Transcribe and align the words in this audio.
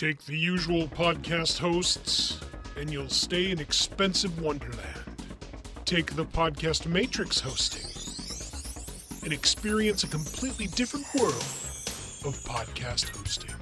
Take 0.00 0.24
the 0.24 0.34
usual 0.34 0.88
podcast 0.88 1.58
hosts, 1.58 2.40
and 2.78 2.90
you'll 2.90 3.10
stay 3.10 3.50
in 3.50 3.60
expensive 3.60 4.40
wonderland. 4.40 4.80
Take 5.84 6.16
the 6.16 6.24
podcast 6.24 6.86
matrix 6.86 7.38
hosting, 7.38 7.84
and 9.24 9.30
experience 9.30 10.02
a 10.02 10.06
completely 10.06 10.68
different 10.68 11.04
world 11.14 11.34
of 12.24 12.34
podcast 12.46 13.14
hosting. 13.14 13.54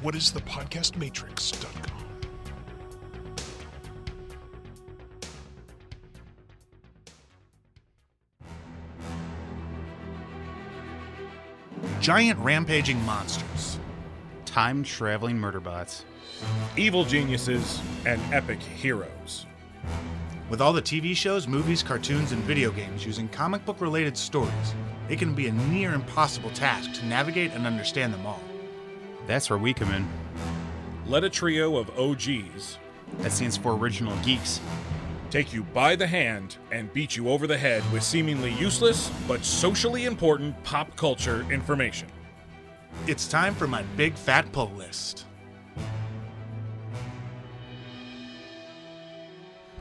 What 0.00 0.14
is 0.14 0.32
the 0.32 0.40
podcastmatrix.com? 0.40 1.84
Giant 12.00 12.38
rampaging 12.38 13.04
monsters. 13.04 13.57
Time 14.48 14.82
traveling 14.82 15.38
murder 15.38 15.60
bots. 15.60 16.06
evil 16.74 17.04
geniuses, 17.04 17.82
and 18.06 18.18
epic 18.32 18.58
heroes. 18.60 19.44
With 20.48 20.62
all 20.62 20.72
the 20.72 20.80
TV 20.80 21.14
shows, 21.14 21.46
movies, 21.46 21.82
cartoons, 21.82 22.32
and 22.32 22.42
video 22.44 22.70
games 22.70 23.04
using 23.04 23.28
comic 23.28 23.62
book 23.66 23.78
related 23.82 24.16
stories, 24.16 24.74
it 25.10 25.18
can 25.18 25.34
be 25.34 25.48
a 25.48 25.52
near 25.52 25.92
impossible 25.92 26.48
task 26.50 26.94
to 26.94 27.04
navigate 27.04 27.52
and 27.52 27.66
understand 27.66 28.14
them 28.14 28.24
all. 28.24 28.40
That's 29.26 29.50
where 29.50 29.58
we 29.58 29.74
come 29.74 29.92
in. 29.92 30.08
Let 31.06 31.24
a 31.24 31.30
trio 31.30 31.76
of 31.76 31.90
OGs 31.98 32.78
That 33.18 33.32
stands 33.32 33.58
for 33.58 33.74
Original 33.76 34.16
Geeks. 34.24 34.60
take 35.28 35.52
you 35.52 35.62
by 35.62 35.94
the 35.94 36.06
hand 36.06 36.56
and 36.72 36.90
beat 36.94 37.16
you 37.16 37.28
over 37.28 37.46
the 37.46 37.58
head 37.58 37.82
with 37.92 38.02
seemingly 38.02 38.54
useless 38.54 39.10
but 39.28 39.44
socially 39.44 40.06
important 40.06 40.62
pop 40.64 40.96
culture 40.96 41.44
information. 41.52 42.08
It's 43.06 43.26
time 43.26 43.54
for 43.54 43.66
my 43.66 43.82
big 43.96 44.14
fat 44.14 44.50
pull 44.52 44.70
list. 44.76 45.24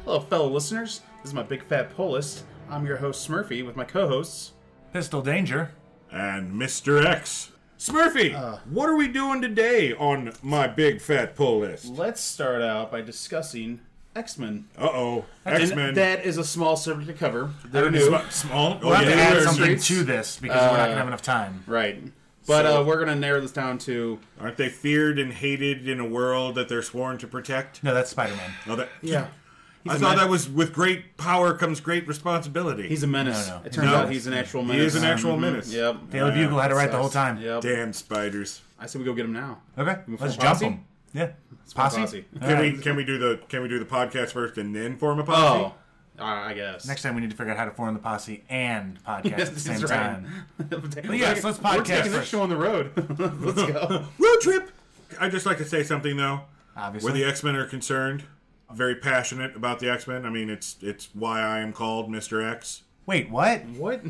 Hello, 0.05 0.19
fellow 0.21 0.47
listeners. 0.49 1.01
This 1.21 1.29
is 1.31 1.33
my 1.33 1.43
big 1.43 1.63
fat 1.65 1.93
pull 1.95 2.11
list. 2.11 2.43
I'm 2.69 2.85
your 2.85 2.97
host 2.97 3.27
Smurfy 3.27 3.65
with 3.65 3.75
my 3.75 3.83
co-hosts. 3.83 4.53
Pistol 4.93 5.21
Danger. 5.21 5.71
and 6.11 6.53
Mr. 6.53 7.03
X. 7.05 7.51
Smurfy, 7.77 8.59
what 8.71 8.89
are 8.89 8.95
we 8.95 9.07
doing 9.07 9.41
today 9.41 9.93
on 9.93 10.31
my 10.41 10.67
big 10.67 10.99
fat 11.01 11.35
pull 11.35 11.59
list? 11.59 11.85
Let's 11.87 12.21
start 12.21 12.61
out 12.61 12.91
by 12.91 13.01
discussing 13.01 13.81
X-Men. 14.15 14.67
Uh 14.77 14.89
oh, 14.91 15.25
X 15.45 15.75
Men. 15.75 15.93
That 15.93 16.25
is 16.25 16.37
a 16.37 16.43
small 16.43 16.75
subject 16.75 17.07
to 17.07 17.13
cover. 17.13 17.51
They're 17.65 17.91
new, 17.91 18.17
small. 18.31 18.79
We'll 18.81 18.93
have 18.93 19.03
to 19.05 19.11
yeah, 19.11 19.17
add 19.17 19.43
something 19.43 19.77
to 19.77 20.03
this 20.03 20.39
because 20.39 20.59
we're 20.59 20.77
not 20.77 20.85
going 20.85 20.89
to 20.89 20.93
Uh, 20.93 20.97
have 20.97 21.07
enough 21.07 21.21
time. 21.21 21.63
right? 21.67 22.01
But 22.47 22.63
So- 22.65 22.81
uh, 22.81 22.83
we're 22.85 22.99
gonna 22.99 23.15
narrow 23.15 23.41
this 23.41 23.51
down 23.51 23.77
to 23.79 24.19
Aren't 24.39 24.57
they 24.57 24.69
feared 24.69 25.19
and 25.19 25.33
hated 25.33 25.87
in 25.87 25.99
a 25.99 26.05
world 26.07 26.55
that 26.55 26.69
they're 26.69 26.81
sworn 26.81 27.17
to 27.19 27.27
protect? 27.27 27.83
No, 27.83 27.93
that's 27.93 28.09
Spider 28.09 28.35
Man. 28.35 28.51
No, 28.65 28.75
that, 28.77 28.89
yeah. 29.01 29.27
I 29.89 29.93
thought 29.97 30.01
men- 30.01 30.17
that 30.17 30.29
was 30.29 30.49
with 30.49 30.73
great 30.73 31.15
power 31.17 31.53
comes 31.53 31.79
great 31.79 32.07
responsibility. 32.07 32.87
He's 32.89 33.03
a 33.03 33.07
menace. 33.07 33.47
No, 33.47 33.59
no. 33.59 33.65
It 33.65 33.71
turns 33.73 33.87
No. 33.91 33.95
out 33.97 34.09
he's 34.09 34.27
an 34.27 34.33
actual 34.33 34.61
menace. 34.61 34.73
He 34.75 34.79
menace. 34.79 34.95
is 34.95 35.03
an 35.03 35.09
actual 35.09 35.37
Mhm. 35.37 35.39
menace. 35.39 35.73
Yep. 35.73 36.09
Daily 36.11 36.31
Bugle 36.31 36.59
had 36.59 36.71
it 36.71 36.75
right 36.75 36.91
the 36.91 36.97
whole 36.97 37.09
time. 37.09 37.37
Yep. 37.41 37.61
Damn 37.61 37.93
spiders. 37.93 38.61
I 38.79 38.85
said 38.85 38.99
we 38.99 39.05
go 39.05 39.13
get 39.13 39.25
him 39.25 39.33
now. 39.33 39.59
Okay, 39.77 39.97
let's 40.19 40.35
form 40.35 40.45
jump 40.47 40.59
him. 40.61 40.79
Yeah, 41.13 41.29
It's 41.63 41.73
posse. 41.73 42.01
posse. 42.01 42.25
Can 42.41 42.53
right. 42.53 42.73
we 42.75 42.79
can 42.81 42.95
we 42.95 43.03
do 43.05 43.17
the 43.17 43.39
can 43.49 43.61
we 43.61 43.67
do 43.69 43.79
the 43.79 43.85
podcast 43.85 44.31
first 44.31 44.57
and 44.57 44.75
then 44.75 44.97
form 44.97 45.19
a 45.19 45.23
posse? 45.23 45.63
Oh, 45.65 45.73
uh, 46.19 46.23
I 46.23 46.53
guess. 46.53 46.87
Next 46.87 47.01
time 47.03 47.15
we 47.15 47.21
need 47.21 47.29
to 47.31 47.35
figure 47.35 47.51
out 47.51 47.57
how 47.57 47.65
to 47.65 47.71
form 47.71 47.93
the 47.93 47.99
posse 47.99 48.43
and 48.49 49.01
podcast 49.03 49.39
at 49.39 49.53
the 49.53 49.59
same 49.59 49.81
right. 49.81 49.89
time. 49.89 50.45
but 50.57 51.17
yes, 51.17 51.43
let's 51.43 51.57
podcast. 51.57 51.63
We're 51.63 51.81
podcast 51.81 51.85
taking 51.85 52.11
this 52.11 52.19
first. 52.19 52.29
show 52.29 52.41
on 52.41 52.49
the 52.49 52.57
road. 52.57 52.91
let's 53.19 53.71
go. 53.71 54.05
Road 54.19 54.41
trip. 54.41 54.71
I'd 55.19 55.31
just 55.31 55.45
like 55.45 55.57
to 55.59 55.65
say 55.65 55.83
something 55.83 56.17
though. 56.17 56.41
Obviously, 56.75 57.11
Where 57.11 57.19
the 57.19 57.25
X 57.27 57.43
Men 57.43 57.55
are 57.55 57.65
concerned, 57.65 58.23
very 58.71 58.95
passionate 58.95 59.55
about 59.55 59.79
the 59.79 59.89
X 59.89 60.07
Men. 60.07 60.25
I 60.25 60.29
mean, 60.29 60.49
it's 60.49 60.75
it's 60.81 61.09
why 61.13 61.41
I 61.41 61.59
am 61.59 61.73
called 61.73 62.09
Mister 62.11 62.41
X. 62.41 62.83
wait, 63.05 63.29
what? 63.29 63.65
What? 63.65 64.01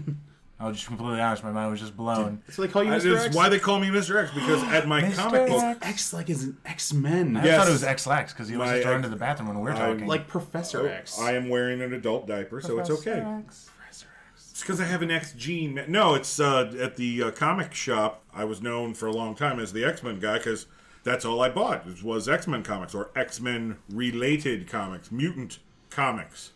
I'll 0.59 0.71
just 0.71 0.87
completely 0.87 1.21
honest. 1.21 1.43
My 1.43 1.51
mind 1.51 1.69
was 1.69 1.79
just 1.79 1.95
blown. 1.95 2.41
So 2.49 2.63
they 2.63 2.67
call 2.67 2.83
you 2.83 2.89
That 2.89 3.01
Mr. 3.03 3.13
is 3.15 3.25
X? 3.25 3.35
why 3.35 3.47
they 3.47 3.59
call 3.59 3.79
me 3.79 3.91
Mister 3.91 4.17
X 4.17 4.31
because 4.33 4.63
at 4.63 4.87
my 4.87 5.01
Mr. 5.01 5.15
comic 5.15 5.47
book, 5.47 5.61
X. 5.63 5.77
X 5.87 6.13
like 6.13 6.29
is 6.31 6.43
an 6.45 6.57
X 6.65 6.93
Men. 6.93 7.37
I 7.37 7.45
Yes. 7.45 7.57
thought 7.59 7.67
it 7.69 7.73
was 7.73 7.83
Ex-Lax 7.83 8.33
because 8.33 8.47
he 8.47 8.55
always 8.55 8.69
My 8.69 8.75
has 8.77 8.83
to 8.85 8.89
run 8.89 9.01
to 9.03 9.09
the 9.09 9.15
bathroom 9.15 9.49
when 9.49 9.59
we're 9.59 9.71
I- 9.73 9.77
talking. 9.77 10.07
Like 10.07 10.27
Professor 10.27 10.87
X. 10.87 11.19
I 11.19 11.33
am 11.33 11.49
wearing 11.49 11.81
an 11.81 11.93
adult 11.93 12.27
diaper, 12.27 12.59
so 12.59 12.79
it's 12.79 12.89
okay. 12.89 13.21
Professor 13.45 14.07
X. 14.31 14.49
It's 14.51 14.61
because 14.61 14.81
I 14.81 14.85
have 14.85 15.03
an 15.03 15.11
X 15.11 15.33
gene. 15.33 15.83
No, 15.87 16.15
it's 16.15 16.39
uh, 16.39 16.73
at 16.79 16.95
the 16.95 17.21
uh, 17.23 17.31
comic 17.31 17.75
shop. 17.75 18.23
I 18.33 18.43
was 18.43 18.59
known 18.59 18.95
for 18.95 19.05
a 19.05 19.11
long 19.13 19.35
time 19.35 19.59
as 19.59 19.73
the 19.73 19.85
X 19.85 20.01
Men 20.01 20.19
guy 20.19 20.39
because 20.39 20.65
that's 21.03 21.23
all 21.23 21.39
I 21.39 21.49
bought 21.49 21.85
was- 21.85 22.01
was 22.03 22.27
X 22.27 22.47
Men 22.47 22.63
comics 22.63 22.95
or 22.95 23.11
X 23.15 23.39
Men 23.39 23.77
related 23.91 24.67
comics, 24.67 25.11
mutant 25.11 25.59
comics. 25.91 26.53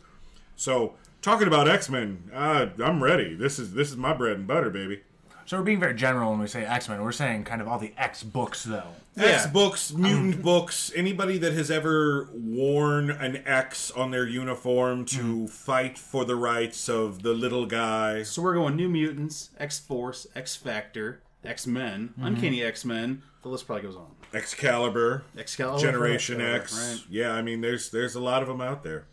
So 0.56 0.96
talking 1.22 1.48
about 1.48 1.68
X 1.68 1.90
Men, 1.90 2.30
uh, 2.34 2.68
I'm 2.84 3.04
ready. 3.04 3.36
This 3.36 3.60
is 3.60 3.74
this 3.74 3.90
is 3.90 3.98
my 3.98 4.14
bread 4.14 4.38
and 4.38 4.48
butter, 4.48 4.70
baby. 4.70 5.02
So 5.46 5.58
we're 5.58 5.64
being 5.64 5.80
very 5.80 5.96
general 5.96 6.32
when 6.32 6.40
we 6.40 6.48
say 6.48 6.66
X 6.66 6.88
Men. 6.88 7.02
We're 7.02 7.12
saying 7.12 7.44
kind 7.44 7.62
of 7.62 7.68
all 7.68 7.80
the 7.80 7.94
X 7.98 8.24
books, 8.24 8.64
though. 8.64 8.92
X 9.18 9.46
Yeah. 9.46 9.52
books, 9.52 9.94
um, 9.94 10.02
mutant 10.02 10.42
books, 10.42 10.92
anybody 10.96 11.38
that 11.40 11.54
has 11.54 11.70
ever 11.70 12.30
worn 12.34 13.10
an 13.10 13.44
X 13.46 13.92
on 13.92 14.12
their 14.12 14.26
uniform 14.26 15.04
to 15.06 15.18
mm-hmm. 15.18 15.46
fight 15.48 15.98
for 15.98 16.24
the 16.24 16.36
rights 16.36 16.88
of 16.88 17.24
the 17.24 17.34
little 17.34 17.66
guy. 17.66 18.24
so 18.24 18.42
we're 18.42 18.54
going 18.54 18.76
New 18.76 18.88
Mutants, 18.88 19.50
X 19.60 19.80
Force, 19.80 20.28
X 20.36 20.56
Factor, 20.56 21.22
X 21.44 21.68
Men, 21.68 22.10
mm-hmm. 22.10 22.26
Uncanny 22.26 22.64
X 22.64 22.86
Men. 22.86 23.24
The 23.42 23.50
list 23.50 23.66
probably 23.66 23.84
goes 23.84 23.96
on. 23.96 24.08
Excalibur, 24.34 25.24
Excalibur, 25.38 25.82
Generation 25.82 26.40
Excalibur, 26.40 26.62
X. 26.62 26.78
Right. 26.78 27.04
Yeah, 27.10 27.34
I 27.34 27.42
mean, 27.42 27.60
there's 27.60 27.90
there's 27.90 28.16
a 28.16 28.22
lot 28.22 28.42
of 28.42 28.48
them 28.48 28.62
out 28.62 28.84
there. 28.84 29.08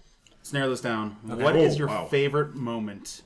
Let's 0.48 0.54
narrow 0.54 0.70
this 0.70 0.80
down. 0.80 1.10
What 1.24 1.56
is 1.56 1.78
your 1.78 1.88
wow. 1.88 2.06
favorite 2.06 2.54
moment? 2.54 3.20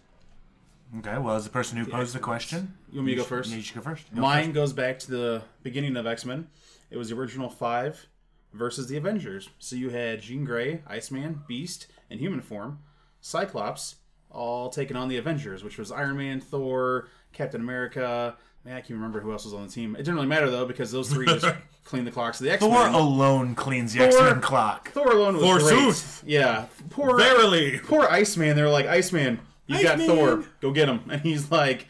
Okay, 0.98 1.18
well, 1.18 1.36
as 1.36 1.44
the 1.44 1.50
person 1.50 1.78
who 1.78 1.86
posed 1.86 2.16
the 2.16 2.18
question, 2.18 2.74
You 2.90 2.98
want 2.98 3.06
me 3.06 3.12
to 3.12 3.18
go 3.18 3.22
first? 3.22 3.52
you 3.52 3.62
should 3.62 3.76
go 3.76 3.80
first. 3.80 4.12
Go 4.12 4.20
Mine 4.20 4.50
goes 4.50 4.72
back 4.72 4.98
to 4.98 5.10
the 5.12 5.42
beginning 5.62 5.96
of 5.96 6.04
X 6.04 6.24
Men. 6.24 6.48
It 6.90 6.96
was 6.96 7.10
the 7.10 7.14
original 7.14 7.48
five 7.48 8.08
versus 8.52 8.88
the 8.88 8.96
Avengers. 8.96 9.48
So 9.60 9.76
you 9.76 9.90
had 9.90 10.20
Jean 10.20 10.44
Grey, 10.44 10.82
Iceman, 10.84 11.44
Beast, 11.46 11.86
and 12.10 12.18
human 12.18 12.40
form, 12.40 12.80
Cyclops, 13.20 13.98
all 14.28 14.68
taking 14.68 14.96
on 14.96 15.06
the 15.06 15.16
Avengers, 15.16 15.62
which 15.62 15.78
was 15.78 15.92
Iron 15.92 16.16
Man, 16.16 16.40
Thor, 16.40 17.08
Captain 17.32 17.60
America. 17.60 18.36
Man, 18.64 18.74
I 18.76 18.80
can't 18.80 18.90
remember 18.90 19.20
who 19.20 19.32
else 19.32 19.44
was 19.44 19.54
on 19.54 19.66
the 19.66 19.72
team. 19.72 19.94
It 19.96 19.98
didn't 19.98 20.14
really 20.14 20.26
matter 20.28 20.48
though 20.50 20.66
because 20.66 20.92
those 20.92 21.08
three 21.10 21.26
just 21.26 21.46
cleaned 21.84 22.06
the 22.06 22.10
clocks 22.12 22.38
So 22.38 22.44
the 22.44 22.52
X 22.52 22.62
Thor 22.62 22.86
alone 22.86 23.54
cleans 23.56 23.92
the 23.92 24.04
X 24.04 24.14
Men 24.18 24.40
clock. 24.40 24.90
Thor 24.92 25.10
alone 25.10 25.34
was 25.34 25.42
Forsooth. 25.62 26.20
great. 26.22 26.32
Yeah, 26.32 26.66
poor 26.90 27.18
Verily. 27.18 27.80
poor 27.80 28.06
Iceman. 28.08 28.54
They 28.54 28.62
were 28.62 28.68
like, 28.68 28.86
Iceman, 28.86 29.40
you 29.66 29.82
got 29.82 30.00
Iceman. 30.00 30.06
Thor. 30.16 30.44
Go 30.60 30.70
get 30.70 30.88
him. 30.88 31.00
And 31.10 31.20
he's 31.22 31.50
like, 31.50 31.86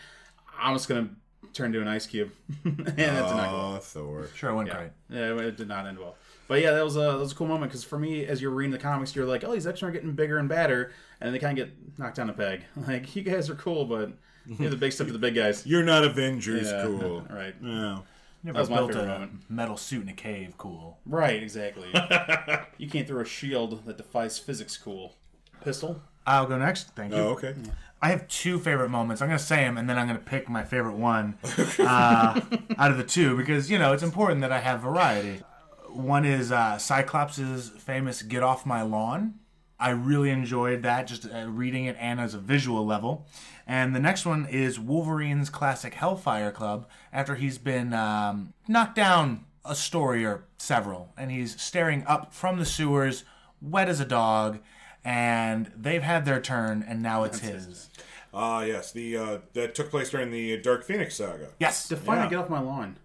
I'm 0.58 0.74
just 0.74 0.88
gonna 0.88 1.10
turn 1.52 1.66
into 1.66 1.82
an 1.82 1.88
ice 1.88 2.06
cube. 2.06 2.30
and 2.64 2.76
that 2.78 2.96
did 2.96 3.06
not 3.06 3.50
go 3.50 3.56
well. 3.58 3.74
Oh, 3.76 3.78
Thor. 3.80 4.28
Sure, 4.34 4.50
it 4.50 4.54
went 4.54 4.68
Yeah. 4.68 4.76
great. 4.78 4.90
yeah, 5.10 5.46
it 5.46 5.56
did 5.58 5.68
not 5.68 5.86
end 5.86 5.98
well. 5.98 6.16
But 6.48 6.60
yeah, 6.62 6.70
that 6.72 6.84
was 6.84 6.96
a 6.96 7.00
that 7.00 7.18
was 7.18 7.32
a 7.32 7.34
cool 7.34 7.46
moment 7.48 7.70
because 7.70 7.84
for 7.84 7.98
me, 7.98 8.24
as 8.26 8.40
you're 8.40 8.50
reading 8.50 8.72
the 8.72 8.78
comics, 8.78 9.14
you're 9.14 9.26
like, 9.26 9.44
oh, 9.44 9.52
these 9.52 9.66
X 9.66 9.82
Men 9.82 9.90
are 9.90 9.92
getting 9.92 10.12
bigger 10.12 10.38
and 10.38 10.48
badder, 10.48 10.92
and 11.20 11.34
they 11.34 11.38
kind 11.38 11.58
of 11.58 11.66
get 11.68 11.98
knocked 11.98 12.16
down 12.16 12.30
a 12.30 12.32
peg. 12.32 12.62
Like, 12.86 13.14
you 13.14 13.22
guys 13.22 13.50
are 13.50 13.54
cool, 13.54 13.84
but 13.84 14.12
you're 14.46 14.70
the 14.70 14.76
big 14.76 14.92
stuff 14.92 15.06
to 15.06 15.12
the 15.12 15.18
big 15.18 15.34
guys. 15.34 15.66
You're 15.66 15.82
not 15.82 16.04
Avengers 16.04 16.70
Yeah, 16.70 16.82
cool. 16.84 17.26
right. 17.30 17.54
Yeah. 17.62 17.98
Never 18.44 18.58
was 18.58 18.70
my 18.70 18.76
built 18.76 18.92
favorite 18.92 19.04
a 19.04 19.08
moment. 19.08 19.32
metal 19.48 19.76
suit 19.76 20.02
in 20.02 20.08
a 20.08 20.14
cave. 20.14 20.54
Cool. 20.58 20.98
Right, 21.06 21.40
exactly. 21.42 21.88
you 22.78 22.88
can't 22.88 23.06
throw 23.06 23.20
a 23.20 23.24
shield 23.24 23.86
that 23.86 23.96
defies 23.98 24.38
physics. 24.38 24.76
Cool. 24.76 25.14
Pistol. 25.62 26.02
I'll 26.26 26.46
go 26.46 26.58
next. 26.58 26.88
Thank 26.96 27.12
you. 27.12 27.18
Oh, 27.18 27.28
okay. 27.30 27.54
I 28.00 28.08
have 28.08 28.26
two 28.26 28.58
favorite 28.58 28.88
moments. 28.88 29.22
I'm 29.22 29.28
going 29.28 29.38
to 29.38 29.44
say 29.44 29.58
them, 29.58 29.78
and 29.78 29.88
then 29.88 29.96
I'm 29.96 30.08
going 30.08 30.18
to 30.18 30.24
pick 30.24 30.48
my 30.48 30.64
favorite 30.64 30.96
one 30.96 31.38
uh, 31.78 32.40
out 32.76 32.90
of 32.90 32.96
the 32.96 33.04
two 33.04 33.36
because 33.36 33.70
you 33.70 33.78
know 33.78 33.92
it's 33.92 34.02
important 34.02 34.40
that 34.40 34.50
I 34.50 34.58
have 34.58 34.80
variety. 34.80 35.42
One 35.88 36.24
is 36.24 36.50
uh, 36.50 36.78
Cyclops' 36.78 37.68
famous 37.78 38.22
"Get 38.22 38.42
off 38.42 38.66
my 38.66 38.82
lawn." 38.82 39.34
I 39.78 39.90
really 39.90 40.30
enjoyed 40.30 40.82
that, 40.82 41.06
just 41.06 41.26
uh, 41.26 41.46
reading 41.48 41.84
it 41.86 41.96
and 41.98 42.20
as 42.20 42.34
a 42.34 42.38
visual 42.38 42.84
level. 42.86 43.26
And 43.66 43.94
the 43.94 44.00
next 44.00 44.26
one 44.26 44.46
is 44.46 44.78
Wolverine's 44.78 45.50
classic 45.50 45.94
Hellfire 45.94 46.50
Club 46.50 46.88
after 47.12 47.34
he's 47.36 47.58
been 47.58 47.92
um, 47.94 48.52
knocked 48.68 48.96
down 48.96 49.44
a 49.64 49.74
story 49.74 50.24
or 50.24 50.44
several, 50.58 51.12
and 51.16 51.30
he's 51.30 51.60
staring 51.60 52.04
up 52.06 52.32
from 52.34 52.58
the 52.58 52.64
sewers, 52.66 53.24
wet 53.60 53.88
as 53.88 54.00
a 54.00 54.04
dog, 54.04 54.58
and 55.04 55.70
they've 55.76 56.02
had 56.02 56.24
their 56.24 56.40
turn, 56.40 56.84
and 56.86 57.02
now 57.02 57.24
it's 57.24 57.38
his. 57.40 57.88
Ah, 58.34 58.62
yes. 58.62 58.92
The 58.92 59.16
uh, 59.16 59.38
that 59.52 59.74
took 59.74 59.90
place 59.90 60.10
during 60.10 60.30
the 60.30 60.56
Dark 60.58 60.84
Phoenix 60.84 61.16
saga. 61.16 61.48
Yes. 61.60 61.88
Define 61.88 62.18
Yeah. 62.18 62.28
Get 62.30 62.38
off 62.38 62.48
my 62.48 62.60
lawn. 62.60 62.96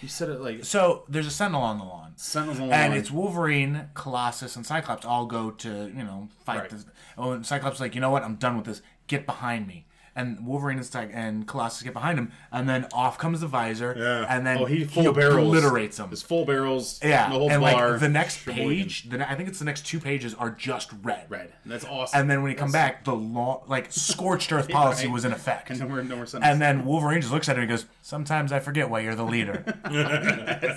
You 0.00 0.08
said 0.08 0.28
it 0.28 0.40
like 0.40 0.64
So 0.64 1.04
there's 1.08 1.26
a 1.26 1.30
Sentinel 1.30 1.62
on 1.62 1.78
the 1.78 1.84
lawn. 1.84 2.12
Sentinels 2.16 2.58
on 2.60 2.68
the 2.68 2.74
And 2.74 2.82
lawn. 2.82 2.90
And 2.92 3.00
it's 3.00 3.10
Wolverine, 3.10 3.88
Colossus, 3.94 4.56
and 4.56 4.64
Cyclops 4.66 5.04
all 5.06 5.26
go 5.26 5.50
to, 5.50 5.68
you 5.94 6.02
know, 6.02 6.28
fight 6.44 6.60
Right. 6.62 6.70
this. 6.70 6.86
Oh, 7.16 7.32
and 7.32 7.46
Cyclops 7.46 7.76
is 7.76 7.80
like, 7.80 7.94
you 7.94 8.00
know 8.00 8.10
what? 8.10 8.22
I'm 8.22 8.34
done 8.36 8.56
with 8.56 8.66
this. 8.66 8.82
Get 9.06 9.26
behind 9.26 9.66
me. 9.66 9.86
and 10.16 10.46
Wolverine 10.46 10.76
and, 10.76 10.86
Cy- 10.86 11.10
and 11.12 11.44
Colossus 11.44 11.82
get 11.82 11.92
behind 11.92 12.16
him, 12.16 12.30
and 12.52 12.68
then 12.68 12.86
off 12.92 13.18
comes 13.18 13.40
the 13.40 13.48
visor, 13.48 13.96
Yeah. 13.98 14.24
and 14.32 14.46
then 14.46 14.58
Oh, 14.58 14.64
he 14.64 14.84
full 14.84 15.12
barrels. 15.12 15.48
obliterates 15.48 15.96
them. 15.96 16.10
His 16.10 16.22
full 16.22 16.44
barrels. 16.44 17.00
Yeah, 17.02 17.26
No 17.30 17.38
holds 17.40 17.52
and 17.54 17.60
bar. 17.60 17.90
like 17.90 18.00
the 18.00 18.08
next 18.08 18.46
page, 18.46 19.10
the 19.10 19.28
I 19.28 19.34
think 19.34 19.48
it's 19.48 19.58
the 19.58 19.64
next 19.64 19.84
two 19.86 19.98
pages 19.98 20.32
are 20.34 20.50
just 20.52 20.92
red. 21.02 21.24
Red. 21.28 21.52
That's 21.66 21.84
awesome. 21.84 22.20
And 22.20 22.30
then 22.30 22.42
when 22.42 22.52
he 22.52 22.54
come 22.54 22.70
back, 22.70 23.02
the 23.02 23.12
long, 23.12 23.62
like 23.66 23.90
scorched 23.90 24.52
earth 24.52 24.68
policy 24.80 25.06
right. 25.08 25.12
was 25.12 25.24
in 25.24 25.32
effect. 25.32 25.70
And 25.70 25.80
then 25.80 25.90
we're, 25.90 26.02
then 26.04 26.42
And 26.44 26.62
then 26.62 26.84
Wolverine 26.84 27.20
just 27.20 27.32
looks 27.32 27.48
at 27.48 27.56
him 27.56 27.62
and 27.62 27.70
goes, 27.70 27.86
"Sometimes 28.00 28.52
I 28.52 28.60
forget 28.60 28.88
why 28.88 29.00
you're 29.00 29.16
the 29.16 29.24
leader." 29.24 29.64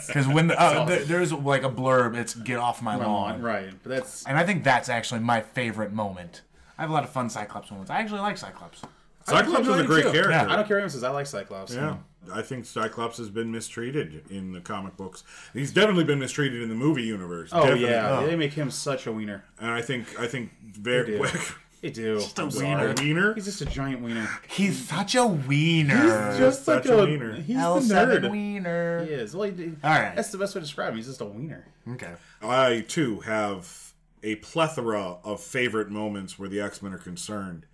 Because 0.08 0.28
when 0.28 0.48
the, 0.48 0.60
uh, 0.60 0.88
th- 0.88 1.08
there's 1.08 1.32
like 1.32 1.62
a 1.64 1.70
blurb, 1.70 2.16
it's 2.16 2.34
"Get 2.34 2.58
off 2.58 2.82
my 2.82 2.96
lawn," 2.96 3.42
Right. 3.42 3.70
But 3.84 3.90
that's. 3.90 4.26
and 4.26 4.36
I 4.38 4.46
think 4.46 4.64
that's 4.64 4.90
actually 4.90 5.20
my 5.20 5.42
favorite 5.42 5.92
moment. 5.94 6.42
I 6.78 6.82
have 6.82 6.90
a 6.90 6.94
lot 6.94 7.04
of 7.04 7.10
fun 7.10 7.30
Cyclops 7.30 7.72
moments. 7.72 7.90
I 7.92 8.00
actually 8.00 8.22
like 8.22 8.38
Cyclops. 8.38 8.82
Cyclops 9.26 9.68
is 9.68 9.80
a 9.80 9.84
great 9.84 10.04
too. 10.04 10.12
character. 10.12 10.32
Yeah. 10.32 10.44
I 10.44 10.56
don't 10.56 10.68
care 10.68 10.78
what 10.78 10.84
anyone 10.84 10.90
says. 10.90 11.04
I 11.04 11.10
like 11.10 11.26
Cyclops. 11.26 11.74
Yeah. 11.74 11.98
I 12.34 12.42
think 12.42 12.66
Cyclops 12.66 13.18
has 13.18 13.30
been 13.30 13.52
mistreated 13.52 14.24
in 14.30 14.52
the 14.52 14.60
comic 14.60 14.98
books. 14.98 15.24
He's 15.54 15.72
definitely 15.72 16.04
been 16.04 16.20
mistreated 16.20 16.62
in 16.62 16.70
the 16.70 16.76
movie 16.76 17.04
universe. 17.04 17.52
Oh 17.54 17.62
Definitely. 17.62 17.86
yeah, 17.90 18.20
oh. 18.20 18.26
they 18.26 18.36
make 18.36 18.54
him 18.54 18.70
such 18.70 19.08
a 19.08 19.12
wiener. 19.12 19.44
And 19.60 19.72
I 19.72 19.82
think 19.82 20.20
I 20.20 20.28
think 20.28 20.52
very 20.62 21.18
They 21.18 21.18
do. 21.18 21.30
They 21.80 21.92
do. 21.92 22.18
a 22.20 22.42
I'm 22.42 22.50
wiener. 22.50 22.96
wiener. 22.98 23.34
He's 23.36 23.46
just 23.46 23.62
a 23.62 23.66
giant 23.66 24.02
wiener. 24.02 24.28
He's 24.48 24.88
such 24.90 25.14
a 25.14 25.28
wiener. 25.28 26.30
He's 26.32 26.40
just 26.40 26.66
such 26.66 26.88
a 26.88 26.98
wiener. 26.98 27.36
He's 27.36 27.56
L 27.56 27.80
the 27.80 27.94
nerd. 27.94 28.32
wiener. 28.32 29.06
He 29.06 29.12
is. 29.12 29.36
Well, 29.36 29.50
he, 29.52 29.74
All 29.84 29.92
right. 29.92 30.16
That's 30.16 30.32
the 30.32 30.40
best 30.40 30.56
way 30.56 30.60
to 30.62 30.66
describe 30.66 30.90
him. 30.90 30.96
He's 30.98 31.06
just 31.06 31.22
a 31.22 31.26
wiener. 31.26 31.68
Okay. 31.92 32.14
I 32.42 32.84
too 32.88 33.20
have 33.22 33.87
a 34.24 34.36
plethora 34.36 35.18
of 35.24 35.42
favorite 35.42 35.90
moments 35.90 36.38
where 36.38 36.50
the 36.50 36.62
X 36.62 36.82
Men 36.82 36.94
are 36.94 36.98
concerned. 37.00 37.66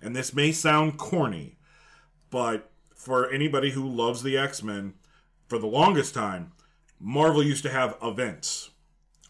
And 0.00 0.14
this 0.16 0.34
may 0.34 0.52
sound 0.52 0.98
corny, 0.98 1.56
but 2.30 2.70
for 2.94 3.30
anybody 3.30 3.70
who 3.70 3.86
loves 3.86 4.22
the 4.22 4.36
X 4.36 4.62
Men, 4.62 4.94
for 5.48 5.58
the 5.58 5.66
longest 5.66 6.14
time, 6.14 6.52
Marvel 6.98 7.42
used 7.42 7.62
to 7.64 7.70
have 7.70 7.96
events. 8.02 8.70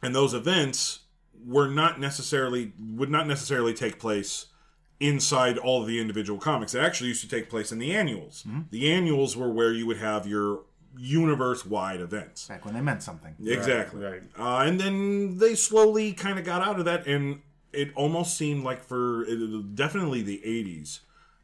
And 0.03 0.15
those 0.15 0.35
events 0.35 1.00
were 1.44 1.69
not 1.69 1.99
necessarily 1.99 2.73
would 2.79 3.11
not 3.11 3.27
necessarily 3.27 3.75
take 3.75 3.99
place 3.99 4.47
inside 5.00 5.59
all 5.59 5.83
of 5.83 5.89
the 5.89 6.00
individual 6.00 6.39
comics. 6.39 6.75
It 6.75 6.81
actually 6.81 7.09
used 7.09 7.23
to 7.23 7.29
take 7.29 7.50
place 7.50 7.73
in 7.73 7.79
the 7.79 7.94
annuals. 7.94 8.44
Mm-hmm. 8.47 8.61
The 8.71 8.93
annuals 8.93 9.37
were 9.37 9.50
where 9.50 9.73
you 9.73 9.87
would 9.87 9.99
have 9.99 10.27
your 10.27 10.61
universe 10.99 11.65
wide 11.67 12.00
events. 12.00 12.49
Back 12.49 12.65
when 12.65 12.75
they 12.75 12.81
meant 12.81 13.03
something. 13.03 13.35
Exactly. 13.44 14.03
right. 14.05 14.23
Uh, 14.39 14.65
and 14.67 14.81
then 14.81 15.39
they 15.39 15.55
slowly 15.55 16.12
kind 16.12 16.39
of 16.39 16.44
got 16.44 16.62
out 16.62 16.79
of 16.79 16.85
that, 16.87 17.06
and 17.06 17.41
it 17.73 17.91
almost 17.94 18.37
seemed 18.37 18.65
like 18.65 18.83
for 18.85 19.25
it, 19.25 19.75
definitely 19.75 20.23
the 20.23 20.41
80s 20.44 21.00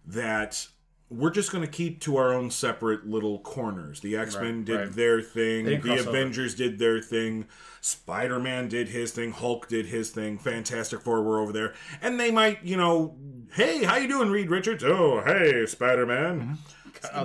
that 0.07 0.67
we're 1.11 1.31
just 1.31 1.51
going 1.51 1.65
to 1.65 1.71
keep 1.71 2.01
to 2.03 2.19
our 2.19 2.35
own 2.35 2.51
separate 2.51 3.07
little 3.07 3.39
corners. 3.39 4.01
The 4.01 4.15
X 4.17 4.35
Men 4.37 4.57
Right, 4.59 4.65
did 4.67 4.77
right. 4.79 4.93
their 4.93 5.23
thing, 5.23 5.65
the 5.65 5.77
didn't 5.77 6.01
over. 6.01 6.09
Avengers 6.11 6.55
did 6.55 6.79
their 6.79 7.01
thing, 7.01 7.47
Spider 7.81 8.39
Man 8.39 8.69
did 8.69 8.89
his 8.89 9.13
thing, 9.13 9.33
Hulk 9.33 9.69
did 9.69 9.87
his 9.87 10.11
thing, 10.11 10.39
Fantastic 10.39 11.01
Four 11.01 11.23
were 11.23 11.41
over 11.41 11.53
there, 11.53 11.73
and 12.03 12.21
they 12.21 12.31
might, 12.31 12.63
you 12.63 12.77
know, 12.77 13.17
hey, 13.55 13.85
how 13.85 13.97
you 13.97 14.07
doing, 14.07 14.31
Reed 14.31 14.51
Richards? 14.51 14.85
Oh, 14.85 15.23
hey, 15.25 15.65
Spider 15.65 16.05
Man. 16.05 16.59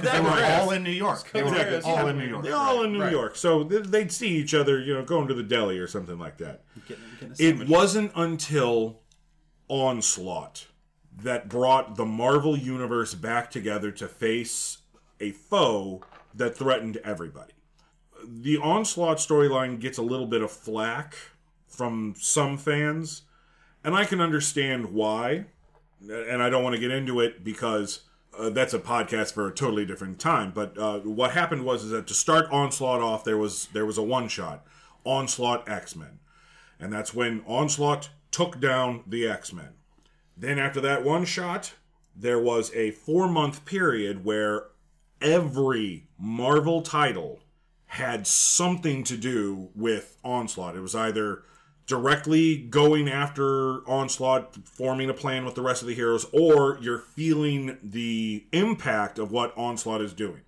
They 0.02 0.20
were 0.20 0.30
all 0.30 0.72
in 0.72 0.84
New 0.84 0.92
York. 0.92 1.32
They 1.32 1.44
were 1.44 1.50
Exactly. 1.50 1.92
all 1.92 2.08
in 2.08 2.18
New 2.18 2.26
York. 2.28 2.44
They're 2.44 2.56
all 2.56 2.84
in 2.84 2.94
New 2.94 3.02
Right. 3.02 3.12
York, 3.12 3.36
so 3.36 3.64
they'd 3.64 4.12
see 4.12 4.30
each 4.30 4.54
other, 4.54 4.80
you 4.80 4.94
know, 4.94 5.04
going 5.04 5.28
to 5.28 5.34
the 5.34 5.44
deli 5.44 5.78
or 5.80 5.88
something 5.88 6.20
like 6.20 6.38
that. 6.38 6.64
Getting, 6.88 7.04
getting 7.38 7.62
It 7.62 7.68
wasn't 7.70 8.12
until 8.16 9.00
Onslaught 9.70 10.68
that 11.22 11.48
brought 11.50 11.96
the 11.96 12.06
Marvel 12.06 12.58
Universe 12.58 13.14
back 13.14 13.50
together 13.52 13.92
to 13.92 14.08
face 14.08 14.80
a 15.20 15.32
foe 15.32 16.02
that 16.34 16.56
threatened 16.58 16.98
everybody. 16.98 17.54
The 18.26 18.58
Onslaught 18.58 19.18
storyline 19.18 19.80
gets 19.80 19.98
a 19.98 20.02
little 20.02 20.26
bit 20.28 20.42
of 20.42 20.52
flack 20.52 21.16
from 21.68 22.16
some 22.18 22.58
fans, 22.58 23.24
and 23.84 23.96
I 23.96 24.06
can 24.06 24.22
understand 24.22 24.94
why. 24.94 25.46
And 26.02 26.44
I 26.44 26.50
don't 26.50 26.64
want 26.64 26.74
to 26.76 26.80
get 26.82 26.92
into 26.92 27.20
it 27.22 27.44
because 27.46 28.02
uh, 28.38 28.50
that's 28.50 28.74
a 28.74 28.80
podcast 28.80 29.34
for 29.34 29.48
a 29.48 29.54
totally 29.54 29.86
different 29.86 30.20
time. 30.20 30.52
But 30.54 30.78
uh, 30.78 31.00
what 31.00 31.32
happened 31.32 31.66
was 31.66 31.84
is 31.84 31.92
that 31.92 32.08
to 32.08 32.14
start 32.14 32.48
Onslaught 32.52 33.02
off, 33.02 33.24
there 33.24 33.38
was 33.38 33.68
there 33.74 33.86
was 33.86 33.98
a 33.98 34.04
one 34.04 34.28
shot, 34.28 34.66
Onslaught 35.04 35.68
X 35.70 35.96
Men, 35.96 36.20
and 36.80 36.92
that's 36.92 37.14
when 37.14 37.44
Onslaught 37.48 38.10
took 38.32 38.60
down 38.60 39.04
the 39.08 39.28
X 39.28 39.54
Men. 39.54 39.70
Then 40.36 40.58
after 40.60 40.82
that 40.82 41.04
one 41.04 41.26
shot, 41.26 41.74
there 42.16 42.40
was 42.40 42.74
a 42.74 42.92
four 42.92 43.28
month 43.28 43.66
period 43.66 44.26
where 44.26 44.66
every 45.22 46.08
Marvel 46.18 46.82
title 46.82 47.40
had 47.86 48.26
something 48.26 49.04
to 49.04 49.16
do 49.16 49.70
with 49.76 50.18
Onslaught. 50.24 50.76
It 50.76 50.82
was 50.82 50.96
either 50.96 51.44
directly 51.86 52.58
going 52.58 53.10
after 53.10 53.88
Onslaught, 53.90 54.56
forming 54.66 55.10
a 55.10 55.14
plan 55.14 55.46
with 55.46 55.56
the 55.56 55.62
rest 55.62 55.82
of 55.82 55.88
the 55.88 55.96
heroes, 55.96 56.26
or 56.32 56.78
you're 56.82 57.00
feeling 57.00 57.78
the 57.84 58.46
impact 58.52 59.20
of 59.20 59.32
what 59.32 59.58
Onslaught 59.58 60.02
is 60.02 60.14
doing. 60.14 60.42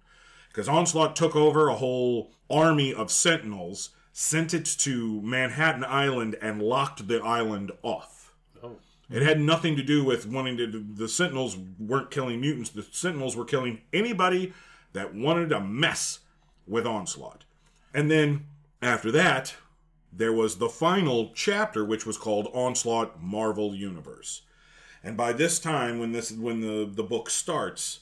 Because 0.50 0.70
Onslaught 0.70 1.16
took 1.16 1.36
over 1.36 1.68
a 1.68 1.76
whole 1.76 2.32
army 2.50 2.94
of 2.94 3.12
Sentinels, 3.12 3.90
sent 4.14 4.54
it 4.54 4.66
to 4.66 5.22
Manhattan 5.22 5.84
Island, 5.84 6.38
and 6.42 6.62
locked 6.62 7.08
the 7.08 7.22
island 7.22 7.72
off. 7.84 8.34
Oh. 8.64 8.78
It 9.10 9.22
had 9.22 9.42
nothing 9.42 9.76
to 9.76 9.84
do 9.84 10.06
with 10.06 10.26
wanting 10.26 10.56
to. 10.58 10.68
The 10.68 11.10
Sentinels 11.10 11.58
weren't 11.78 12.12
killing 12.12 12.40
mutants. 12.40 12.70
The 12.70 12.84
Sentinels 12.90 13.36
were 13.36 13.46
killing 13.46 13.82
anybody 13.92 14.54
that 14.94 15.14
wanted 15.14 15.50
to 15.50 15.60
mess 15.60 16.20
with 16.66 16.88
Onslaught. 16.88 17.44
And 17.94 18.10
then 18.10 18.46
after 18.82 19.12
that, 19.12 19.56
there 20.18 20.34
was 20.34 20.58
the 20.58 20.70
final 20.70 21.32
chapter, 21.36 21.84
which 21.84 22.06
was 22.06 22.18
called 22.18 22.50
Onslaught 22.54 23.22
Marvel 23.22 23.76
Universe. 23.76 24.42
And 25.04 25.18
by 25.18 25.34
this 25.34 25.60
time, 25.60 26.00
when 26.00 26.14
this 26.14 26.32
when 26.32 26.62
the 26.62 26.90
the 26.92 27.04
book 27.04 27.30
starts, 27.30 28.00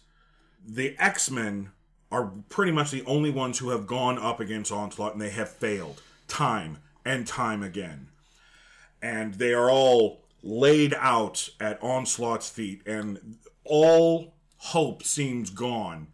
the 0.66 0.96
X 1.00 1.32
Men 1.32 1.72
are 2.12 2.32
pretty 2.50 2.72
much 2.72 2.92
the 2.92 3.04
only 3.06 3.32
ones 3.32 3.58
who 3.60 3.70
have 3.70 3.88
gone 3.88 4.20
up 4.20 4.40
against 4.40 4.72
Onslaught, 4.72 5.14
and 5.14 5.22
they 5.22 5.32
have 5.32 5.50
failed 5.50 6.02
time 6.28 6.78
and 7.04 7.26
time 7.26 7.64
again. 7.64 8.08
And 9.02 9.34
they 9.34 9.54
are 9.54 9.70
all 9.70 10.22
laid 10.44 10.94
out 10.94 11.50
at 11.60 11.82
Onslaught's 11.82 12.50
feet, 12.50 12.86
and 12.86 13.38
all 13.66 14.36
hope 14.58 15.04
seems 15.04 15.50
gone. 15.50 16.08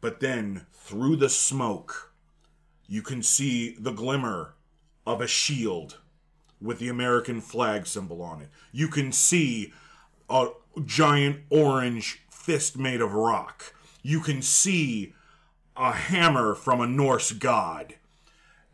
But 0.00 0.20
then, 0.20 0.66
through 0.72 1.16
the 1.16 1.28
smoke, 1.28 2.12
you 2.88 3.00
can 3.00 3.22
see 3.22 3.76
the 3.78 3.92
glimmer 3.92 4.55
of 5.06 5.20
a 5.20 5.26
shield 5.26 5.98
with 6.60 6.78
the 6.78 6.88
American 6.88 7.40
flag 7.40 7.86
symbol 7.86 8.22
on 8.22 8.42
it. 8.42 8.48
You 8.72 8.88
can 8.88 9.12
see 9.12 9.72
a 10.28 10.48
giant 10.84 11.40
orange 11.50 12.22
fist 12.30 12.78
made 12.78 13.00
of 13.00 13.12
rock. 13.12 13.74
You 14.02 14.20
can 14.20 14.42
see 14.42 15.14
a 15.76 15.92
hammer 15.92 16.54
from 16.54 16.80
a 16.80 16.86
Norse 16.86 17.32
god. 17.32 17.94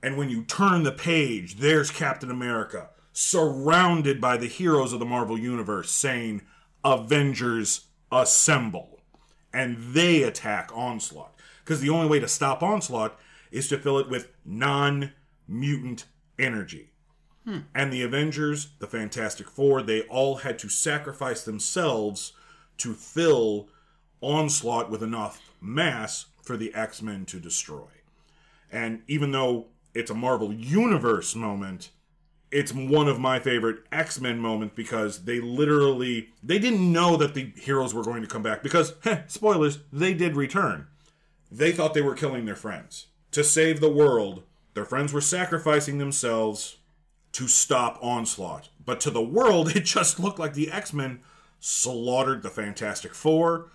And 0.03 0.17
when 0.17 0.31
you 0.31 0.43
turn 0.43 0.83
the 0.83 0.93
page, 0.93 1.57
there's 1.57 1.91
Captain 1.91 2.31
America 2.31 2.91
surrounded 3.13 4.21
by 4.21 4.37
the 4.37 4.47
heroes 4.47 4.93
of 4.93 4.99
the 4.99 5.05
Marvel 5.05 5.39
Universe 5.39 5.91
saying, 5.91 6.43
Avengers 6.85 7.87
assemble. 8.11 9.01
And 9.53 9.77
they 9.79 10.23
attack 10.23 10.71
Onslaught. 10.75 11.35
Because 11.63 11.81
the 11.81 11.91
only 11.91 12.09
way 12.09 12.19
to 12.21 12.29
stop 12.29 12.63
Onslaught 12.63 13.19
is 13.51 13.69
to 13.69 13.79
fill 13.79 13.99
it 13.99 14.09
with 14.09 14.33
non 14.45 15.13
mutant 15.47 16.07
energy. 16.43 16.91
And 17.75 17.93
the 17.93 18.03
Avengers, 18.03 18.69
the 18.79 18.87
Fantastic 18.87 19.49
Four, 19.49 19.83
they 19.83 20.03
all 20.03 20.37
had 20.37 20.61
to 20.61 20.69
sacrifice 20.69 21.43
themselves 21.43 22.33
to 22.79 22.95
fill 22.95 23.69
Onslaught 24.21 24.91
with 24.91 25.03
enough 25.03 25.41
mass 25.61 26.27
for 26.43 26.57
the 26.57 26.73
X 26.73 27.03
Men 27.03 27.25
to 27.27 27.41
destroy. 27.41 27.89
And 28.71 29.03
even 29.09 29.33
though 29.33 29.67
it's 29.95 30.11
a 30.11 30.15
Marvel 30.15 30.53
Universe 30.53 31.35
moment, 31.35 31.91
it's 32.53 32.73
one 32.73 33.09
of 33.09 33.19
my 33.19 33.39
favorite 33.41 33.79
X-Men 33.91 34.39
moments 34.39 34.75
because 34.77 35.25
they 35.25 35.41
literally 35.41 36.29
they 36.43 36.59
didn't 36.59 36.93
know 36.93 37.17
that 37.17 37.35
the 37.35 37.53
heroes 37.57 37.95
were 37.95 38.05
going 38.05 38.23
to 38.23 38.29
come 38.29 38.43
back 38.43 38.63
because 38.63 38.95
heh, 39.03 39.23
spoilers, 39.27 39.81
they 39.93 40.15
did 40.15 40.37
return. 40.37 40.87
They 41.51 41.73
thought 41.73 41.95
they 41.95 42.03
were 42.03 42.15
killing 42.15 42.45
their 42.45 42.57
friends. 42.57 43.09
To 43.33 43.43
save 43.43 43.81
the 43.81 43.91
world, 43.91 44.43
their 44.75 44.85
friends 44.85 45.13
were 45.13 45.21
sacrificing 45.21 45.99
themselves 45.99 46.79
to 47.33 47.49
stop 47.49 47.99
onslaught. 48.03 48.69
But 48.85 49.01
to 49.01 49.11
the 49.11 49.23
world, 49.23 49.75
it 49.77 49.85
just 49.85 50.19
looked 50.21 50.39
like 50.39 50.55
the 50.55 50.71
X-Men 50.71 51.21
slaughtered 51.61 52.43
the 52.43 52.51
Fantastic 52.51 53.15
4 53.15 53.69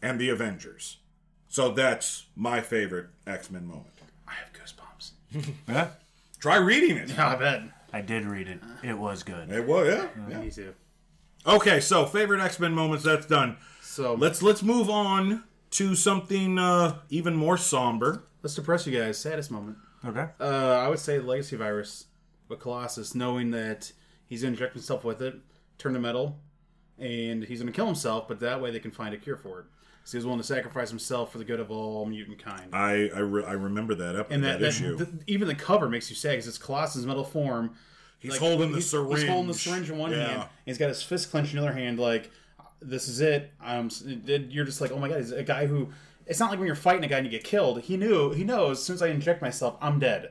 and 0.00 0.18
the 0.18 0.28
Avengers. 0.28 0.98
So 1.48 1.70
that's 1.70 2.26
my 2.34 2.60
favorite 2.60 3.08
X-Men 3.26 3.66
moment. 3.66 3.86
I 4.26 4.32
have 4.34 4.52
goosebumps. 4.52 5.52
Yeah, 5.68 5.88
Try 6.40 6.56
reading 6.56 6.96
it. 6.96 7.10
Yeah, 7.10 7.28
I 7.28 7.36
bet. 7.36 7.62
I 7.92 8.00
did 8.00 8.24
read 8.24 8.48
it. 8.48 8.60
It 8.82 8.96
was 8.98 9.22
good. 9.22 9.50
It 9.50 9.66
was, 9.66 9.86
yeah. 9.88 10.08
yeah. 10.28 10.40
Me 10.40 10.50
too. 10.50 10.74
Okay, 11.46 11.80
so 11.80 12.06
favorite 12.06 12.40
X 12.40 12.58
Men 12.58 12.72
moments. 12.72 13.04
That's 13.04 13.26
done. 13.26 13.56
So 13.82 14.14
Let's 14.14 14.42
let's 14.42 14.62
move 14.62 14.88
on 14.88 15.44
to 15.72 15.94
something 15.94 16.58
uh, 16.58 16.98
even 17.10 17.34
more 17.34 17.56
somber. 17.58 18.22
let's 18.42 18.54
depress 18.54 18.86
you 18.86 18.98
guys. 18.98 19.18
Saddest 19.18 19.50
moment. 19.50 19.76
Okay. 20.04 20.26
Uh, 20.40 20.44
I 20.84 20.88
would 20.88 20.98
say 20.98 21.18
Legacy 21.20 21.56
Virus 21.56 22.06
with 22.48 22.58
Colossus, 22.60 23.14
knowing 23.14 23.50
that 23.52 23.92
he's 24.26 24.42
going 24.42 24.54
to 24.54 24.58
inject 24.58 24.74
himself 24.74 25.04
with 25.04 25.22
it, 25.22 25.36
turn 25.78 25.92
to 25.94 26.00
metal, 26.00 26.38
and 26.98 27.44
he's 27.44 27.60
going 27.60 27.72
to 27.72 27.76
kill 27.76 27.86
himself, 27.86 28.26
but 28.28 28.40
that 28.40 28.60
way 28.60 28.70
they 28.70 28.80
can 28.80 28.90
find 28.90 29.14
a 29.14 29.18
cure 29.18 29.36
for 29.36 29.60
it. 29.60 29.66
So 30.04 30.12
he 30.12 30.18
was 30.18 30.24
willing 30.26 30.40
to 30.40 30.46
sacrifice 30.46 30.90
himself 30.90 31.30
for 31.30 31.38
the 31.38 31.44
good 31.44 31.60
of 31.60 31.70
all 31.70 32.04
mutant 32.06 32.40
kind. 32.40 32.74
I 32.74 33.08
I, 33.14 33.20
re- 33.20 33.44
I 33.44 33.52
remember 33.52 33.94
that 33.94 34.16
up 34.16 34.32
and 34.32 34.42
that, 34.42 34.54
that, 34.54 34.60
that 34.60 34.68
issue. 34.68 34.96
th- 34.98 35.08
even 35.28 35.46
the 35.46 35.54
cover 35.54 35.88
makes 35.88 36.10
you 36.10 36.16
sad 36.16 36.32
because 36.32 36.48
it's 36.48 36.58
Colossus' 36.58 37.04
metal 37.04 37.22
form. 37.22 37.76
he's 38.18 38.32
Like, 38.32 38.40
holding 38.40 38.70
the 38.72 38.78
he's, 38.78 38.90
syringe. 38.90 39.20
He's 39.20 39.28
holding 39.28 39.46
the 39.46 39.54
syringe 39.54 39.88
in 39.90 39.98
one 39.98 40.10
Yeah. 40.10 40.26
hand. 40.26 40.40
And 40.40 40.48
he's 40.66 40.78
got 40.78 40.88
his 40.88 41.04
fist 41.04 41.30
clenched 41.30 41.54
in 41.54 41.60
the 41.60 41.66
other 41.66 41.72
hand. 41.78 42.00
Like, 42.00 42.32
this 42.80 43.06
is 43.06 43.20
it. 43.20 43.52
Um, 43.64 43.90
you're 44.26 44.64
just 44.64 44.80
like, 44.80 44.90
oh 44.90 44.98
my 44.98 45.08
god, 45.08 45.18
he's 45.18 45.30
a 45.30 45.44
guy 45.44 45.66
who. 45.66 45.90
It's 46.32 46.40
not 46.40 46.48
like 46.48 46.58
when 46.58 46.66
you're 46.66 46.74
fighting 46.74 47.04
a 47.04 47.08
guy 47.08 47.18
and 47.18 47.26
you 47.26 47.30
get 47.30 47.44
killed. 47.44 47.82
He 47.82 47.98
knew. 47.98 48.30
He 48.32 48.42
knows. 48.42 48.78
As 48.78 48.84
soon 48.84 48.94
as 48.94 49.02
I 49.02 49.08
inject 49.08 49.42
myself, 49.42 49.76
I'm 49.82 49.98
dead. 49.98 50.30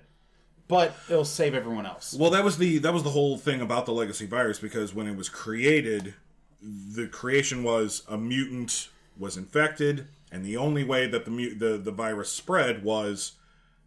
But 0.67 0.95
it'll 1.07 1.25
save 1.25 1.53
everyone 1.53 1.85
else. 1.85 2.15
Well, 2.15 2.31
that 2.31 2.43
was 2.43 2.57
the 2.57 2.79
that 2.79 2.91
was 2.91 3.03
the 3.03 3.11
whole 3.11 3.37
thing 3.37 3.61
about 3.61 3.85
the 3.85 3.91
legacy 3.93 4.25
virus 4.25 4.57
because 4.57 4.95
when 4.95 5.05
it 5.05 5.15
was 5.15 5.29
created, 5.29 6.15
the 6.61 7.05
creation 7.07 7.61
was 7.63 8.01
a 8.09 8.17
mutant 8.17 8.89
was 9.15 9.37
infected, 9.37 10.07
and 10.31 10.43
the 10.43 10.57
only 10.57 10.83
way 10.83 11.05
that 11.05 11.25
the 11.25 11.31
mu- 11.31 11.53
the 11.53 11.77
the 11.77 11.91
virus 11.91 12.31
spread 12.31 12.83
was 12.83 13.33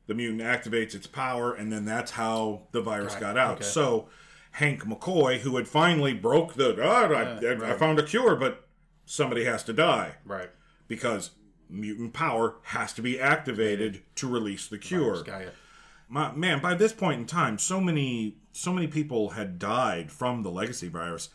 the 0.07 0.15
mutant 0.15 0.43
activates 0.43 0.95
its 0.95 1.09
power, 1.09 1.53
and 1.53 1.73
then 1.73 1.85
that's 1.85 2.13
how 2.13 2.63
the 2.71 2.81
virus 2.81 3.17
got 3.17 3.37
out. 3.37 3.57
okay. 3.57 3.65
So 3.65 4.09
Hank 4.53 4.85
McCoy, 4.85 5.39
who 5.41 5.57
had 5.57 5.67
finally 5.67 6.15
broke 6.15 6.55
the, 6.55 6.77
"Ah, 6.81 7.07
I, 7.07 7.47
I, 7.47 7.51
I 7.51 7.55
right. 7.55 7.79
found 7.79 7.99
a 7.99 8.05
cure, 8.05 8.37
but 8.37 8.69
somebody 9.05 9.45
has 9.47 9.65
to 9.65 9.73
die 9.73 10.17
Right. 10.25 10.51
because 10.87 11.31
mutant 11.75 12.13
power 12.13 12.57
has 12.65 12.93
to 12.95 13.03
be 13.03 13.21
activated 13.21 14.03
to 14.17 14.29
release 14.29 14.67
the 14.69 14.79
cure. 14.79 15.17
My, 16.09 16.33
man, 16.33 16.61
by 16.61 16.75
this 16.75 16.93
point 16.93 17.21
in 17.21 17.27
time, 17.27 17.59
so 17.59 17.81
many 17.81 18.37
so 18.53 18.73
many 18.73 18.87
people 18.87 19.31
had 19.31 19.59
died 19.59 20.13
from 20.13 20.43
the 20.43 20.51
legacy 20.51 20.89
virus. 20.89 21.29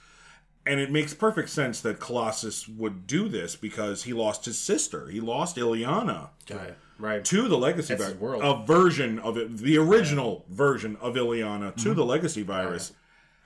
And 0.66 0.80
it 0.80 0.92
makes 0.92 1.14
perfect 1.14 1.50
sense 1.50 1.82
that 1.82 2.00
Colossus 2.00 2.68
would 2.68 3.08
do 3.08 3.28
this 3.28 3.56
because 3.56 4.04
he 4.04 4.14
lost 4.14 4.46
his 4.46 4.58
sister. 4.58 5.08
He 5.08 5.20
lost 5.20 5.56
Illyana 5.58 6.30
Got. 6.46 6.72
Right. 7.00 7.26
to 7.26 7.48
the 7.48 7.58
legacy 7.58 7.96
That's 7.96 8.12
virus. 8.12 8.20
world. 8.22 8.44
A 8.44 8.66
version 8.66 9.18
of 9.20 9.38
it, 9.38 9.58
the 9.58 9.78
original 9.78 10.46
version 10.50 10.96
of 10.98 11.16
Illyana 11.16 11.70
Mm-hmm. 11.74 11.82
to 11.84 11.94
the 11.94 12.06
legacy 12.06 12.44
virus. 12.44 12.92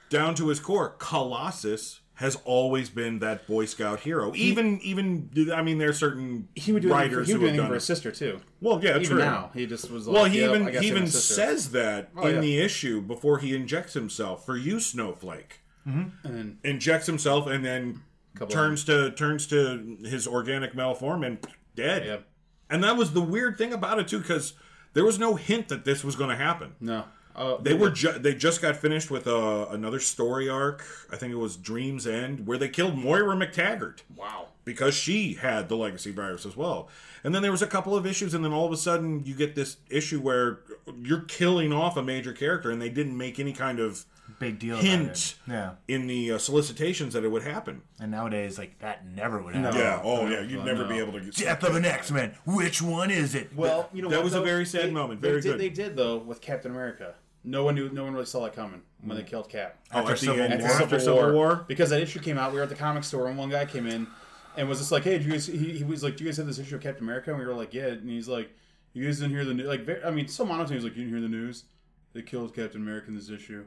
Down 0.09 0.35
to 0.35 0.49
his 0.49 0.59
core, 0.59 0.95
Colossus 0.99 2.01
has 2.15 2.37
always 2.45 2.89
been 2.89 3.19
that 3.19 3.47
Boy 3.47 3.65
Scout 3.65 4.01
hero. 4.01 4.31
even, 4.35 4.79
even, 4.81 5.29
I 5.53 5.63
mean, 5.63 5.79
there's 5.79 5.97
certain 5.97 6.47
he 6.53 6.71
would 6.71 6.83
do 6.83 6.93
anything 6.93 7.11
for, 7.11 7.23
he 7.23 7.33
would 7.33 7.41
who 7.41 7.51
do 7.51 7.59
have 7.61 7.67
for 7.69 7.73
his 7.73 7.83
sister 7.83 8.11
too. 8.11 8.39
Well, 8.61 8.83
yeah, 8.83 8.91
Even 8.97 9.03
true. 9.03 9.17
now, 9.17 9.49
he 9.53 9.65
just 9.65 9.89
was 9.89 10.07
like, 10.07 10.13
Well, 10.13 10.25
he 10.25 10.41
"Yep, 10.41 10.49
even 10.49 10.81
he 10.81 10.87
even 10.87 11.07
says 11.07 11.71
that 11.71 12.11
oh, 12.15 12.21
in 12.21 12.27
Oh, 12.27 12.29
yeah. 12.35 12.41
the 12.41 12.59
issue 12.59 13.01
before 13.01 13.39
he 13.39 13.55
injects 13.55 13.93
himself. 13.93 14.45
For 14.45 14.55
you, 14.55 14.79
Snowflake, 14.79 15.61
mm-hmm. 15.87 16.25
and 16.25 16.37
then 16.37 16.57
injects 16.63 17.07
himself 17.07 17.47
and 17.47 17.65
then 17.65 18.01
turns 18.49 18.83
to 18.85 19.11
turns 19.11 19.47
to 19.47 19.97
his 20.03 20.27
organic 20.27 20.73
malform 20.73 21.25
and 21.25 21.39
dead. 21.75 22.05
Yep. 22.05 22.27
And 22.69 22.83
that 22.83 22.95
was 22.95 23.13
the 23.13 23.21
weird 23.21 23.57
thing 23.57 23.73
about 23.73 23.99
it 23.99 24.07
too, 24.07 24.19
because 24.19 24.53
there 24.93 25.03
was 25.03 25.17
no 25.19 25.35
hint 25.35 25.67
that 25.69 25.83
this 25.83 26.03
was 26.03 26.15
going 26.15 26.29
to 26.29 26.35
happen. 26.35 26.75
no, 26.79 27.05
oh, 27.35 27.57
They 27.61 27.73
were 27.73 27.89
ju- 27.89 28.17
they 28.19 28.33
just 28.35 28.61
got 28.61 28.75
finished 28.75 29.09
with 29.11 29.27
uh, 29.27 29.67
another 29.69 29.99
story 29.99 30.49
arc. 30.49 30.83
I 31.11 31.15
think 31.15 31.31
it 31.33 31.37
was 31.37 31.55
Dream's 31.57 32.05
End, 32.07 32.45
where 32.47 32.57
they 32.57 32.69
killed 32.69 32.97
Moira 32.97 33.35
McTaggart 33.35 33.99
wow. 34.15 34.47
because 34.65 34.93
she 34.95 35.33
had 35.33 35.69
the 35.69 35.75
legacy 35.77 36.11
virus 36.11 36.45
as 36.45 36.55
well. 36.55 36.89
And 37.23 37.33
then 37.33 37.41
there 37.41 37.51
was 37.51 37.61
a 37.61 37.67
couple 37.67 37.95
of 37.95 38.05
issues, 38.05 38.33
and 38.33 38.43
then 38.43 38.51
all 38.51 38.65
of 38.65 38.71
a 38.73 38.77
sudden 38.77 39.23
you 39.25 39.33
get 39.35 39.55
this 39.55 39.77
issue 39.89 40.19
where 40.19 40.59
you're 41.01 41.21
killing 41.21 41.71
off 41.71 41.95
a 41.97 42.03
major 42.03 42.33
character, 42.33 42.69
and 42.69 42.81
they 42.81 42.89
didn't 42.89 43.17
make 43.17 43.39
any 43.39 43.53
kind 43.53 43.79
of 43.79 44.05
Big 44.39 44.57
deal. 44.59 44.77
hint. 44.77 45.35
Yeah. 45.47 45.71
in 45.87 46.07
the 46.07 46.31
uh, 46.33 46.37
solicitations 46.37 47.13
that 47.13 47.23
it 47.23 47.27
would 47.29 47.43
happen. 47.43 47.81
And 47.99 48.11
nowadays, 48.11 48.57
like 48.57 48.79
that 48.79 49.05
never 49.05 49.41
would 49.41 49.53
happen. 49.53 49.79
Yeah. 49.79 50.01
Oh, 50.03 50.27
yeah. 50.27 50.41
You'd 50.41 50.59
no, 50.59 50.65
never 50.65 50.83
no. 50.83 50.89
be 50.89 50.97
able 50.97 51.13
to 51.13 51.19
get 51.21 51.35
Death 51.35 51.63
of 51.63 51.75
an 51.75 51.85
X 51.85 52.09
Men. 52.11 52.33
Which 52.45 52.81
one 52.81 53.11
is 53.11 53.35
it? 53.35 53.55
Well, 53.55 53.89
you 53.93 54.01
know 54.01 54.09
That 54.09 54.17
what, 54.17 54.23
was 54.25 54.33
a 54.33 54.41
very 54.41 54.65
sad 54.65 54.85
They- 54.87 54.91
moment. 54.91 55.21
they 55.21 55.29
Very 55.29 55.41
did, 55.41 55.51
good. 55.51 55.59
They 55.59 55.69
did 55.69 55.95
though 55.95 56.17
with 56.17 56.41
Captain 56.41 56.71
America. 56.71 57.15
No 57.43 57.63
one 57.63 57.75
knew. 57.75 57.89
No 57.89 58.03
one 58.03 58.13
really 58.13 58.25
saw 58.25 58.43
that 58.43 58.53
coming 58.53 58.81
when 59.01 59.17
they 59.17 59.23
mm. 59.23 59.27
killed 59.27 59.49
Cap. 59.49 59.77
Oh, 59.93 59.99
After 59.99 60.13
at 60.13 60.19
Civil 60.19 60.41
end, 60.41 60.61
War. 60.61 60.71
after 60.71 60.99
Civil 60.99 61.33
War. 61.33 61.65
because 61.67 61.89
that 61.89 62.01
issue 62.01 62.19
came 62.19 62.37
out. 62.37 62.51
We 62.51 62.57
were 62.57 62.63
at 62.63 62.69
the 62.69 62.75
comic 62.75 63.03
store 63.03 63.27
and 63.27 63.37
one 63.37 63.49
guy 63.49 63.65
came 63.65 63.85
in 63.85 64.07
and 64.55 64.69
was 64.69 64.79
just 64.79 64.91
like, 64.91 65.03
"Hey, 65.03 65.17
did 65.17 65.25
you 65.25 65.31
guys?" 65.31 65.47
He, 65.47 65.77
he 65.77 65.83
was 65.83 66.03
like, 66.03 66.17
"Do 66.17 66.23
you 66.23 66.29
guys 66.29 66.37
have 66.37 66.47
this 66.47 66.59
issue 66.59 66.75
of 66.75 66.81
Captain 66.81 67.03
America?" 67.03 67.31
And 67.31 67.39
we 67.39 67.45
were 67.45 67.53
like, 67.53 67.73
"Yeah." 67.73 67.87
And 67.87 68.09
he's 68.09 68.27
like, 68.27 68.49
"You 68.93 69.05
guys 69.05 69.19
didn't 69.19 69.31
hear 69.31 69.45
the 69.45 69.53
news?" 69.53 69.67
Like, 69.67 69.85
very, 69.85 70.03
I 70.03 70.11
mean, 70.11 70.27
so 70.27 70.45
monotone. 70.45 70.69
He 70.69 70.75
was 70.75 70.83
like, 70.83 70.95
"You 70.95 71.03
didn't 71.03 71.19
hear 71.19 71.21
the 71.21 71.35
news? 71.35 71.65
They 72.13 72.21
killed 72.21 72.55
Captain 72.55 72.81
America 72.81 73.07
in 73.07 73.15
this 73.15 73.29
issue." 73.29 73.65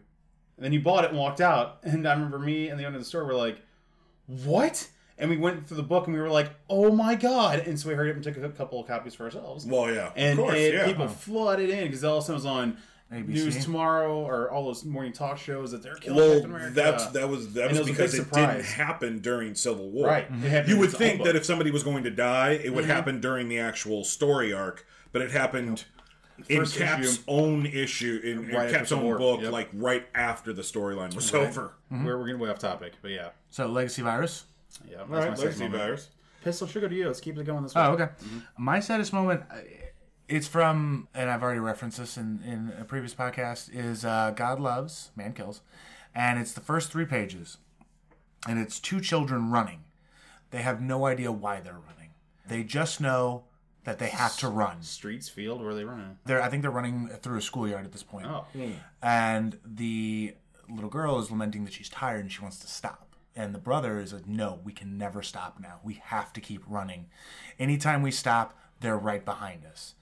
And 0.56 0.64
then 0.64 0.72
he 0.72 0.78
bought 0.78 1.04
it 1.04 1.10
and 1.10 1.18
walked 1.18 1.40
out. 1.40 1.80
And 1.82 2.06
I 2.08 2.14
remember 2.14 2.38
me 2.38 2.68
and 2.68 2.80
the 2.80 2.86
owner 2.86 2.96
of 2.96 3.02
the 3.02 3.08
store 3.08 3.24
were 3.24 3.34
like, 3.34 3.60
"What?" 4.26 4.88
And 5.18 5.30
we 5.30 5.36
went 5.38 5.66
through 5.66 5.78
the 5.78 5.82
book 5.82 6.06
and 6.06 6.14
we 6.14 6.20
were 6.20 6.30
like, 6.30 6.50
"Oh 6.70 6.92
my 6.92 7.14
god!" 7.14 7.60
And 7.60 7.78
so 7.78 7.88
we 7.88 7.94
hurried 7.94 8.10
up 8.10 8.16
and 8.16 8.24
took 8.24 8.36
a 8.36 8.48
couple 8.50 8.80
of 8.80 8.86
copies 8.86 9.14
for 9.14 9.24
ourselves. 9.24 9.66
Well, 9.66 9.92
yeah. 9.92 10.12
and, 10.16 10.38
of 10.38 10.44
course, 10.44 10.58
and 10.58 10.74
yeah. 10.74 10.86
people 10.86 11.08
flooded 11.08 11.70
in 11.70 11.84
because 11.84 12.04
all 12.04 12.18
of 12.18 12.24
a 12.24 12.26
sudden 12.26 12.34
was 12.36 12.46
on 12.46 12.78
ABC? 13.12 13.26
News 13.28 13.64
Tomorrow 13.64 14.16
or 14.26 14.50
all 14.50 14.64
those 14.64 14.84
morning 14.84 15.12
talk 15.12 15.38
shows 15.38 15.70
that 15.70 15.82
they're 15.82 15.94
killing 15.94 16.16
well, 16.18 16.32
Captain 16.34 16.50
America. 16.50 16.74
that's 16.74 17.06
that 17.08 17.28
was 17.28 17.52
that 17.54 17.68
was 17.70 17.78
was 17.80 17.88
because 17.88 18.14
it 18.14 18.30
didn't 18.32 18.64
happen 18.64 19.20
during 19.20 19.54
Civil 19.54 19.90
War. 19.90 20.06
Right. 20.08 20.24
It 20.24 20.30
happened 20.48 20.68
You 20.72 20.78
would 20.80 20.90
think 20.92 21.22
that 21.24 21.36
if 21.36 21.44
somebody 21.44 21.70
was 21.70 21.82
going 21.84 22.02
to 22.04 22.10
die, 22.10 22.50
it 22.52 22.74
would 22.74 22.84
Mhm. 22.84 22.88
happen 22.88 23.20
during 23.20 23.48
the 23.48 23.58
actual 23.60 24.02
story 24.02 24.52
arc, 24.52 24.84
but 25.12 25.22
it 25.22 25.30
happened 25.30 25.84
in 26.48 26.58
First 26.58 26.76
Cap's 26.76 27.06
issue. 27.14 27.22
own 27.28 27.64
issue 27.66 28.20
in, 28.24 28.30
in 28.50 28.54
Right 28.54 28.64
after 28.66 28.76
Cap's 28.78 28.92
own 28.92 29.04
War. 29.04 29.18
book, 29.18 29.40
Yep. 29.42 29.52
like 29.52 29.68
right 29.72 30.06
after 30.14 30.52
the 30.52 30.62
storyline 30.62 31.14
was 31.14 31.32
Right. 31.32 31.46
over. 31.46 31.74
We're, 31.90 32.18
we're 32.18 32.26
getting 32.26 32.40
way 32.40 32.50
off 32.50 32.58
topic, 32.58 32.94
but 33.02 33.12
yeah, 33.12 33.28
So 33.50 33.66
Legacy 33.68 34.02
Virus. 34.02 34.44
yeah. 34.90 34.96
That's 34.98 35.08
All 35.10 35.16
right, 35.16 35.22
my 35.22 35.28
Legacy 35.36 35.42
second 35.52 35.60
moment. 35.72 35.82
virus. 35.82 36.08
Pistol 36.42 36.66
should 36.66 36.82
go 36.82 36.88
to 36.88 36.94
you. 36.94 37.06
Let's 37.06 37.20
keep 37.20 37.38
it 37.38 37.44
going 37.44 37.62
this 37.62 37.74
way. 37.74 37.82
Oh, 37.82 37.92
okay. 37.92 38.08
My 38.58 38.78
saddest 38.80 39.12
moment, 39.12 39.42
uh, 39.50 39.56
it's 40.28 40.46
from, 40.46 41.08
and 41.14 41.30
I've 41.30 41.42
already 41.42 41.60
referenced 41.60 41.98
this 41.98 42.16
in, 42.16 42.40
in 42.44 42.72
a 42.80 42.84
previous 42.84 43.14
podcast, 43.14 43.70
is 43.72 44.04
uh, 44.04 44.32
God 44.34 44.60
Loves, 44.60 45.10
Man 45.16 45.32
Kills. 45.32 45.60
And 46.14 46.38
it's 46.38 46.52
the 46.52 46.60
first 46.60 46.90
three 46.90 47.04
pages. 47.04 47.58
And 48.48 48.58
it's 48.58 48.80
two 48.80 49.00
children 49.00 49.50
running. 49.50 49.84
They 50.50 50.62
have 50.62 50.80
no 50.80 51.06
idea 51.06 51.30
why 51.32 51.60
they're 51.60 51.74
running. 51.74 52.10
They 52.48 52.62
just 52.62 53.00
know 53.00 53.44
that 53.84 53.98
they 53.98 54.08
have 54.08 54.36
to 54.38 54.48
run. 54.48 54.82
Streets, 54.82 55.28
field, 55.28 55.60
where 55.60 55.70
are 55.70 55.74
they 55.74 55.84
running? 55.84 56.18
They're, 56.24 56.42
I 56.42 56.48
think 56.48 56.62
they're 56.62 56.70
running 56.70 57.08
through 57.08 57.38
a 57.38 57.42
schoolyard 57.42 57.84
at 57.84 57.92
this 57.92 58.02
point. 58.02 58.26
Oh, 58.26 58.46
and 59.02 59.58
the 59.64 60.34
little 60.68 60.90
girl 60.90 61.18
is 61.18 61.30
lamenting 61.30 61.64
that 61.64 61.72
she's 61.72 61.88
tired 61.88 62.20
and 62.20 62.32
she 62.32 62.40
wants 62.40 62.58
to 62.60 62.66
stop. 62.66 63.14
And 63.36 63.54
the 63.54 63.58
brother 63.58 64.00
is 64.00 64.14
like, 64.14 64.26
"No, 64.26 64.60
we 64.64 64.72
can 64.72 64.96
never 64.96 65.22
stop 65.22 65.60
now. 65.60 65.80
We 65.84 66.00
have 66.04 66.32
to 66.32 66.40
keep 66.40 66.62
running. 66.66 67.06
Anytime 67.58 68.00
we 68.00 68.10
stop, 68.10 68.58
they're 68.80 68.96
right 68.96 69.24
behind 69.24 69.66
us." 69.66 69.94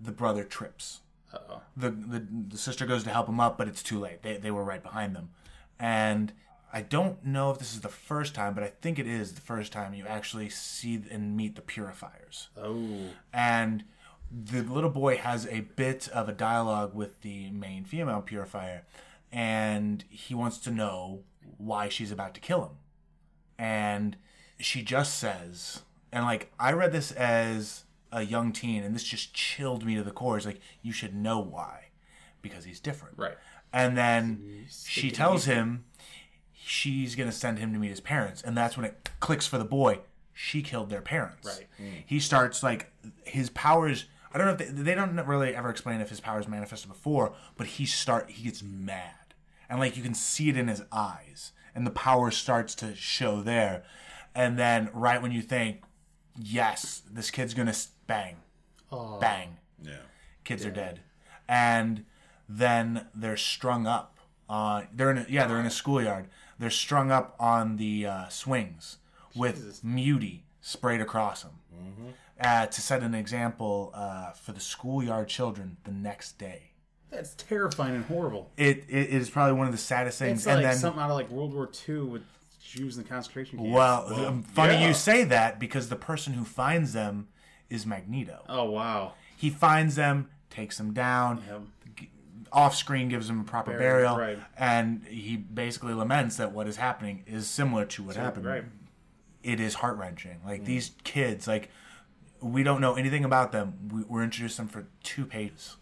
The 0.00 0.12
brother 0.12 0.44
trips. 0.44 1.00
Uh-oh. 1.32 1.60
The, 1.76 1.90
the 1.90 2.26
the 2.48 2.58
sister 2.58 2.86
goes 2.86 3.04
to 3.04 3.10
help 3.10 3.28
him 3.28 3.38
up, 3.38 3.56
but 3.56 3.68
it's 3.68 3.82
too 3.82 4.00
late. 4.00 4.22
They 4.22 4.36
they 4.36 4.50
were 4.50 4.64
right 4.64 4.82
behind 4.82 5.14
them, 5.14 5.30
and 5.78 6.32
I 6.72 6.82
don't 6.82 7.24
know 7.24 7.50
if 7.50 7.58
this 7.58 7.74
is 7.74 7.80
the 7.80 7.88
first 7.88 8.34
time, 8.34 8.54
but 8.54 8.62
I 8.62 8.72
think 8.80 8.98
it 8.98 9.06
is 9.06 9.32
the 9.32 9.40
first 9.40 9.72
time 9.72 9.94
you 9.94 10.06
actually 10.06 10.48
see 10.48 11.02
and 11.10 11.36
meet 11.36 11.56
the 11.56 11.62
purifiers 11.62 12.48
oh, 12.56 13.10
and 13.32 13.84
the 14.30 14.62
little 14.62 14.90
boy 14.90 15.16
has 15.16 15.46
a 15.48 15.60
bit 15.60 16.08
of 16.08 16.28
a 16.28 16.32
dialogue 16.32 16.94
with 16.94 17.20
the 17.22 17.50
main 17.50 17.84
female 17.84 18.22
purifier 18.22 18.84
and 19.32 20.04
he 20.08 20.34
wants 20.34 20.58
to 20.58 20.70
know 20.70 21.20
why 21.58 21.88
she's 21.88 22.12
about 22.12 22.34
to 22.34 22.40
kill 22.40 22.62
him 22.62 22.76
and 23.58 24.16
she 24.58 24.82
just 24.82 25.18
says 25.18 25.80
and 26.12 26.24
like 26.24 26.52
i 26.60 26.72
read 26.72 26.92
this 26.92 27.10
as 27.12 27.84
a 28.12 28.22
young 28.22 28.52
teen 28.52 28.82
and 28.82 28.94
this 28.94 29.04
just 29.04 29.32
chilled 29.34 29.84
me 29.84 29.94
to 29.96 30.02
the 30.02 30.10
core. 30.10 30.36
It's 30.36 30.46
like 30.46 30.60
you 30.82 30.92
should 30.92 31.14
know 31.14 31.38
why. 31.40 31.86
Because 32.42 32.64
he's 32.64 32.80
different. 32.80 33.18
Right. 33.18 33.36
and 33.72 33.96
then 33.96 34.66
she 34.70 35.10
tells 35.10 35.44
him. 35.44 35.84
she's 36.52 37.14
going 37.14 37.28
to 37.28 37.34
send 37.36 37.58
him 37.58 37.72
to 37.72 37.78
meet 37.78 37.90
his 37.90 38.00
parents 38.00 38.42
and 38.42 38.56
that's 38.56 38.76
when 38.76 38.86
it 38.86 39.10
clicks 39.20 39.46
for 39.46 39.58
the 39.58 39.64
boy. 39.64 40.00
She 40.32 40.62
killed 40.62 40.88
their 40.90 41.02
parents. 41.02 41.46
Right. 41.46 41.66
he 42.06 42.18
starts 42.20 42.62
like 42.62 42.92
his 43.24 43.50
powers 43.50 44.06
i 44.32 44.38
don't 44.38 44.46
know 44.46 44.52
if 44.52 44.58
they, 44.58 44.82
they 44.82 44.94
don't 44.94 45.16
really 45.26 45.54
ever 45.54 45.68
explain 45.70 46.00
if 46.00 46.08
his 46.08 46.20
powers 46.20 46.46
manifested 46.48 46.88
before 46.88 47.34
but 47.56 47.66
he 47.66 47.84
start 47.86 48.30
he 48.30 48.44
gets 48.44 48.62
mad. 48.62 49.34
And 49.68 49.78
like 49.78 49.96
you 49.96 50.02
can 50.02 50.14
see 50.14 50.48
it 50.48 50.56
in 50.56 50.68
his 50.68 50.82
eyes 50.92 51.52
and 51.74 51.86
the 51.86 51.90
power 51.90 52.30
starts 52.30 52.74
to 52.76 52.94
show 52.96 53.42
there. 53.42 53.84
And 54.34 54.58
then 54.58 54.88
right 54.94 55.20
when 55.20 55.32
you 55.32 55.42
think 55.42 55.82
yes 56.38 57.02
this 57.10 57.30
kid's 57.30 57.52
gonna 57.54 57.74
s- 58.10 58.34
bang 58.90 59.20
bang 59.20 59.56
Yeah. 59.82 59.92
kids 60.44 60.64
are 60.66 60.70
dead 60.70 61.00
and 61.48 62.04
then 62.48 63.06
they're 63.14 63.36
strung 63.36 63.86
up 63.86 64.18
on 64.48 64.88
they're 64.92 65.10
in 65.10 65.18
a, 65.18 65.26
yeah 65.28 65.46
they're 65.46 65.60
in 65.60 65.66
a 65.66 65.70
schoolyard 65.70 66.28
they're 66.58 66.70
strung 66.70 67.10
up 67.10 67.36
on 67.38 67.76
the 67.76 68.06
uh, 68.06 68.28
swings 68.28 68.98
with 69.34 69.82
Mutie 69.84 70.44
sprayed 70.60 71.00
across 71.00 71.42
him 71.42 71.52
uh, 72.40 72.66
to 72.66 72.80
set 72.80 73.02
an 73.02 73.14
example 73.14 73.90
uh, 73.94 74.30
for 74.32 74.52
the 74.52 74.60
schoolyard 74.60 75.28
children 75.28 75.76
the 75.84 75.90
next 75.90 76.38
day. 76.38 76.72
That's 77.10 77.34
terrifying 77.34 77.96
and 77.96 78.04
horrible. 78.04 78.50
It, 78.56 78.84
it 78.88 79.10
is 79.10 79.28
probably 79.30 79.54
one 79.54 79.66
of 79.66 79.72
the 79.72 79.78
saddest 79.78 80.18
things. 80.18 80.40
It's 80.40 80.46
and 80.46 80.62
like 80.62 80.72
then, 80.72 80.78
something 80.78 81.02
out 81.02 81.10
of 81.10 81.16
like 81.16 81.28
World 81.28 81.52
War 81.52 81.68
II 81.88 82.00
with 82.02 82.22
Jews 82.62 82.96
in 82.96 83.02
the 83.02 83.08
concentration 83.08 83.58
camps. 83.58 83.72
well, 83.72 84.26
um, 84.26 84.42
funny 84.42 84.74
yeah. 84.74 84.88
you 84.88 84.94
say 84.94 85.24
that 85.24 85.58
because 85.58 85.88
the 85.88 85.96
person 85.96 86.34
who 86.34 86.44
finds 86.44 86.92
them 86.92 87.28
is 87.70 87.86
Magneto. 87.86 88.44
oh 88.48 88.70
wow. 88.70 89.14
He 89.36 89.48
finds 89.48 89.94
them, 89.96 90.28
takes 90.50 90.76
them 90.76 90.92
down, 90.92 91.42
g- 91.96 92.10
off 92.52 92.74
screen 92.76 93.08
gives 93.08 93.26
them 93.28 93.40
a 93.40 93.44
proper 93.44 93.76
burial, 93.78 94.18
right. 94.18 94.38
and 94.58 95.02
he 95.06 95.36
basically 95.36 95.94
laments 95.94 96.36
that 96.36 96.52
what 96.52 96.66
is 96.66 96.76
happening 96.76 97.22
is 97.26 97.46
similar 97.48 97.84
to 97.86 98.02
what 98.02 98.16
happened. 98.16 98.44
Right. 98.44 98.64
It 99.42 99.58
is 99.60 99.74
heart 99.76 99.96
wrenching. 99.96 100.40
Like 100.44 100.64
these 100.66 100.90
kids, 101.04 101.46
like 101.48 101.70
we 102.42 102.62
don't 102.62 102.80
know 102.82 102.94
anything 102.96 103.24
about 103.24 103.52
them. 103.52 103.74
We, 103.92 104.02
we're 104.02 104.22
introduced 104.24 104.56
them 104.58 104.68
for 104.68 104.86
two 105.02 105.24
pages, 105.24 105.76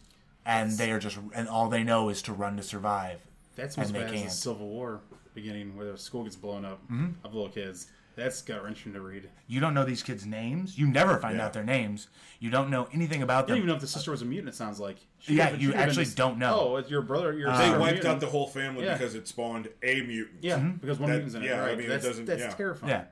and 0.46 0.72
they 0.78 0.92
are 0.92 1.00
just 1.00 1.18
and 1.34 1.48
all 1.48 1.68
they 1.68 1.82
know 1.82 2.08
is 2.10 2.22
to 2.22 2.32
run 2.32 2.56
to 2.58 2.62
survive. 2.62 3.20
That's 3.56 3.76
as 3.76 3.90
bad 3.90 4.14
as 4.14 4.22
the 4.22 4.30
Civil 4.30 4.68
War 4.68 5.00
beginning 5.34 5.76
where 5.76 5.90
the 5.90 5.98
school 5.98 6.22
gets 6.24 6.36
blown 6.36 6.64
up 6.64 6.80
Mm-hmm. 6.84 7.24
of 7.26 7.34
little 7.34 7.48
kids. 7.50 7.88
That's 8.18 8.42
gut 8.42 8.62
wrenching 8.64 8.92
to 8.94 9.00
read. 9.00 9.30
You 9.46 9.60
don't 9.60 9.74
know 9.74 9.84
these 9.84 10.02
kids' 10.02 10.26
names. 10.26 10.76
You 10.76 10.88
never 10.88 11.18
find 11.18 11.36
Yeah. 11.38 11.46
out 11.46 11.52
their 11.52 11.62
names. 11.64 12.08
You 12.40 12.50
don't 12.50 12.68
know 12.68 12.88
anything 12.92 13.22
about 13.22 13.38
I 13.38 13.40
them. 13.42 13.48
don't 13.48 13.56
even 13.58 13.68
know 13.68 13.74
if 13.76 13.80
the 13.80 13.86
sister 13.86 14.10
was 14.10 14.22
a 14.22 14.24
mutant. 14.24 14.48
It 14.50 14.56
sounds 14.56 14.80
like. 14.80 14.96
She 15.20 15.34
Yeah, 15.34 15.46
could've- 15.46 15.62
you 15.62 15.68
she 15.68 15.72
could've 15.72 15.80
been 15.80 15.88
actually 15.88 16.04
this- 16.04 16.14
don't 16.14 16.38
know. 16.38 16.58
Oh, 16.60 16.76
it's 16.76 16.90
your 16.90 17.02
brother. 17.02 17.32
Your 17.32 17.50
um, 17.50 17.58
They 17.58 17.78
wiped 17.78 18.04
out 18.04 18.18
the 18.20 18.26
whole 18.26 18.48
family 18.48 18.84
Yeah. 18.84 18.94
because 18.98 19.14
it 19.14 19.28
spawned 19.28 19.68
a 19.82 20.00
mutant. 20.02 20.38
Yeah, 20.42 20.58
mm-hmm. 20.58 20.72
because 20.78 20.98
one 20.98 21.10
That- 21.10 21.16
mutant's 21.16 21.34
in 21.36 21.42
it. 21.44 21.46
yeah, 21.46 21.62
I 21.62 21.66
right? 21.66 21.78
mean, 21.78 21.86
it 21.86 21.90
that's 21.90 22.04
doesn't- 22.04 22.24
that's 22.26 22.42
yeah. 22.42 22.50
terrifying. 22.50 22.90
Yeah. 22.90 23.04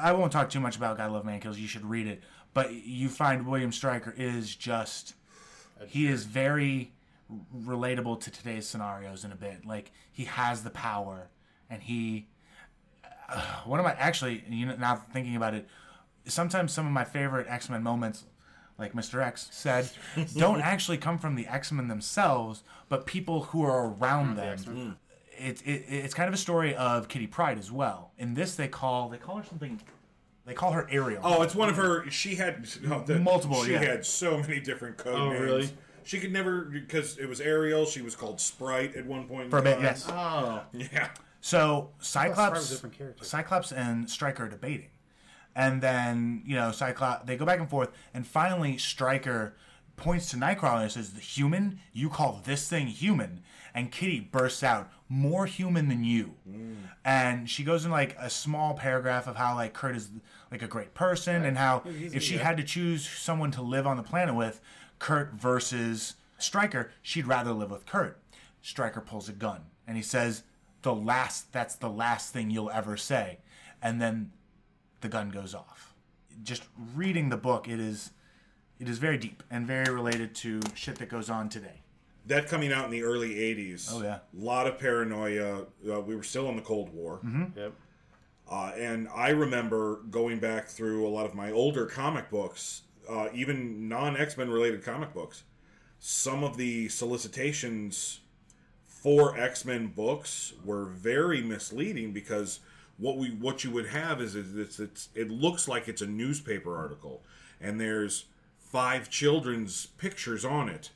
I 0.00 0.12
won't 0.12 0.32
talk 0.32 0.48
too 0.50 0.60
much 0.60 0.76
about 0.76 0.96
God 0.96 1.10
Love 1.10 1.24
Man 1.26 1.40
Kills. 1.40 1.58
You 1.58 1.68
should 1.68 1.84
read 1.84 2.06
it. 2.06 2.22
But 2.54 2.72
you 2.72 3.08
find 3.10 3.46
William 3.46 3.70
Stryker 3.72 4.14
is 4.16 4.54
just. 4.56 5.14
He 5.86 6.06
is 6.08 6.24
very 6.24 6.92
relatable 7.54 8.20
to 8.22 8.30
today's 8.30 8.66
scenarios 8.66 9.24
in 9.24 9.32
a 9.32 9.36
bit. 9.36 9.64
Like, 9.66 9.92
he 10.10 10.24
has 10.24 10.62
the 10.62 10.70
power, 10.70 11.28
and 11.68 11.82
he. 11.82 12.28
Uh, 13.28 13.40
one 13.64 13.78
of 13.78 13.84
my. 13.84 13.92
Actually, 13.92 14.44
you 14.48 14.66
know, 14.66 14.76
now 14.76 14.96
thinking 14.96 15.36
about 15.36 15.54
it, 15.54 15.68
sometimes 16.26 16.72
some 16.72 16.86
of 16.86 16.92
my 16.92 17.04
favorite 17.04 17.46
X 17.48 17.68
Men 17.68 17.82
moments, 17.82 18.24
like 18.78 18.92
Mr. 18.92 19.22
X 19.22 19.48
said, 19.50 19.90
don't 20.36 20.60
actually 20.60 20.98
come 20.98 21.18
from 21.18 21.34
the 21.34 21.46
X 21.46 21.72
Men 21.72 21.88
themselves, 21.88 22.62
but 22.88 23.06
people 23.06 23.44
who 23.44 23.62
are 23.62 23.88
around 23.90 24.36
them 24.36 24.96
it, 25.38 25.62
it 25.62 25.84
it's 25.88 26.14
kind 26.14 26.28
of 26.28 26.34
a 26.34 26.38
story 26.38 26.74
of 26.74 27.08
Kitty 27.08 27.26
Pryde 27.26 27.58
as 27.58 27.70
well. 27.70 28.10
In 28.18 28.34
this, 28.34 28.54
they 28.56 28.68
call 28.68 29.08
they 29.08 29.18
call 29.18 29.36
her 29.36 29.44
something. 29.44 29.80
They 30.44 30.54
call 30.54 30.72
her 30.72 30.88
Ariel. 30.90 31.20
Oh, 31.22 31.42
it's 31.42 31.54
one 31.54 31.68
of 31.68 31.76
her. 31.76 32.08
She 32.10 32.34
had 32.36 32.66
no, 32.82 33.00
the, 33.02 33.18
Multiple, 33.18 33.64
She 33.64 33.72
yeah. 33.72 33.80
had 33.80 34.06
so 34.06 34.38
many 34.38 34.60
different 34.60 34.96
code 34.96 35.14
Oh, 35.14 35.28
names. 35.30 35.40
really? 35.40 35.70
She 36.04 36.18
could 36.20 36.32
never 36.32 36.62
because 36.62 37.18
it 37.18 37.26
was 37.28 37.40
Ariel. 37.40 37.84
She 37.84 38.00
was 38.00 38.16
called 38.16 38.40
Sprite 38.40 38.96
at 38.96 39.04
one 39.04 39.26
point. 39.28 39.50
for 39.50 39.58
a 39.58 39.62
bit, 39.62 39.80
yes. 39.80 40.06
Oh, 40.08 40.62
Yeah. 40.72 41.10
So 41.40 41.90
Sprite 42.00 42.30
was 42.30 42.72
a 42.72 42.76
Cyclops. 42.76 43.28
Cyclops 43.28 43.72
and 43.72 44.10
Stryker 44.10 44.44
are 44.44 44.48
debating, 44.48 44.90
and 45.54 45.80
then 45.80 46.42
you 46.44 46.56
know 46.56 46.72
Cyclops 46.72 47.26
they 47.26 47.36
go 47.36 47.46
back 47.46 47.60
and 47.60 47.68
forth, 47.68 47.90
and 48.12 48.26
finally 48.26 48.76
Stryker 48.76 49.54
points 49.96 50.30
to 50.30 50.36
Nightcrawler 50.36 50.82
and 50.82 50.92
says, 50.92 51.12
"The 51.12 51.20
human? 51.20 51.80
You 51.92 52.08
call 52.08 52.42
this 52.44 52.68
thing 52.68 52.88
human?" 52.88 53.42
And 53.74 53.92
Kitty 53.92 54.20
bursts 54.20 54.62
out, 54.62 54.90
"More 55.08 55.46
human 55.46 55.88
than 55.88 56.02
you," 56.04 56.34
mm. 56.48 56.76
and 57.04 57.48
she 57.48 57.62
goes 57.62 57.84
in 57.84 57.90
like 57.90 58.16
a 58.18 58.30
small 58.30 58.74
paragraph 58.74 59.26
of 59.26 59.36
how 59.36 59.54
like 59.54 59.74
Kurt 59.74 59.96
is 59.96 60.10
like 60.50 60.62
a 60.62 60.68
great 60.68 60.94
person, 60.94 61.44
and 61.44 61.56
how 61.56 61.80
He's- 61.80 62.14
if 62.14 62.22
she 62.22 62.36
yeah. 62.36 62.44
had 62.44 62.56
to 62.56 62.64
choose 62.64 63.08
someone 63.08 63.50
to 63.52 63.62
live 63.62 63.86
on 63.86 63.96
the 63.96 64.02
planet 64.02 64.34
with, 64.34 64.60
Kurt 64.98 65.34
versus 65.34 66.14
Stryker, 66.38 66.90
she'd 67.02 67.26
rather 67.26 67.52
live 67.52 67.70
with 67.70 67.86
Kurt. 67.86 68.20
Stryker 68.60 69.00
pulls 69.00 69.28
a 69.28 69.32
gun 69.32 69.66
and 69.86 69.96
he 69.96 70.02
says, 70.02 70.42
"The 70.82 70.94
last 70.94 71.52
that's 71.52 71.76
the 71.76 71.90
last 71.90 72.32
thing 72.32 72.50
you'll 72.50 72.70
ever 72.70 72.96
say." 72.96 73.38
And 73.82 74.00
then 74.00 74.32
the 75.00 75.08
gun 75.08 75.30
goes 75.30 75.54
off. 75.54 75.94
Just 76.42 76.64
reading 76.94 77.28
the 77.28 77.36
book, 77.36 77.68
it 77.68 77.80
is 77.80 78.10
it 78.78 78.88
is 78.88 78.98
very 78.98 79.18
deep 79.18 79.42
and 79.50 79.66
very 79.66 79.92
related 79.92 80.34
to 80.36 80.60
shit 80.74 80.96
that 80.96 81.08
goes 81.08 81.30
on 81.30 81.48
today. 81.48 81.82
That 82.26 82.46
coming 82.48 82.72
out 82.72 82.84
in 82.84 82.90
the 82.90 83.02
early 83.02 83.34
'80s. 83.34 83.88
Oh, 83.92 84.02
yeah. 84.02 84.16
A 84.16 84.44
lot 84.44 84.66
of 84.66 84.78
paranoia. 84.78 85.62
Uh, 85.88 86.00
we 86.00 86.14
were 86.14 86.22
still 86.22 86.48
in 86.48 86.56
the 86.56 86.62
Cold 86.62 86.92
War. 86.92 87.20
yep. 87.56 87.72
Uh, 88.50 88.72
and 88.78 89.08
I 89.14 89.30
remember 89.30 90.00
going 90.10 90.38
back 90.38 90.68
through 90.68 91.06
a 91.06 91.10
lot 91.10 91.26
of 91.26 91.34
my 91.34 91.50
older 91.52 91.84
comic 91.84 92.30
books, 92.30 92.82
uh, 93.08 93.28
even 93.34 93.88
non 93.88 94.16
X 94.16 94.36
Men 94.36 94.50
related 94.50 94.82
comic 94.82 95.12
books. 95.12 95.44
Some 95.98 96.44
of 96.44 96.56
the 96.56 96.88
solicitations 96.88 98.20
for 99.02 99.38
X 99.38 99.64
Men 99.64 99.88
books 99.88 100.54
were 100.64 100.84
very 100.86 101.40
misleading 101.40 102.12
because 102.12 102.60
what 102.96 103.16
we 103.16 103.30
what 103.30 103.62
you 103.62 103.70
would 103.70 103.86
have 103.86 104.20
is, 104.20 104.34
it's, 104.34 104.80
it's 104.80 105.08
it 105.14 105.30
looks 105.30 105.68
like 105.68 105.86
it's 105.88 106.02
a 106.02 106.06
newspaper 106.06 106.76
article, 106.76 107.22
and 107.60 107.80
there's 107.80 108.24
five 108.58 109.08
children's 109.08 109.86
pictures 109.86 110.44
on 110.44 110.68
it, 110.68 110.90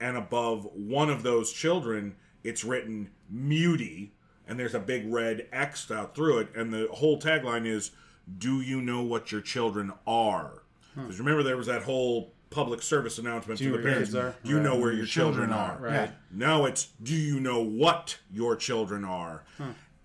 and 0.00 0.16
above 0.16 0.68
one 0.74 1.08
of 1.08 1.22
those 1.22 1.52
children, 1.52 2.16
it's 2.42 2.64
written 2.64 3.10
Mutie, 3.30 4.10
and 4.48 4.58
there's 4.58 4.74
a 4.74 4.80
big 4.80 5.10
red 5.12 5.46
X 5.52 5.88
out 5.90 6.16
through 6.16 6.38
it, 6.38 6.48
and 6.56 6.72
the 6.72 6.88
whole 6.94 7.20
tagline 7.20 7.64
is, 7.64 7.92
"Do 8.38 8.60
you 8.60 8.82
know 8.82 9.02
what 9.02 9.30
your 9.30 9.40
children 9.40 9.92
are?" 10.04 10.64
Because 10.96 11.20
remember, 11.20 11.44
there 11.44 11.56
was 11.56 11.66
that 11.68 11.82
whole 11.82 12.32
public 12.56 12.80
service 12.80 13.18
announcement 13.18 13.58
to 13.58 13.64
the 13.64 13.70
know 13.70 13.76
where 13.76 13.82
your 13.82 13.92
parents: 13.92 14.14
are? 14.14 14.34
"Do 14.42 14.50
you 14.50 14.60
know 14.60 14.76
where 14.76 14.92
your 14.92 15.06
children, 15.06 15.50
children 15.50 15.52
are?" 15.52 15.78
Right. 15.78 15.92
Yeah. 15.92 16.10
Now 16.32 16.64
it's 16.64 16.86
do 17.02 17.14
you 17.14 17.38
know 17.38 17.62
what 17.62 18.18
your 18.32 18.56
children 18.56 19.04
are? 19.04 19.44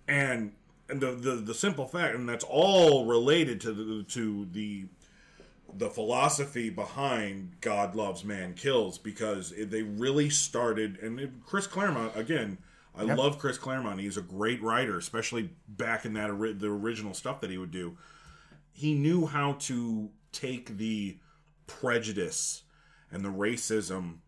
And 0.06 0.52
and 0.88 1.00
the, 1.00 1.12
the 1.12 1.36
the 1.36 1.54
simple 1.54 1.86
fact 1.86 2.14
and 2.14 2.28
that's 2.28 2.44
all 2.44 3.06
related 3.06 3.60
to 3.62 3.72
the 3.72 4.02
to 4.10 4.46
the 4.52 4.84
the 5.74 5.88
philosophy 5.88 6.68
behind 6.68 7.52
God 7.62 7.96
loves 7.96 8.24
man 8.24 8.52
kills 8.52 8.98
because 8.98 9.52
it, 9.52 9.70
they 9.70 9.82
really 9.82 10.28
started 10.28 10.98
and 10.98 11.42
Chris 11.46 11.66
Claremont 11.66 12.14
again 12.14 12.58
I 12.94 13.04
love 13.04 13.38
Chris 13.38 13.56
Claremont 13.56 13.98
he's 14.00 14.18
a 14.18 14.22
great 14.22 14.62
writer 14.62 14.98
especially 14.98 15.50
back 15.66 16.04
in 16.04 16.12
that 16.12 16.28
the 16.58 16.68
original 16.68 17.14
stuff 17.14 17.40
that 17.40 17.48
he 17.48 17.56
would 17.56 17.70
do 17.70 17.96
he 18.72 18.92
knew 18.94 19.26
how 19.26 19.54
to 19.60 20.10
take 20.32 20.76
the 20.76 21.16
prejudice 21.80 22.62
and 23.10 23.24
the 23.24 23.28
racism 23.28 24.18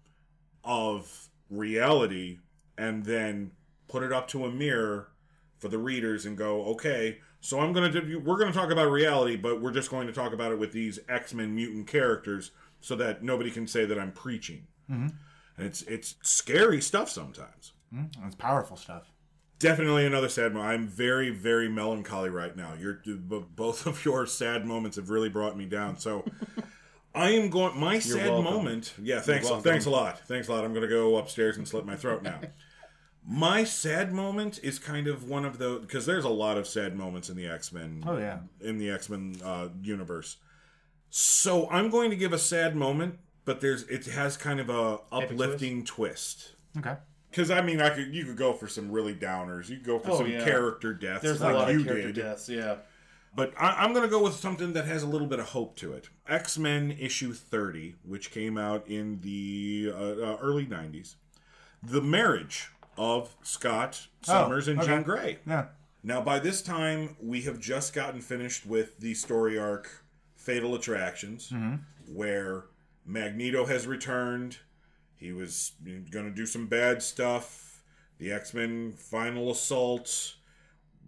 of 0.63 1.29
reality 1.51 2.39
and 2.77 3.05
then 3.05 3.53
put 3.89 4.03
it 4.03 4.13
up 4.13 4.29
to 4.29 4.45
a 4.45 4.51
mirror 4.51 5.09
for 5.59 5.69
the 5.69 5.79
readers 5.79 6.27
and 6.27 6.37
go, 6.37 6.65
okay, 6.65 7.19
so 7.41 7.61
I'm 7.61 7.73
going 7.73 7.93
to 7.93 8.01
do, 8.01 8.19
we're 8.19 8.39
going 8.39 8.53
to 8.53 8.59
talk 8.59 8.71
about 8.71 8.91
reality, 8.91 9.37
but 9.37 9.61
we're 9.61 9.73
just 9.73 9.91
going 9.91 10.07
to 10.07 10.13
talk 10.13 10.33
about 10.33 10.53
it 10.53 10.59
with 10.59 10.73
these 10.73 10.99
X-Men 11.09 11.55
mutant 11.55 11.87
characters 11.87 12.51
so 12.81 12.97
that 12.97 13.23
nobody 13.23 13.51
can 13.51 13.67
say 13.67 13.85
that 13.85 13.99
I'm 13.99 14.13
preaching. 14.13 14.67
Mm-hmm. 14.91 15.09
And 15.57 15.67
it's 15.67 15.83
it's 15.83 16.17
scary 16.23 16.81
stuff 16.81 17.09
sometimes. 17.09 17.73
It's 18.27 18.35
powerful 18.35 18.77
stuff. 18.77 19.13
Definitely 19.61 20.05
another 20.05 20.29
sad 20.29 20.53
moment. 20.53 20.73
I'm 20.73 20.89
very, 20.89 21.31
very 21.31 21.69
melancholy 21.69 22.29
right 22.29 22.57
now. 22.57 22.75
You're 22.79 23.01
both 23.05 23.87
of 23.87 24.05
your 24.05 24.27
sad 24.27 24.67
moments 24.67 24.97
have 24.97 25.11
really 25.11 25.29
brought 25.29 25.57
me 25.57 25.65
down. 25.65 25.97
So 25.97 26.25
I 27.15 27.31
am 27.31 27.49
going. 27.51 27.79
My 27.79 27.99
sad 27.99 28.29
welcome. 28.31 28.45
moment. 28.45 28.95
Yeah, 29.01 29.21
thanks. 29.21 29.49
Thanks 29.49 29.87
a 29.87 29.91
lot. 29.91 30.21
Thanks 30.27 30.49
a 30.49 30.53
lot. 30.53 30.65
I'm 30.65 30.73
going 30.73 30.83
to 30.83 30.89
go 30.89 31.17
upstairs 31.17 31.57
and 31.57 31.67
slit 31.67 31.87
my 31.87 31.97
throat 31.97 32.23
now. 32.23 32.41
my 33.27 33.65
sad 33.65 34.13
moment 34.13 34.59
is 34.63 34.79
kind 34.79 35.07
of 35.07 35.29
one 35.29 35.45
of 35.45 35.59
the 35.59 35.79
because 35.81 36.07
there's 36.07 36.25
a 36.25 36.29
lot 36.31 36.59
of 36.59 36.67
sad 36.67 36.97
moments 36.97 37.31
in 37.31 37.37
the 37.37 37.47
X 37.47 37.73
Men. 37.73 38.03
Oh 38.07 38.19
yeah. 38.19 38.39
in 38.61 38.79
the 38.79 38.91
X 38.91 39.09
Men 39.09 39.37
uh, 39.45 39.69
universe. 39.83 40.37
So 41.11 41.71
I'm 41.71 41.91
going 41.91 42.11
to 42.11 42.17
give 42.17 42.33
a 42.33 42.39
sad 42.39 42.75
moment, 42.75 43.19
but 43.45 43.61
there's 43.61 43.85
it 43.85 44.07
has 44.07 44.37
kind 44.37 44.59
of 44.59 44.69
a 44.69 44.99
uplifting 45.13 45.85
twist. 45.85 46.55
Okay. 46.77 46.97
Because 47.31 47.51
I 47.51 47.63
mean, 47.63 47.81
I 47.81 47.91
could 47.91 48.13
you 48.15 48.25
could 48.25 48.37
go 48.37 48.53
for 48.53 48.67
some 48.67 48.91
really 48.91 49.15
downers. 49.15 49.69
You 49.69 49.77
could 49.77 49.87
go 49.87 49.99
for 50.01 50.11
Oh, 50.13 50.19
some 50.19 50.27
yeah. 50.31 50.45
character 50.45 50.93
deaths, 50.93 51.23
There's 51.23 51.41
like 51.41 51.55
a 51.55 51.59
lot 51.59 51.71
of 51.71 51.85
character 51.85 52.13
did. 52.13 52.17
deaths. 52.17 52.49
Yeah. 52.49 52.77
But 53.37 53.53
I, 53.59 53.71
I'm 53.83 53.93
going 53.93 54.05
to 54.05 54.11
go 54.11 54.23
with 54.23 54.35
something 54.35 54.73
that 54.75 54.87
has 54.87 55.03
a 55.03 55.07
little 55.07 55.27
bit 55.27 55.39
of 55.41 55.47
hope 55.47 55.77
to 55.77 55.93
it. 55.93 56.09
X 56.29 56.59
Men 56.59 56.97
issue 56.99 57.33
30, 57.33 57.97
which 58.05 58.31
came 58.31 58.57
out 58.57 58.87
in 58.89 59.21
the 59.21 59.93
uh, 59.93 59.99
uh, 59.99 60.37
early 60.41 60.67
90s. 60.67 61.17
The 61.83 62.01
marriage 62.01 62.71
of 62.97 63.35
Scott 63.43 64.07
Summers 64.23 64.69
and 64.69 64.79
okay. 64.79 64.89
Jean 64.89 65.03
Grey. 65.03 65.39
Yeah. 65.47 65.67
Now, 66.03 66.21
by 66.21 66.39
this 66.39 66.63
time, 66.63 67.17
we 67.21 67.43
have 67.43 67.59
just 67.59 67.95
gotten 67.95 68.21
finished 68.21 68.67
with 68.67 68.99
the 69.01 69.15
story 69.15 69.59
arc 69.59 70.05
Fatal 70.37 70.75
Attractions, 70.75 71.51
where 72.13 72.65
Magneto 73.07 73.65
has 73.67 73.87
returned. 73.87 74.59
He 75.17 75.33
was 75.33 75.73
going 76.11 76.27
to 76.27 76.31
do 76.31 76.45
some 76.47 76.67
bad 76.67 77.03
stuff. 77.03 77.83
The 78.19 78.33
X 78.33 78.53
Men 78.55 78.93
final 78.93 79.51
assault. 79.51 80.35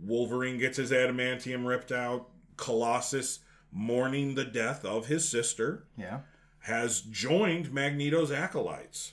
Wolverine 0.00 0.59
gets 0.59 0.76
his 0.76 0.90
adamantium 0.90 1.66
ripped 1.66 1.92
out. 1.92 2.28
Colossus 2.56 3.40
mourning 3.72 4.35
the 4.35 4.44
death 4.44 4.85
of 4.85 5.06
his 5.06 5.28
sister, 5.28 5.85
Yeah. 5.98 6.20
has 6.61 7.00
joined 7.02 7.72
Magneto's 7.72 8.30
acolytes. 8.32 9.12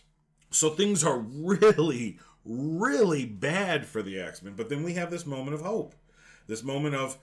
So 0.51 0.69
things 0.69 1.03
are 1.03 1.19
really, 1.19 2.19
really 2.45 3.25
bad 3.25 3.85
for 3.85 4.01
the 4.01 4.19
X 4.19 4.41
Men. 4.41 4.53
But 4.55 4.69
then 4.69 4.83
we 4.83 4.93
have 4.93 5.11
this 5.11 5.25
moment 5.25 5.55
of 5.55 5.61
hope. 5.61 5.95
This 6.47 6.63
moment 6.63 6.95
of 6.95 7.17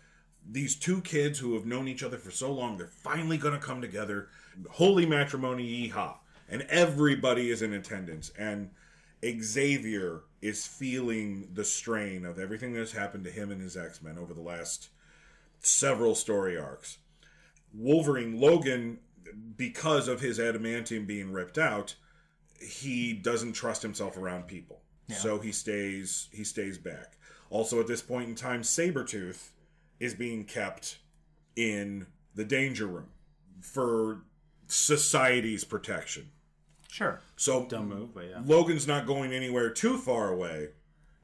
these 0.46 0.74
two 0.76 1.00
kids 1.02 1.38
who 1.38 1.54
have 1.54 1.66
known 1.66 1.86
each 1.88 2.02
other 2.02 2.18
for 2.18 2.30
so 2.30 2.52
long, 2.52 2.76
they're 2.76 2.86
finally 2.86 3.38
going 3.38 3.58
to 3.58 3.64
come 3.64 3.80
together. 3.80 4.28
Holy 4.70 5.06
matrimony, 5.06 5.90
yeehaw. 5.90 6.16
And 6.48 6.62
everybody 6.62 7.50
is 7.50 7.62
in 7.62 7.72
attendance. 7.72 8.30
And 8.38 8.70
Xavier 9.24 10.22
is 10.40 10.66
feeling 10.66 11.48
the 11.52 11.64
strain 11.64 12.24
of 12.24 12.38
everything 12.38 12.72
that's 12.72 12.92
happened 12.92 13.24
to 13.24 13.30
him 13.30 13.50
and 13.50 13.60
his 13.60 13.76
X 13.76 14.02
Men 14.02 14.18
over 14.18 14.32
the 14.32 14.40
last 14.40 14.88
several 15.60 16.14
story 16.14 16.56
arcs. 16.58 16.98
Wolverine 17.74 18.40
Logan, 18.40 18.98
because 19.56 20.08
of 20.08 20.20
his 20.20 20.38
adamantium 20.38 21.06
being 21.06 21.32
ripped 21.32 21.58
out, 21.58 21.94
he 22.60 23.12
doesn't 23.12 23.52
trust 23.52 23.82
himself 23.82 24.16
around 24.16 24.46
people. 24.46 24.80
So 25.16 25.40
he 25.40 25.50
stays 25.50 26.28
he 26.32 26.44
stays 26.44 26.78
back. 26.78 27.16
Also 27.50 27.80
at 27.80 27.88
this 27.88 28.00
point 28.00 28.28
in 28.28 28.36
time, 28.36 28.62
Sabretooth 28.62 29.50
is 29.98 30.14
being 30.14 30.44
kept 30.44 30.98
in 31.56 32.06
the 32.34 32.44
danger 32.44 32.86
room 32.86 33.08
for 33.60 34.22
society's 34.68 35.64
protection. 35.64 36.30
Sure. 36.90 37.20
So 37.36 37.66
Dumb 37.66 37.88
move, 37.88 38.14
but 38.14 38.24
yeah. 38.28 38.42
Logan's 38.44 38.86
not 38.86 39.06
going 39.06 39.32
anywhere 39.32 39.70
too 39.70 39.96
far 39.96 40.32
away 40.32 40.70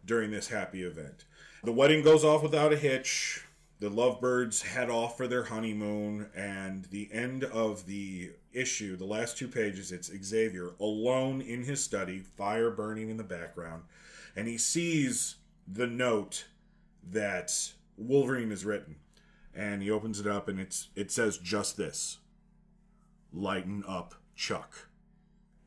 during 0.04 0.30
this 0.30 0.48
happy 0.48 0.82
event. 0.84 1.24
The 1.64 1.72
wedding 1.72 2.02
goes 2.02 2.24
off 2.24 2.42
without 2.42 2.72
a 2.72 2.76
hitch. 2.76 3.44
The 3.78 3.90
lovebirds 3.90 4.62
head 4.62 4.88
off 4.88 5.18
for 5.18 5.26
their 5.26 5.44
honeymoon, 5.44 6.30
and 6.34 6.86
the 6.86 7.10
end 7.12 7.44
of 7.44 7.84
the 7.84 8.30
issue, 8.54 8.96
the 8.96 9.04
last 9.04 9.36
two 9.36 9.48
pages, 9.48 9.92
it's 9.92 10.10
Xavier 10.24 10.70
alone 10.80 11.42
in 11.42 11.62
his 11.64 11.84
study, 11.84 12.20
fire 12.20 12.70
burning 12.70 13.10
in 13.10 13.18
the 13.18 13.24
background, 13.24 13.82
and 14.34 14.48
he 14.48 14.56
sees 14.56 15.36
the 15.70 15.86
note 15.86 16.46
that 17.10 17.52
Wolverine 17.98 18.48
has 18.48 18.64
written, 18.64 18.96
and 19.54 19.82
he 19.82 19.90
opens 19.90 20.20
it 20.20 20.26
up, 20.26 20.48
and 20.48 20.58
it's 20.58 20.88
it 20.96 21.10
says 21.10 21.36
just 21.36 21.76
this: 21.76 22.16
"Lighten 23.30 23.84
up, 23.86 24.14
Chuck." 24.34 24.88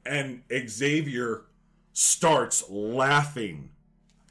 And 0.05 0.41
Xavier 0.67 1.45
starts 1.93 2.69
laughing 2.69 3.71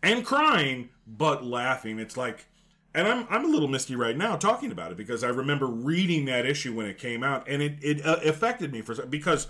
and 0.02 0.24
crying, 0.24 0.90
but 1.06 1.44
laughing. 1.44 1.98
It's 1.98 2.16
like, 2.16 2.46
and 2.94 3.06
I'm 3.06 3.26
I'm 3.30 3.44
a 3.44 3.48
little 3.48 3.68
misty 3.68 3.94
right 3.96 4.16
now 4.16 4.36
talking 4.36 4.72
about 4.72 4.90
it 4.90 4.96
because 4.96 5.22
I 5.22 5.28
remember 5.28 5.66
reading 5.66 6.24
that 6.26 6.46
issue 6.46 6.74
when 6.74 6.86
it 6.86 6.98
came 6.98 7.22
out, 7.22 7.48
and 7.48 7.62
it 7.62 7.78
it 7.82 8.04
uh, 8.04 8.20
affected 8.24 8.72
me 8.72 8.80
for 8.82 8.94
because 9.06 9.48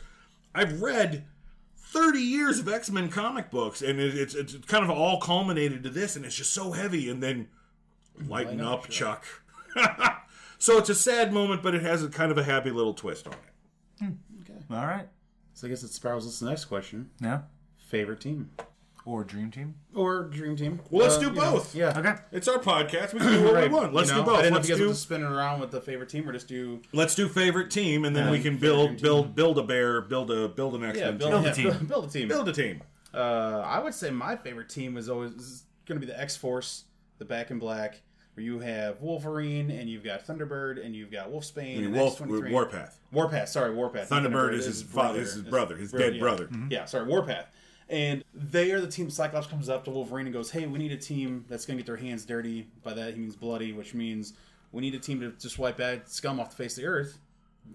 I've 0.54 0.80
read. 0.80 1.24
30 1.90 2.18
years 2.18 2.58
of 2.58 2.68
X-Men 2.68 3.08
comic 3.08 3.50
books 3.50 3.80
and 3.80 3.98
it, 3.98 4.14
it's 4.14 4.34
it's 4.34 4.54
kind 4.66 4.84
of 4.84 4.90
all 4.90 5.18
culminated 5.20 5.82
to 5.82 5.88
this 5.88 6.16
and 6.16 6.26
it's 6.26 6.34
just 6.34 6.52
so 6.52 6.72
heavy 6.72 7.08
and 7.08 7.22
then 7.22 7.48
lighten 8.26 8.60
up 8.60 8.90
Chuck. 8.90 9.24
so 10.58 10.76
it's 10.76 10.90
a 10.90 10.94
sad 10.94 11.32
moment 11.32 11.62
but 11.62 11.74
it 11.74 11.80
has 11.80 12.04
a 12.04 12.10
kind 12.10 12.30
of 12.30 12.36
a 12.36 12.42
happy 12.42 12.70
little 12.70 12.92
twist 12.92 13.26
on 13.26 13.32
it. 13.32 14.12
Okay. 14.42 14.58
All 14.70 14.86
right. 14.86 15.08
So 15.58 15.66
I 15.66 15.70
guess 15.70 15.82
it 15.82 15.88
spirals 15.92 16.24
us 16.24 16.38
to 16.38 16.44
the 16.44 16.50
next 16.50 16.66
question. 16.66 17.10
Yeah. 17.20 17.40
Favorite 17.88 18.20
team 18.20 18.50
Or 19.04 19.24
Dream 19.24 19.50
Team. 19.50 19.74
or 19.92 20.22
dream 20.28 20.54
team? 20.54 20.78
Well, 20.88 21.02
let's 21.02 21.16
Uh, 21.16 21.18
do 21.18 21.26
you 21.26 21.32
know, 21.32 21.40
both. 21.40 21.74
yeah. 21.74 21.98
Okay. 21.98 22.14
It's 22.30 22.46
our 22.46 22.58
podcast. 22.58 23.12
We 23.12 23.18
can 23.18 23.32
do 23.32 23.42
what 23.44 23.54
Right. 23.54 23.68
we 23.68 23.74
want. 23.74 23.92
Let's 23.92 24.10
You 24.10 24.16
know, 24.18 24.22
do 24.22 24.26
both. 24.26 24.38
I 24.38 24.42
didn't 24.42 24.52
know 24.52 24.56
Let's 24.58 24.68
if 24.68 24.70
you 24.70 24.74
guys 24.76 24.82
do 24.84 24.88
were 24.90 24.94
spinning 24.94 25.26
around 25.26 25.58
with 25.58 25.72
the 25.72 25.80
favorite 25.80 26.10
team 26.10 26.28
or 26.28 26.32
just 26.32 26.46
do 26.46 26.80
let's 26.92 27.16
do 27.16 27.28
favorite 27.28 27.72
team, 27.72 28.04
and 28.04 28.14
then 28.14 28.26
Yeah. 28.26 28.30
we 28.30 28.38
can 28.38 28.56
build 28.58 29.02
build 29.02 29.34
build 29.34 29.58
a 29.58 29.64
bear, 29.64 30.00
build 30.00 30.30
a 30.30 30.46
build 30.48 30.76
an 30.76 30.84
X 30.84 30.96
yeah, 30.98 31.06
Men 31.06 31.18
build, 31.18 31.32
team. 31.32 31.42
Build 31.42 31.44
a 31.44 31.48
yeah, 31.48 31.54
team. 31.54 31.64
build- 31.72 31.88
build 31.88 32.04
a 32.04 32.08
team. 32.08 32.28
Build 32.28 32.48
a 32.48 32.52
team. 32.52 32.82
Uh, 33.12 33.62
I 33.66 33.80
would 33.80 33.94
say 33.94 34.10
my 34.10 34.36
favorite 34.36 34.68
team 34.68 34.96
is 34.96 35.08
always 35.08 35.64
going 35.86 36.00
to 36.00 36.06
be 36.06 36.12
the 36.12 36.20
X 36.20 36.36
Force, 36.36 36.84
the 37.18 37.24
Back 37.24 37.50
in 37.50 37.58
Black, 37.58 38.02
where 38.38 38.44
you 38.44 38.60
have 38.60 39.00
Wolverine 39.00 39.68
and 39.72 39.90
you've 39.90 40.04
got 40.04 40.24
Thunderbird 40.24 40.84
and 40.84 40.94
you've 40.94 41.10
got 41.10 41.28
Wolfsbane 41.28 41.78
and 41.78 41.92
Wolf 41.92 42.20
X23. 42.20 42.52
Warpath. 42.52 43.00
Warpath, 43.12 43.48
sorry, 43.48 43.74
Warpath. 43.74 44.08
Thunderbird 44.08 44.52
is 44.52 44.64
his 44.64 44.80
father, 44.80 45.20
is 45.20 45.34
his 45.34 45.42
brother, 45.42 45.76
his 45.76 45.90
dead 45.90 46.14
yeah. 46.14 46.20
brother. 46.20 46.46
Mm-hmm. 46.46 46.70
Yeah, 46.70 46.84
sorry, 46.84 47.06
Warpath. 47.06 47.46
And 47.88 48.22
they 48.32 48.70
are 48.70 48.80
the 48.80 48.86
team. 48.86 49.10
Cyclops 49.10 49.48
comes 49.48 49.68
up 49.68 49.84
to 49.86 49.90
Wolverine 49.90 50.26
and 50.26 50.32
goes, 50.32 50.52
"Hey, 50.52 50.66
we 50.66 50.78
need 50.78 50.92
a 50.92 50.96
team 50.96 51.46
that's 51.48 51.66
going 51.66 51.78
to 51.78 51.82
get 51.82 51.86
their 51.86 51.96
hands 51.96 52.24
dirty." 52.24 52.68
By 52.84 52.92
that 52.92 53.14
he 53.14 53.18
means 53.18 53.34
bloody, 53.34 53.72
which 53.72 53.92
means 53.92 54.34
we 54.70 54.82
need 54.82 54.94
a 54.94 55.00
team 55.00 55.20
to 55.20 55.32
just 55.32 55.58
wipe 55.58 55.78
bad 55.78 56.08
scum 56.08 56.38
off 56.38 56.50
the 56.50 56.56
face 56.56 56.76
of 56.76 56.82
the 56.82 56.88
earth. 56.88 57.18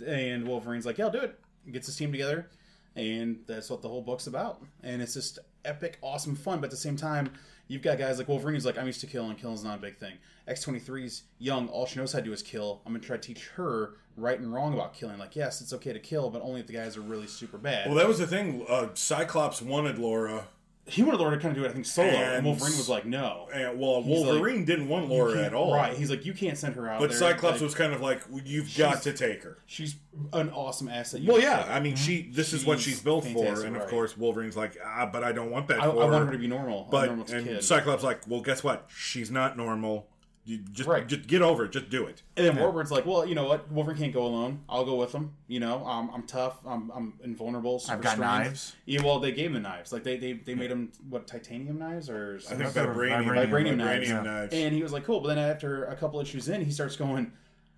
And 0.05 0.47
Wolverine's 0.47 0.85
like, 0.85 0.97
"Yeah, 0.99 1.05
I'll 1.05 1.11
do 1.11 1.19
it." 1.19 1.39
Gets 1.69 1.87
his 1.87 1.97
team 1.97 2.11
together, 2.11 2.47
and 2.95 3.39
that's 3.47 3.69
what 3.69 3.81
the 3.81 3.89
whole 3.89 4.01
book's 4.01 4.27
about. 4.27 4.61
And 4.83 5.01
it's 5.01 5.15
just 5.15 5.39
epic, 5.65 5.97
awesome 6.01 6.35
fun. 6.35 6.59
But 6.59 6.65
at 6.65 6.71
the 6.71 6.77
same 6.77 6.95
time, 6.95 7.33
you've 7.67 7.81
got 7.81 7.97
guys 7.97 8.17
like 8.17 8.27
Wolverine 8.27 8.55
who's 8.55 8.65
like, 8.65 8.77
"I'm 8.77 8.87
used 8.87 9.01
to 9.01 9.07
killing. 9.07 9.35
Killing's 9.35 9.63
not 9.63 9.77
a 9.77 9.81
big 9.81 9.97
thing." 9.97 10.13
X23's 10.47 11.23
young. 11.39 11.69
All 11.69 11.85
she 11.85 11.99
knows 11.99 12.11
how 12.13 12.19
to 12.19 12.25
do 12.25 12.33
is 12.33 12.41
kill. 12.41 12.81
I'm 12.85 12.93
gonna 12.93 13.03
try 13.03 13.17
to 13.17 13.21
teach 13.21 13.47
her 13.55 13.95
right 14.17 14.39
and 14.39 14.53
wrong 14.53 14.73
about 14.73 14.93
killing. 14.93 15.17
Like, 15.17 15.35
yes, 15.35 15.61
it's 15.61 15.73
okay 15.73 15.93
to 15.93 15.99
kill, 15.99 16.29
but 16.29 16.41
only 16.41 16.59
if 16.59 16.67
the 16.67 16.73
guys 16.73 16.97
are 16.97 17.01
really 17.01 17.27
super 17.27 17.57
bad. 17.57 17.87
Well, 17.87 17.95
that 17.95 18.07
was 18.07 18.19
the 18.19 18.27
thing. 18.27 18.65
Uh, 18.67 18.89
Cyclops 18.93 19.61
wanted 19.61 19.97
Laura, 19.97 20.47
he 20.85 21.01
wanted 21.01 21.19
Laura 21.19 21.35
to 21.35 21.41
kind 21.41 21.55
of 21.55 21.61
do 21.63 21.65
it, 21.65 21.69
I 21.69 21.73
think, 21.73 21.85
solo, 21.85 22.09
and, 22.09 22.17
And- 22.37 22.45
Wolverine 22.45 22.75
was 22.77 22.89
like, 22.89 23.05
"No." 23.05 23.47
and 23.53 23.79
well, 23.79 24.01
He's 24.01 24.25
Wolverine 24.25 24.65
didn't 24.65 24.89
want 24.89 25.07
Laura 25.07 25.41
at 25.41 25.53
all. 25.53 25.73
Right? 25.73 25.95
He's 25.95 26.09
like, 26.09 26.25
"You 26.25 26.33
can't 26.33 26.57
send 26.57 26.75
her 26.75 26.89
out." 26.89 26.99
But 26.99 27.09
there." 27.09 27.19
Cyclops 27.19 27.55
Like, 27.55 27.61
was 27.61 27.73
kind 27.75 27.93
of 27.93 28.01
like, 28.01 28.21
"You've 28.43 28.75
got 28.77 29.01
to 29.03 29.13
take 29.13 29.43
her." 29.43 29.59
She's 29.65 29.95
an 30.33 30.49
awesome 30.49 30.89
asset. 30.89 31.21
You 31.21 31.31
Well, 31.31 31.41
yeah. 31.41 31.65
I 31.69 31.79
mean, 31.79 31.95
she. 31.95 32.29
This 32.31 32.51
is 32.51 32.65
what 32.65 32.79
She's 32.79 32.95
she's 32.95 32.99
built 33.01 33.25
for, 33.25 33.63
and 33.65 33.75
of 33.75 33.81
right. 33.83 33.89
course, 33.89 34.17
Wolverine's 34.17 34.57
like, 34.57 34.77
"Ah, 34.85 35.05
but 35.05 35.23
I 35.23 35.31
don't 35.31 35.51
want 35.51 35.67
that 35.69 35.81
I, 35.81 35.85
I 35.85 35.87
want 35.87 36.25
her 36.25 36.31
to 36.33 36.37
be 36.37 36.47
normal. 36.47 36.87
But 36.91 37.07
normal 37.07 37.25
and 37.31 37.45
kid. 37.45 37.63
Cyclops 37.63 38.03
like, 38.03 38.27
well, 38.27 38.41
guess 38.41 38.63
what? 38.63 38.87
She's 38.93 39.31
not 39.31 39.55
normal. 39.55 40.07
You 40.45 40.57
just 40.57 40.89
Right. 40.89 41.07
just 41.07 41.27
get 41.27 41.41
over 41.41 41.63
it. 41.65 41.71
Just 41.71 41.89
do 41.89 42.05
it. 42.05 42.21
And 42.35 42.45
then 42.45 42.57
Warbird's 42.57 42.91
like, 42.91 43.05
well, 43.05 43.25
you 43.25 43.33
know 43.33 43.45
what? 43.45 43.71
Wolverine 43.71 43.97
can't 43.97 44.13
go 44.13 44.25
alone. 44.25 44.59
I'll 44.67 44.83
go 44.83 44.95
with 44.95 45.13
him. 45.13 45.33
You 45.47 45.61
know, 45.61 45.85
um, 45.87 46.11
I'm 46.13 46.23
tough. 46.23 46.57
I'm, 46.65 46.91
I'm 46.93 47.13
invulnerable. 47.23 47.79
super 47.79 47.93
I've 47.95 48.01
got 48.01 48.13
strength. 48.15 48.29
knives. 48.45 48.75
Yeah, 48.85 49.01
well, 49.03 49.19
they 49.19 49.31
gave 49.31 49.47
him 49.47 49.53
the 49.53 49.59
knives. 49.61 49.93
Like 49.93 50.03
they 50.03 50.17
they, 50.17 50.33
they 50.33 50.53
made 50.53 50.69
him 50.69 50.91
what 51.09 51.27
titanium 51.27 51.79
knives 51.79 52.09
or 52.09 52.39
I 52.51 52.55
think 52.55 52.69
vibranium, 52.71 53.23
vibranium- 53.25 53.49
vibranium 53.49 53.77
knives. 53.77 54.09
vibranium 54.09 54.23
knives. 54.25 54.53
And 54.53 54.75
he 54.75 54.83
was 54.83 54.91
like, 54.91 55.05
cool. 55.05 55.21
But 55.21 55.29
then 55.29 55.37
after 55.39 55.85
a 55.85 55.95
couple 55.95 56.19
issues 56.19 56.49
in, 56.49 56.59
he 56.63 56.71
starts 56.71 56.97
going, 56.97 57.31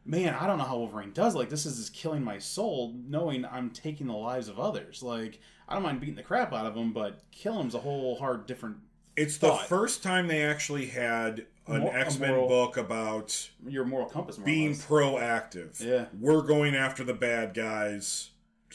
man, 0.03 0.33
I 0.33 0.47
don't 0.47 0.57
know 0.57 0.63
how 0.65 0.77
Wolverine 0.79 1.11
does. 1.13 1.35
Like 1.35 1.49
this 1.49 1.67
is 1.67 1.77
just 1.77 1.93
killing 1.93 2.23
my 2.23 2.39
soul, 2.39 2.95
knowing 3.07 3.45
I'm 3.45 3.69
taking 3.69 4.07
the 4.07 4.13
lives 4.13 4.47
of 4.47 4.59
others. 4.59 5.03
Like 5.03 5.39
I 5.69 5.75
don't 5.75 5.83
mind 5.83 5.99
beating 5.99 6.15
the 6.15 6.23
crap 6.23 6.51
out 6.51 6.65
of 6.65 6.75
him, 6.75 6.93
but 6.93 7.21
kill 7.31 7.59
him's 7.59 7.75
a 7.75 7.79
whole 7.79 8.15
hard 8.15 8.47
different. 8.47 8.77
It's 9.15 9.37
the 9.37 9.53
first 9.53 10.01
time 10.01 10.27
they 10.27 10.43
actually 10.43 10.87
had 10.87 11.45
an 11.67 11.87
X 11.87 12.19
Men 12.19 12.47
book 12.47 12.77
about 12.77 13.49
Your 13.67 13.85
moral 13.85 14.07
compass, 14.07 14.37
being 14.37 14.73
proactive. 14.73 15.83
Yeah. 15.83 16.05
We're 16.19 16.41
going 16.41 16.75
after 16.75 17.03
the 17.03 17.13
bad 17.13 17.53
guys 17.53 18.29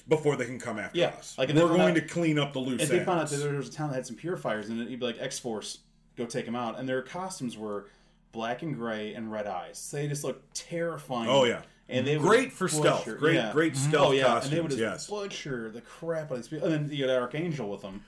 before 0.09 0.37
they 0.37 0.46
can 0.46 0.59
come 0.59 0.79
after 0.79 0.98
Yeah, 0.98 1.09
us. 1.09 1.37
like, 1.38 1.50
We're 1.50 1.68
going 1.68 1.81
out- 1.83 1.94
to 1.94 2.00
clean 2.00 2.38
up 2.38 2.53
the 2.53 2.59
loose 2.59 2.83
If 2.83 2.88
they 2.88 3.05
found 3.05 3.20
out 3.20 3.29
that 3.31 3.37
there 3.37 3.55
was 3.55 3.68
a 3.68 3.72
town 3.72 3.90
that 3.90 3.96
had 3.96 4.07
some 4.07 4.16
purifiers 4.16 4.68
in 4.68 4.81
it, 4.81 4.88
you'd 4.88 5.00
be 5.00 5.07
like 5.07 5.20
X 5.20 5.38
Force, 5.38 5.79
go 6.16 6.26
take 6.26 6.46
them 6.46 6.57
out. 6.57 6.79
And 6.79 6.88
their 6.88 7.03
costumes 7.03 7.57
were 7.57 7.87
black 8.33 8.62
and 8.62 8.74
gray 8.74 9.14
and 9.14 9.31
red 9.31 9.46
eyes. 9.46 9.79
So 9.79 9.96
They 9.98 10.09
just 10.09 10.24
looked 10.24 10.55
terrifying. 10.55 11.29
Oh, 11.29 11.44
yeah. 11.44 11.62
and 11.88 12.07
they 12.07 12.16
Great 12.16 12.53
for 12.53 12.68
stealth. 12.68 13.05
Great, 13.18 13.35
yeah. 13.35 13.53
great 13.53 13.74
mm-hmm. 13.74 13.88
stealth 13.90 14.09
Oh 14.09 14.12
yeah, 14.12 14.24
costumes. 14.24 14.44
and 14.46 14.57
they 14.57 14.61
would 14.62 14.70
just 14.70 14.81
yes. 14.81 15.07
butcher 15.09 15.70
the 15.70 15.81
crap 15.81 16.26
out 16.26 16.33
of 16.33 16.37
these 16.38 16.48
people. 16.48 16.68
And 16.72 16.88
then 16.88 16.96
you 16.96 17.09
had 17.09 17.20
Archangel 17.20 17.70
with 17.70 17.83
them. 17.83 18.03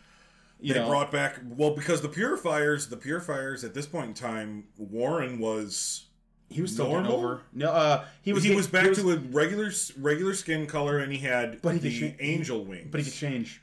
You 0.63 0.75
they 0.75 0.81
know, 0.81 0.89
brought 0.89 1.11
back 1.11 1.41
well 1.45 1.75
because 1.75 2.01
the 2.03 2.09
purifiers, 2.09 2.87
the 2.89 2.97
purifiers 2.97 3.65
at 3.65 3.75
this 3.75 3.87
point 3.87 4.09
in 4.09 4.15
time, 4.15 4.65
Warren 4.79 5.39
was 5.41 6.05
he 6.49 6.63
was 6.63 6.73
still 6.73 6.89
normal? 6.89 7.13
over. 7.17 7.43
No, 7.53 7.71
uh, 7.73 8.05
he 8.23 8.33
was 8.33 8.45
he 8.45 8.55
was 8.55 8.67
back 8.69 8.85
he 8.85 8.89
was- 8.91 8.99
to 8.99 9.11
a 9.13 9.17
regular 9.17 9.71
regular 9.99 10.35
skin 10.35 10.67
color, 10.67 10.99
and 10.99 11.11
he 11.13 11.19
had 11.19 11.61
But 11.63 11.75
he 11.75 11.79
the 11.81 12.01
could 12.01 12.19
cha- 12.19 12.25
angel 12.25 12.65
wings. 12.65 12.89
but 12.91 13.01
he 13.01 13.05
could 13.05 13.15
change. 13.15 13.61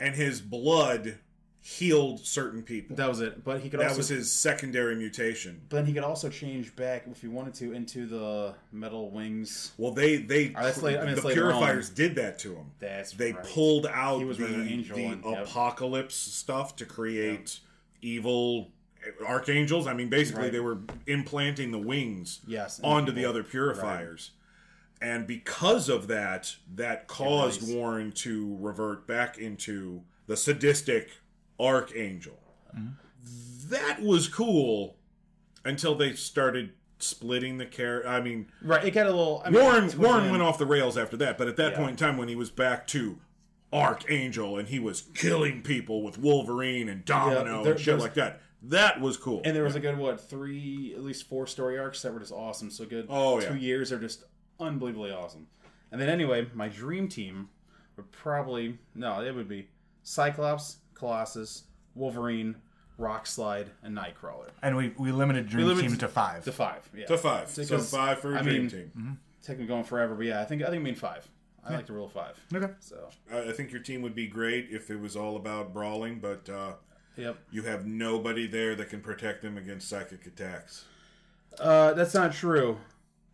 and 0.00 0.14
his 0.14 0.40
blood 0.40 1.18
healed 1.60 2.24
certain 2.24 2.62
people. 2.62 2.96
That 2.96 3.08
was 3.08 3.20
it. 3.20 3.44
But 3.44 3.60
he 3.60 3.68
could 3.68 3.80
That 3.80 3.88
also 3.88 3.98
was 3.98 4.08
his 4.08 4.32
secondary 4.32 4.94
mutation. 4.94 5.60
But 5.68 5.76
then 5.78 5.86
he 5.86 5.92
could 5.92 6.04
also 6.04 6.28
change 6.28 6.74
back 6.76 7.04
if 7.10 7.20
he 7.20 7.28
wanted 7.28 7.54
to 7.54 7.72
into 7.72 8.06
the 8.06 8.54
metal 8.72 9.10
wings. 9.10 9.72
Well, 9.76 9.92
they 9.92 10.16
they 10.16 10.54
I 10.54 10.72
mean, 10.72 11.14
the 11.14 11.30
purifiers 11.32 11.88
on. 11.90 11.94
did 11.94 12.14
that 12.14 12.38
to 12.40 12.54
him. 12.54 12.70
That's 12.78 13.12
they 13.12 13.32
right. 13.32 13.44
pulled 13.44 13.86
out 13.86 14.20
the, 14.20 14.34
the 14.34 14.44
and- 14.46 15.24
yep. 15.24 15.46
apocalypse 15.46 16.14
stuff 16.14 16.76
to 16.76 16.86
create 16.86 17.60
evil 18.00 18.70
archangels. 19.26 19.86
I 19.86 19.94
mean, 19.94 20.08
basically, 20.08 20.44
Right. 20.44 20.52
they 20.52 20.60
were 20.60 20.78
implanting 21.06 21.70
the 21.70 21.78
wings 21.78 22.40
Yes, 22.46 22.80
onto 22.82 23.10
the 23.12 23.18
people- 23.18 23.30
other 23.30 23.42
purifiers. 23.42 24.30
And 25.00 25.26
because 25.28 25.88
of 25.88 26.08
that, 26.08 26.56
that 26.74 27.06
caused. 27.06 27.72
Warren 27.72 28.10
to 28.12 28.56
revert 28.60 29.06
back 29.06 29.38
into 29.38 30.02
the 30.26 30.36
sadistic 30.36 31.10
archangel. 31.60 32.38
Mm-hmm. 32.76 33.68
That 33.70 34.02
was 34.02 34.28
cool 34.28 34.96
until 35.64 35.94
they 35.94 36.14
started 36.14 36.72
splitting 36.98 37.58
the 37.58 37.66
character. 37.66 38.08
I 38.08 38.20
mean, 38.20 38.50
Right. 38.62 38.84
It 38.84 38.92
got 38.92 39.06
a 39.06 39.10
little. 39.10 39.42
I 39.44 39.50
Warren 39.50 39.80
towards 39.82 39.96
Warren 39.96 40.30
went 40.30 40.42
off 40.42 40.58
the 40.58 40.66
rails 40.66 40.96
after 40.96 41.16
that, 41.18 41.36
but 41.38 41.48
at 41.48 41.56
that 41.56 41.72
Yeah. 41.72 41.78
point 41.78 41.90
in 41.92 41.96
time, 41.96 42.16
when 42.16 42.28
he 42.28 42.36
was 42.36 42.50
back 42.50 42.86
to 42.88 43.18
Archangel 43.72 44.56
and 44.58 44.68
he 44.68 44.78
was 44.78 45.02
killing 45.14 45.62
people 45.62 46.02
with 46.02 46.18
Wolverine 46.18 46.88
and 46.88 47.04
Domino 47.04 47.62
there- 47.62 47.74
and 47.74 47.80
shit 47.80 47.98
like 47.98 48.14
that, 48.14 48.40
that 48.62 49.00
was 49.00 49.16
cool. 49.16 49.42
And 49.44 49.54
there 49.54 49.62
was 49.64 49.76
a 49.76 49.80
good 49.80 49.98
what 49.98 50.20
three, 50.20 50.94
at 50.94 51.02
least 51.02 51.28
four 51.28 51.46
story 51.46 51.78
arcs 51.78 52.00
that 52.02 52.12
were 52.12 52.20
just 52.20 52.32
awesome. 52.32 52.70
So 52.70 52.84
good. 52.86 53.06
Oh, 53.08 53.38
yeah. 53.40 53.50
Two 53.50 53.56
years 53.58 53.92
are 53.92 53.98
just 54.00 54.24
unbelievably 54.58 55.12
awesome. 55.12 55.46
And 55.92 56.00
then 56.00 56.08
anyway, 56.08 56.48
my 56.54 56.68
dream 56.68 57.08
team 57.08 57.50
would 57.96 58.10
probably 58.10 58.78
no, 58.94 59.22
it 59.22 59.34
would 59.34 59.48
be 59.48 59.68
Cyclops, 60.02 60.78
Colossus, 60.98 61.64
Wolverine, 61.94 62.56
Rockslide, 62.98 63.68
and 63.82 63.96
Nightcrawler. 63.96 64.50
And 64.62 64.76
we, 64.76 64.92
we 64.98 65.12
limited 65.12 65.48
Dream 65.48 65.66
limited 65.66 65.90
Team 65.90 65.98
to 65.98 66.08
five. 66.08 66.44
To 66.44 66.52
five. 66.52 66.88
Yeah. 66.94 67.06
to 67.06 67.18
five, 67.18 67.48
so 67.48 67.62
Because, 67.62 67.90
five 67.90 68.20
for 68.20 68.34
a 68.34 68.40
I 68.40 68.42
dream 68.42 68.62
mean, 68.62 68.70
team. 68.70 69.18
Take 69.42 69.58
me 69.58 69.66
going 69.66 69.84
forever, 69.84 70.14
but 70.14 70.26
yeah, 70.26 70.40
I 70.40 70.44
think 70.44 70.62
I 70.62 70.66
think 70.66 70.80
I 70.80 70.84
mean 70.84 70.94
five. 70.94 71.28
I 71.64 71.74
like 71.74 71.86
to 71.86 71.92
rule 71.92 72.06
of 72.06 72.12
five. 72.12 72.42
Okay. 72.52 72.72
So 72.80 73.08
I 73.32 73.50
I 73.50 73.52
think 73.52 73.70
your 73.72 73.82
team 73.82 74.02
would 74.02 74.14
be 74.14 74.26
great 74.26 74.68
if 74.70 74.90
it 74.90 75.00
was 75.00 75.16
all 75.16 75.36
about 75.36 75.72
brawling, 75.72 76.18
but 76.18 76.48
uh, 76.48 76.72
yep. 77.16 77.36
you 77.50 77.62
have 77.62 77.86
nobody 77.86 78.46
there 78.46 78.74
that 78.74 78.88
can 78.88 79.00
protect 79.00 79.42
them 79.42 79.56
against 79.56 79.88
psychic 79.88 80.26
attacks. 80.26 80.84
Uh, 81.58 81.92
that's 81.92 82.14
not 82.14 82.32
true. 82.32 82.78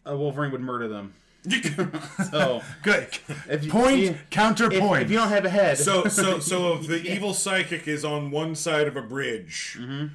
Uh, 0.09 0.17
Wolverine 0.17 0.53
would 0.53 0.61
murder 0.61 0.89
them. 0.89 1.15
So 2.31 2.63
Good. 2.83 3.09
if 3.49 3.65
you, 3.65 3.71
Point, 3.71 3.99
you- 3.99 4.19
counterpoint. 4.31 5.03
If, 5.03 5.07
if 5.07 5.11
you 5.11 5.19
don't 5.19 5.29
have 5.29 5.45
a 5.45 5.51
head, 5.51 5.79
So, 5.79 6.05
so, 6.07 6.39
so 6.41 6.75
if 6.79 6.87
the 6.87 7.03
evil 7.03 7.35
psychic 7.35 7.87
is 7.89 8.05
on 8.05 8.31
one 8.31 8.55
side 8.55 8.87
of 8.89 8.97
a 8.97 9.03
bridge, 9.03 9.77
Mm-hmm. 9.81 10.07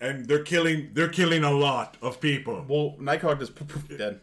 and 0.00 0.26
they're 0.26 0.42
killing, 0.44 0.90
they're 0.94 1.08
killing 1.08 1.42
a 1.44 1.50
lot 1.50 1.96
of 2.00 2.20
people. 2.20 2.64
well, 2.68 2.94
Nightcrawler 3.00 3.38
just 3.38 3.54
poof, 3.56 3.68
poof, 3.68 3.98
dead. 3.98 4.20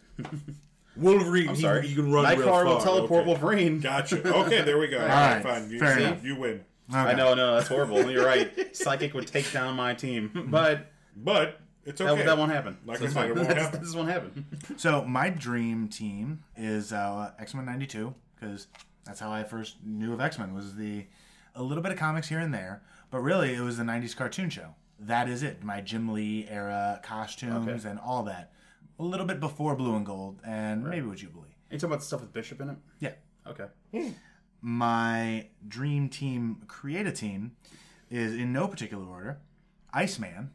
Wolverine, 0.95 1.49
I'm 1.49 1.55
sorry. 1.57 1.87
he 1.87 1.93
can 1.95 2.09
run 2.11 2.23
real 2.25 2.37
Nightcrawler 2.47 2.51
far. 2.51 2.65
will 2.65 2.79
teleport 2.79 3.21
Okay. 3.21 3.27
Wolverine. 3.27 3.79
Gotcha. 3.81 4.25
Okay, 4.45 4.61
there 4.61 4.77
we 4.77 4.87
go. 4.87 4.99
All 4.99 5.05
right, 5.07 5.33
right, 5.35 5.43
fine. 5.43 5.69
You, 5.69 5.79
fair 5.79 5.99
you- 5.99 6.05
enough. 6.05 6.23
you 6.23 6.35
win. 6.37 6.63
I 6.93 7.13
know, 7.15 7.33
no, 7.33 7.55
that's 7.55 7.67
horrible. 7.67 8.09
You're 8.11 8.25
right. 8.25 8.75
Psychic 8.75 9.13
would 9.15 9.27
take 9.27 9.51
down 9.51 9.75
my 9.75 9.93
team, 9.95 10.47
but 10.51 10.91
But 11.17 11.59
it's 11.85 11.99
that, 11.99 12.09
okay. 12.09 12.23
that 12.25 12.37
won't 12.37 12.51
happen. 12.51 12.77
Like 12.85 12.97
So 12.99 13.05
I 13.05 13.09
said, 13.09 13.29
it 13.29 13.35
won't 13.35 13.57
happen. 13.57 13.81
This 13.81 13.95
won't 13.95 14.09
happen. 14.09 14.45
So 14.77 15.03
my 15.05 15.29
dream 15.29 15.87
team 15.87 16.43
is 16.57 16.91
uh, 16.91 17.31
X 17.39 17.53
Men 17.53 17.65
'92 17.65 18.13
because 18.35 18.67
that's 19.05 19.19
how 19.19 19.31
I 19.31 19.43
first 19.43 19.77
knew 19.83 20.13
of 20.13 20.19
X 20.21 20.37
Men. 20.39 20.53
Was 20.53 20.75
the 20.75 21.05
a 21.55 21.63
little 21.63 21.81
bit 21.83 21.91
of 21.93 21.97
comics 21.97 22.27
here 22.29 22.39
and 22.39 22.53
there, 22.53 22.81
but 23.11 23.19
really 23.19 23.53
it 23.53 23.61
was 23.61 23.77
the 23.77 23.83
'90s 23.83 24.15
cartoon 24.15 24.49
show. 24.49 24.75
That 24.99 25.27
is 25.29 25.43
it. 25.43 25.63
My 25.63 25.81
Jim 25.81 26.11
Lee 26.13 26.47
era 26.49 26.99
costumes 27.03 27.67
Okay. 27.85 27.89
and 27.89 27.99
all 27.99 28.23
that. 28.23 28.51
A 28.99 29.03
little 29.03 29.25
bit 29.25 29.39
before 29.41 29.75
Blue 29.75 29.95
and 29.95 30.05
Gold, 30.05 30.39
and 30.45 30.83
maybe 30.85 31.05
with 31.05 31.19
Jubilee. 31.19 31.47
you 31.69 31.77
talking 31.77 31.89
about 31.89 31.99
the 31.99 32.05
stuff 32.05 32.21
with 32.21 32.31
Bishop 32.31 32.61
in 32.61 32.69
it? 32.69 32.77
Yeah. 32.99 33.11
Okay. 33.45 33.65
My 34.61 35.47
dream 35.67 36.09
team 36.09 36.63
create 36.67 37.05
a 37.05 37.11
team 37.11 37.51
is 38.09 38.33
in 38.33 38.51
no 38.53 38.67
particular 38.67 39.05
order: 39.05 39.39
Iceman, 39.93 40.51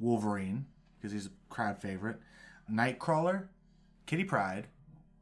Wolverine 0.00 0.66
because 0.98 1.12
he's 1.12 1.26
a 1.26 1.30
crowd 1.48 1.78
favorite, 1.78 2.18
Nightcrawler, 2.70 3.46
Kitty 4.06 4.24
Pryde, 4.24 4.66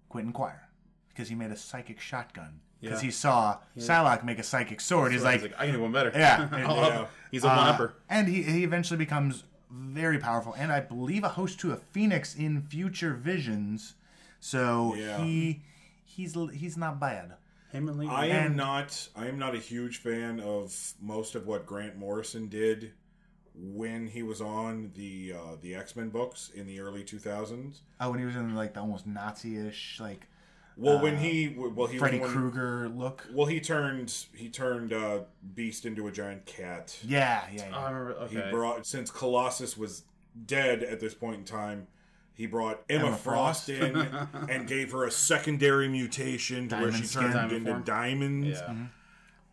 Quentin 0.08 0.32
Quire 0.32 0.68
because 1.08 1.28
he 1.28 1.34
made 1.34 1.50
a 1.50 1.56
psychic 1.56 2.00
shotgun 2.00 2.60
because 2.80 3.02
Yeah. 3.02 3.06
he 3.06 3.10
saw 3.10 3.58
Psylocke 3.76 4.24
make 4.24 4.38
a 4.38 4.42
psychic 4.42 4.80
sword. 4.80 5.12
He's 5.12 5.22
like, 5.24 5.40
He's 5.40 5.50
like, 5.50 5.60
I 5.60 5.66
can 5.66 5.74
do 5.74 5.82
one 5.82 5.92
better. 5.92 6.10
yeah, 6.14 6.48
Yeah. 6.56 7.06
He's 7.30 7.44
a 7.44 7.48
one 7.48 7.58
Uh, 7.58 7.62
upper. 7.62 7.94
and 8.08 8.28
he, 8.28 8.42
he 8.42 8.64
eventually 8.64 8.98
becomes 8.98 9.44
very 9.70 10.18
powerful, 10.18 10.54
and 10.56 10.72
I 10.72 10.80
believe 10.80 11.24
a 11.24 11.28
host 11.30 11.60
to 11.60 11.72
a 11.72 11.76
phoenix 11.76 12.34
in 12.34 12.62
future 12.62 13.12
visions. 13.14 13.94
So 14.40 14.94
Yeah. 14.94 15.18
he 15.24 15.62
he's 16.04 16.34
he's 16.52 16.76
not 16.76 16.98
bad. 17.00 17.34
Him 17.72 17.88
and 17.88 17.98
Lee. 17.98 18.08
I 18.08 18.26
am 18.26 18.46
And- 18.46 18.56
not. 18.56 19.08
I 19.14 19.26
am 19.26 19.38
not 19.38 19.54
a 19.54 19.58
huge 19.58 19.98
fan 19.98 20.40
of 20.40 20.94
most 21.02 21.34
of 21.34 21.46
what 21.46 21.66
Grant 21.66 21.96
Morrison 21.98 22.48
did 22.48 22.92
when 23.60 24.06
he 24.08 24.22
was 24.22 24.40
on 24.40 24.92
the 24.94 25.34
uh, 25.36 25.56
the 25.60 25.74
X 25.74 25.96
Men 25.96 26.10
books 26.10 26.50
in 26.54 26.66
the 26.66 26.80
early 26.80 27.02
two 27.04 27.18
thousands. 27.18 27.82
Oh, 28.00 28.10
when 28.10 28.20
he 28.20 28.24
was 28.26 28.36
in 28.36 28.54
like 28.54 28.74
the 28.74 28.80
almost 28.80 29.06
Nazi-ish 29.06 29.98
like 30.00 30.26
Well, 30.76 31.00
when 31.00 31.16
he 31.18 31.54
well 31.56 31.86
he 31.88 31.98
Freddy 31.98 32.20
Krueger 32.20 32.88
look. 32.88 33.26
Well, 33.32 33.46
he 33.46 33.60
turned 33.60 34.14
he 34.34 34.48
turned 34.48 34.92
uh, 34.92 35.20
Beast 35.54 35.84
into 35.84 36.06
a 36.06 36.12
giant 36.12 36.46
cat. 36.46 36.96
Yeah, 37.02 37.42
yeah, 37.52 37.68
yeah. 37.68 37.76
Oh, 37.76 37.78
I 37.80 37.90
remember. 37.90 38.28
He 38.28 38.50
brought 38.50 38.86
since 38.86 39.10
Colossus 39.10 39.76
was 39.76 40.04
dead 40.46 40.82
at 40.84 41.00
this 41.00 41.14
point 41.14 41.36
in 41.36 41.44
time. 41.44 41.88
He 42.32 42.46
brought 42.46 42.84
Emma, 42.88 43.08
Emma 43.08 43.16
Frost, 43.16 43.66
Frost. 43.66 43.68
in 43.70 43.96
and 44.48 44.68
gave 44.68 44.92
her 44.92 45.04
a 45.04 45.10
secondary 45.10 45.88
mutation 45.88 46.68
to 46.68 46.76
where 46.76 46.92
she 46.92 47.02
skin. 47.02 47.22
turned 47.22 47.34
Diamond 47.34 47.52
into 47.56 47.70
form. 47.72 47.82
diamonds. 47.82 48.48
yeah. 48.60 48.74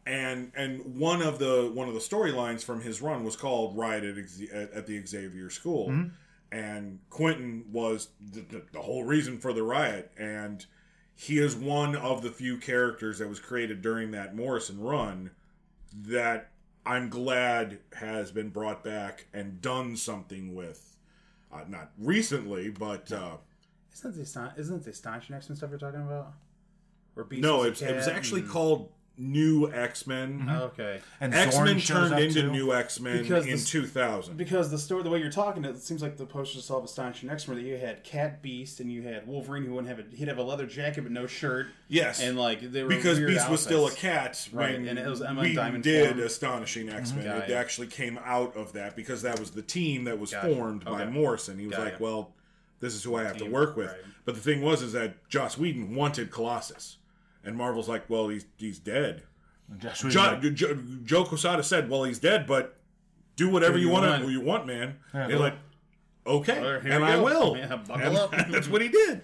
And 0.06 0.52
and 0.56 1.00
one 1.00 1.22
of 1.24 1.39
the 1.39 1.72
one 1.74 1.88
of 1.88 1.94
the 1.96 2.00
storylines 2.00 2.63
from 2.63 2.82
his 2.82 3.02
run 3.02 3.24
was 3.24 3.36
called 3.36 3.76
Riot 3.76 4.04
at, 4.04 4.18
Ex- 4.20 4.41
at, 4.54 4.72
at 4.72 4.86
the 4.88 5.04
Xavier 5.06 5.50
School, 5.50 6.10
and 6.52 7.00
Quentin 7.10 7.65
was 7.72 8.10
the, 8.22 8.41
the, 8.41 8.62
the 8.72 8.82
whole 8.82 9.04
reason 9.04 9.39
for 9.39 9.52
the 9.52 9.63
riot, 9.63 10.12
and 10.18 10.63
he 11.15 11.39
is 11.39 11.56
one 11.56 11.96
of 11.96 12.22
the 12.22 12.30
few 12.30 12.58
characters 12.58 13.18
that 13.18 13.28
was 13.28 13.39
created 13.39 13.82
during 13.82 14.12
that 14.12 14.36
Morrison 14.36 14.80
run 14.80 15.32
that 16.04 16.52
I'm 16.86 17.10
glad 17.10 17.80
has 17.94 18.32
been 18.32 18.50
brought 18.50 18.84
back 18.84 19.26
and 19.34 19.60
done 19.60 19.96
something 19.98 20.54
with. 20.54 20.96
Uh, 21.52 21.62
not 21.68 21.89
recently, 21.98 22.70
but 22.70 23.12
uh, 23.12 23.38
Isn't 23.94 24.22
Aston- 24.22 24.52
isn't 24.58 24.84
the 24.84 24.91
astonishing 24.91 25.36
X 25.36 25.46
stuff 25.46 25.70
you're 25.70 25.80
talking 25.80 26.02
about? 26.02 26.34
Where 27.15 27.24
Beast 27.24 27.41
no, 27.41 27.63
it 27.63 27.70
was, 27.72 27.82
it 27.82 27.96
was 27.96 28.08
actually 28.08 28.41
and- 28.41 28.50
called 28.50 28.91
New 29.17 29.71
X 29.71 30.06
Men. 30.08 30.39
Mm-hmm. 30.39 30.49
Oh, 30.49 30.63
okay. 30.65 30.99
and 31.21 31.34
X 31.34 31.56
Men 31.58 31.78
Xorn 31.78 31.86
turned 31.88 32.19
into 32.19 32.41
too. 32.41 32.51
New 32.51 32.73
X 32.73 32.99
Men 32.99 33.21
Because 33.21 33.45
in 33.45 33.51
this- 33.51 33.69
2000. 33.69 34.36
Because 34.36 34.69
the 34.71 34.78
story, 34.78 35.04
the 35.04 35.10
way 35.10 35.19
you're 35.19 35.32
talking, 35.32 35.63
it 35.63 35.78
seems 35.78 36.01
like 36.01 36.17
the 36.17 36.25
poster 36.25 36.60
saw 36.60 36.78
of 36.78 36.84
Astonishing 36.84 37.30
X-Men 37.30 37.58
that 37.58 37.63
you 37.63 37.78
had 37.78 38.04
Cat 38.04 38.41
Beast 38.41 38.80
and 38.80 38.91
you 38.91 39.04
had 39.04 39.25
Wolverine 39.28 39.63
who 39.65 39.73
wouldn't 39.73 39.95
have 39.95 40.06
a 40.06 40.15
he'd 40.15 40.28
have 40.28 40.38
a 40.38 40.43
leather 40.43 40.65
jacket 40.65 41.01
but 41.04 41.12
no 41.12 41.28
shirt. 41.28 41.67
Yes. 41.88 42.19
and 42.21 42.38
like 42.38 42.60
they 42.71 42.84
were 42.84 42.89
because 42.89 43.17
weird 43.19 43.30
Beast 43.32 43.49
was 43.49 43.62
still 43.62 43.88
a 43.88 43.91
cat 43.91 44.49
Right, 44.51 44.73
when 44.80 44.88
and 44.88 44.99
it 44.99 45.08
was 45.08 45.21
Emma 45.21 45.41
we 45.41 45.54
Diamond 45.54 45.84
did 45.84 46.10
form. 46.15 46.19
Astonishing 46.25 46.88
mm-hmm. 46.88 46.97
X 46.97 47.13
Men. 47.13 47.23
Got 47.25 47.38
It 47.43 47.49
ya. 47.51 47.58
actually 47.58 47.88
came 47.88 48.19
out 48.25 48.56
of 48.58 48.73
that 48.73 48.95
because 48.95 49.21
that 49.21 49.39
was 49.39 49.51
the 49.51 49.62
team 49.62 50.04
that 50.06 50.19
was 50.19 50.32
Got 50.32 50.49
ya. 50.49 50.56
formed 50.56 50.84
by 50.86 51.06
Morrison. 51.06 51.58
He 51.58 51.67
was 51.67 51.78
Got 51.78 51.84
like, 51.86 51.93
ya. 51.93 52.06
"Well, 52.06 52.34
this 52.82 52.93
is 52.93 53.04
who 53.04 53.15
I 53.15 53.23
have 53.23 53.38
to 53.38 53.45
work 53.45 53.78
with." 53.78 53.88
right. 53.88 53.99
But 54.25 54.36
the 54.36 54.41
thing 54.41 54.62
was, 54.62 54.82
is 54.82 54.91
that 54.93 55.30
Joss 55.30 55.56
Whedon 55.58 55.93
wanted 55.95 56.32
Colossus, 56.32 56.97
and 57.45 57.55
Marvel's 57.55 57.88
like, 57.88 58.10
"Well, 58.10 58.27
he's 58.29 58.45
he's 58.58 58.79
dead." 58.79 59.23
Josh 59.77 60.01
Jo- 60.01 60.36
Whedon, 60.36 60.55
Jo- 60.55 60.77
Joe 61.03 61.23
Quesada 61.25 61.63
said, 61.63 61.89
"Well, 61.89 62.03
he's 62.03 62.19
dead, 62.19 62.45
but 62.47 62.77
do 63.36 63.49
whatever 63.49 63.77
you, 63.77 63.88
you 63.88 63.91
want. 63.93 64.05
want. 64.21 64.31
You 64.31 64.41
want, 64.41 64.67
man." 64.67 64.97
Yeah. 65.13 65.27
He's 65.27 65.39
like, 65.39 65.55
"Okay, 66.27 66.62
Well, 66.62 66.81
and 66.84 67.03
I 67.03 67.19
will." 67.19 67.55
Yeah, 67.58 67.75
buckle 67.77 67.95
And 68.01 68.17
up. 68.17 68.31
that's 68.49 68.67
what 68.69 68.81
he 68.81 68.89
did. 68.89 69.21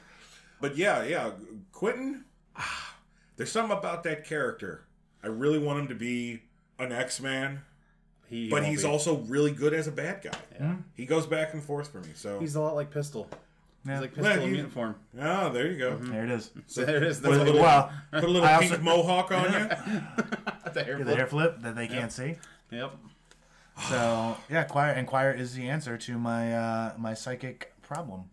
But 0.60 0.78
yeah, 0.78 1.04
yeah, 1.04 1.32
Quentin. 1.72 2.26
ah, 2.56 2.96
There's 3.38 3.52
something 3.52 3.76
about 3.78 4.04
that 4.04 4.26
character. 4.26 4.86
I 5.24 5.28
really 5.28 5.58
want 5.60 5.80
him 5.80 5.88
to 5.90 5.96
be 5.96 6.42
an 6.80 6.92
X-Man, 6.92 7.62
He 8.28 8.50
but 8.50 8.64
he's 8.66 8.84
be. 8.84 8.88
also 8.90 9.18
really 9.28 9.52
good 9.52 9.74
as 9.74 9.88
a 9.88 9.92
bad 9.92 10.22
guy. 10.24 10.76
He 10.96 11.06
goes 11.06 11.26
back 11.28 11.54
and 11.54 11.64
forth 11.64 11.92
for 11.92 12.00
me. 12.02 12.10
So, 12.16 12.40
he's 12.40 12.56
a 12.56 12.62
lot 12.62 12.76
like 12.76 12.90
Pistol. 12.92 13.28
Yeah. 13.86 13.94
He's 13.94 14.02
like 14.02 14.10
Pistol 14.14 14.24
Well, 14.24 14.36
in 14.36 14.42
he- 14.42 14.52
mutant 14.52 14.74
form. 14.74 14.96
oh, 15.20 15.50
there 15.52 15.72
you 15.72 15.78
go. 15.80 15.98
there 15.98 16.24
it 16.24 16.32
is. 16.32 16.52
So 16.68 16.86
there 16.86 16.98
it 16.98 17.04
is. 17.04 17.20
Put 17.20 17.34
a 17.34 17.44
little, 17.44 17.62
Well, 17.62 17.92
put 18.12 18.24
a 18.24 18.28
little 18.28 18.48
I 18.48 18.60
pink 18.60 18.72
also- 18.74 18.84
mohawk 18.84 19.32
on 19.32 19.44
you. 19.54 19.60
the 20.74 20.84
hair 20.84 20.98
the 21.00 21.04
flip. 21.06 21.18
hair 21.18 21.28
flip 21.28 21.62
that 21.62 21.76
they 21.76 21.88
can't 21.88 22.12
see. 22.12 22.36
Yep. 22.72 22.94
So 23.90 24.38
yeah, 24.50 24.64
Quire 24.64 24.92
and 24.92 25.08
Quire 25.08 25.32
is 25.32 25.56
the 25.56 25.68
answer 25.70 25.98
to 25.98 26.18
my 26.18 26.54
uh, 26.56 26.94
my 26.98 27.14
psychic 27.14 27.74
problem 27.82 28.26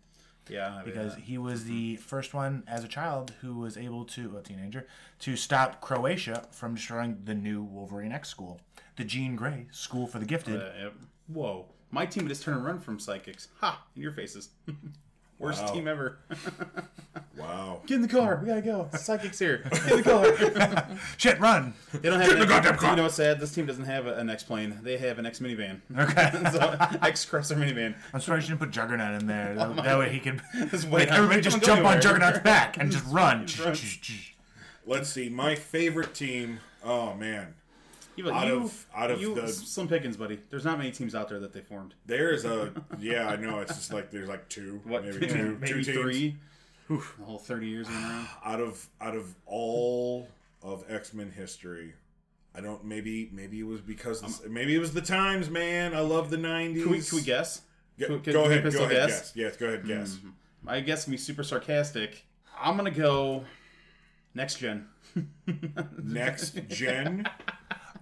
Yeah. 0.49 0.79
I 0.81 0.83
because 0.85 1.15
he 1.15 1.39
was 1.39 1.65
the 1.65 1.97
first 1.97 2.35
one 2.35 2.65
as 2.69 2.85
a 2.85 2.89
child 2.89 3.33
who 3.41 3.55
was 3.55 3.77
able 3.79 4.05
to 4.07 4.37
a 4.37 4.43
teenager 4.43 4.87
to 5.21 5.37
stop 5.37 5.81
Krakoa 5.81 6.53
from 6.53 6.75
destroying 6.75 7.19
the 7.25 7.35
new 7.35 7.63
Wolverine 7.63 8.13
X 8.13 8.29
school, 8.29 8.61
the 8.97 9.05
Jean 9.05 9.37
Grey 9.37 9.67
School 9.71 10.07
for 10.07 10.19
the 10.19 10.27
Gifted. 10.27 10.61
uh, 10.61 10.71
yep. 10.79 10.95
Whoa. 11.29 11.67
My 11.91 12.05
team 12.05 12.29
just 12.29 12.43
turned 12.43 12.59
and 12.59 12.67
run 12.67 12.81
from 12.81 12.99
psychics. 13.01 13.49
Ha! 13.61 13.83
In 13.97 14.03
your 14.03 14.13
faces. 14.13 14.51
Worst 15.39 15.63
Wow. 15.63 15.73
team 15.73 15.89
ever. 15.89 16.19
Wow. 17.37 17.83
Get 17.87 17.95
in 17.97 18.03
the 18.03 18.09
car. 18.09 18.41
We 18.43 18.49
gotta 18.49 18.61
go. 18.63 18.89
Psychics 18.95 19.39
here. 19.39 19.63
Get 19.71 19.91
in 19.93 19.97
the 19.99 20.03
car. 20.03 20.89
Shit, 21.17 21.39
run! 21.39 21.73
They 21.93 22.09
don't 22.11 22.19
have 22.21 22.29
Get 22.31 22.37
in 22.37 22.43
an 22.43 22.49
the 22.49 22.55
X- 22.55 22.65
goddamn 22.67 22.79
car. 22.81 22.91
You 22.91 22.97
know 22.97 23.03
what's 23.05 23.15
sad? 23.15 23.39
This 23.39 23.53
team 23.55 23.65
doesn't 23.65 23.85
have 23.85 24.07
an 24.09 24.29
X 24.29 24.43
plane. 24.43 24.77
They 24.83 24.99
have 24.99 25.21
an 25.21 25.27
X 25.27 25.39
minivan. 25.39 25.81
Okay. 25.97 26.51
so, 26.51 26.77
X 27.07 27.25
Crosser 27.25 27.55
minivan. 27.55 27.95
I'm 28.13 28.21
surprised 28.21 28.49
you 28.49 28.55
didn't 28.57 28.61
put 28.67 28.71
Juggernaut 28.73 29.21
in 29.21 29.29
there. 29.29 29.55
Oh 29.57 29.73
that, 29.75 29.85
that 29.85 29.99
way 30.01 30.11
he 30.11 30.19
can. 30.19 30.43
This 30.73 30.85
way 30.85 31.07
Like 31.07 31.13
everybody 31.13 31.41
just 31.41 31.61
don't 31.61 31.77
jump 31.77 31.87
on. 31.87 32.01
Juggernaut's 32.01 32.41
back 32.41 32.77
and 32.77 32.91
just 32.91 33.05
run. 33.07 33.47
run. 33.65 33.77
Let's 34.85 35.09
see. 35.09 35.29
My 35.29 35.55
favorite 35.55 36.15
team. 36.15 36.59
Oh 36.83 37.15
man, 37.15 37.55
You, 38.19 38.31
Out 38.33 38.49
you, 38.49 38.63
of- 38.65 38.87
out 38.95 39.11
of 39.13 39.21
you, 39.21 39.33
the- 39.35 39.47
Slim 39.47 39.87
Pickens, 39.87 40.17
buddy. 40.17 40.41
There's 40.51 40.65
not 40.65 40.77
many 40.77 40.91
teams 40.91 41.15
out 41.15 41.29
there 41.29 41.39
that 41.39 41.53
they 41.53 41.61
formed. 41.61 41.95
There's 42.05 42.45
a 42.45 42.73
yeah, 42.99 43.29
I 43.29 43.37
know. 43.37 43.61
It's 43.61 43.77
just 43.77 43.93
like 43.93 44.11
there's 44.11 44.29
like 44.29 44.49
two, 44.49 44.81
maybe 44.85 45.27
two, 45.29 45.57
maybe 45.61 45.67
two 45.67 45.83
teams. 45.85 45.87
three. 45.99 46.37
The 46.89 46.97
whole 47.25 47.39
30 47.39 47.67
years 47.69 47.87
being 47.87 48.01
around. 48.01 48.27
out 48.45 48.61
of 48.61 48.89
out 49.01 49.15
of 49.15 49.35
all 49.47 50.29
of 50.63 50.85
X 50.89 51.15
Men 51.15 51.31
history. 51.31 51.95
I 52.57 52.61
don't. 52.61 52.85
Maybe 52.85 53.31
maybe 53.33 53.61
it 53.61 53.67
was 53.67 53.81
because 53.81 54.21
this, 54.21 54.43
maybe 54.49 54.75
it 54.75 54.81
was 54.81 54.93
the 54.93 55.01
times, 55.03 55.49
man. 55.49 55.95
I 55.95 56.01
love 56.01 56.29
the 56.31 56.39
nineties. 56.39 56.83
Can 56.83 56.91
we, 56.93 57.01
can 57.03 57.19
we 57.19 57.23
guess? 57.23 57.61
Can- 58.01 58.21
can- 58.21 58.33
go 58.33 58.43
can 58.45 58.53
ahead. 58.53 58.73
Go 58.73 58.85
ahead. 58.85 58.91
guess? 58.91 59.21
Guess. 59.21 59.33
Yes. 59.37 59.57
Go 59.57 59.67
ahead. 59.67 59.83
Hmm. 59.83 59.87
Guess. 59.89 60.19
My 60.63 60.81
guess 60.81 61.05
can 61.05 61.13
be 61.13 61.19
super 61.19 61.45
sarcastic. 61.45 62.25
I'm 62.61 62.77
gonna 62.77 62.91
go 62.91 63.45
next 64.35 64.57
gen. 64.57 64.89
Next 66.03 66.59
gen. 66.69 67.29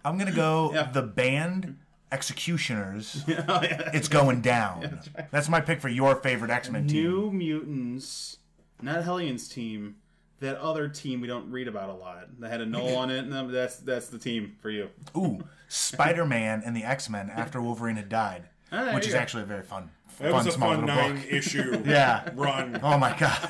I'm 0.06 0.16
gonna 0.18 0.32
go 0.32 0.70
Yeah. 0.72 0.90
the 0.90 1.02
band 1.02 1.78
Executioners. 2.12 3.24
Oh, 3.48 3.60
it's 3.62 4.08
going 4.08 4.40
down. 4.40 5.00
That's 5.30 5.48
my 5.48 5.60
pick 5.60 5.80
for 5.80 5.88
your 5.88 6.14
favorite 6.16 6.50
X 6.50 6.70
Men 6.70 6.86
team. 6.86 7.02
New 7.02 7.30
Mutants, 7.32 8.38
not 8.80 9.02
Hellions 9.04 9.48
team. 9.48 9.96
That 10.40 10.58
other 10.58 10.88
team 10.88 11.20
we 11.22 11.26
don't 11.26 11.50
read 11.50 11.66
about 11.66 11.88
a 11.88 11.94
lot. 11.94 12.28
That 12.40 12.50
had 12.50 12.60
Anole 12.60 12.96
on 12.98 13.10
it. 13.10 13.24
And 13.24 13.52
that's 13.52 13.76
that's 13.78 14.08
the 14.08 14.18
team 14.18 14.54
for 14.60 14.70
you. 14.70 14.90
Ooh, 15.16 15.40
Spider 15.68 16.24
Man 16.26 16.62
and 16.64 16.76
the 16.76 16.84
X 16.84 17.08
Men 17.10 17.28
after 17.30 17.60
Wolverine 17.60 17.96
had 17.96 18.08
died, 18.08 18.48
Ah, 18.72 18.92
which 18.94 19.06
is 19.06 19.12
go. 19.14 19.18
actually 19.20 19.42
a 19.44 19.46
very 19.46 19.62
fun, 19.62 19.90
That 20.18 20.24
fun 20.30 20.32
was 20.32 20.46
a 20.46 20.52
small 20.52 20.74
fun 20.74 20.86
nine 20.86 21.16
book. 21.16 21.26
issue. 21.30 21.82
Yeah. 21.86 22.28
Run. 22.34 22.80
Oh 22.82 22.98
my 22.98 23.16
god, 23.18 23.48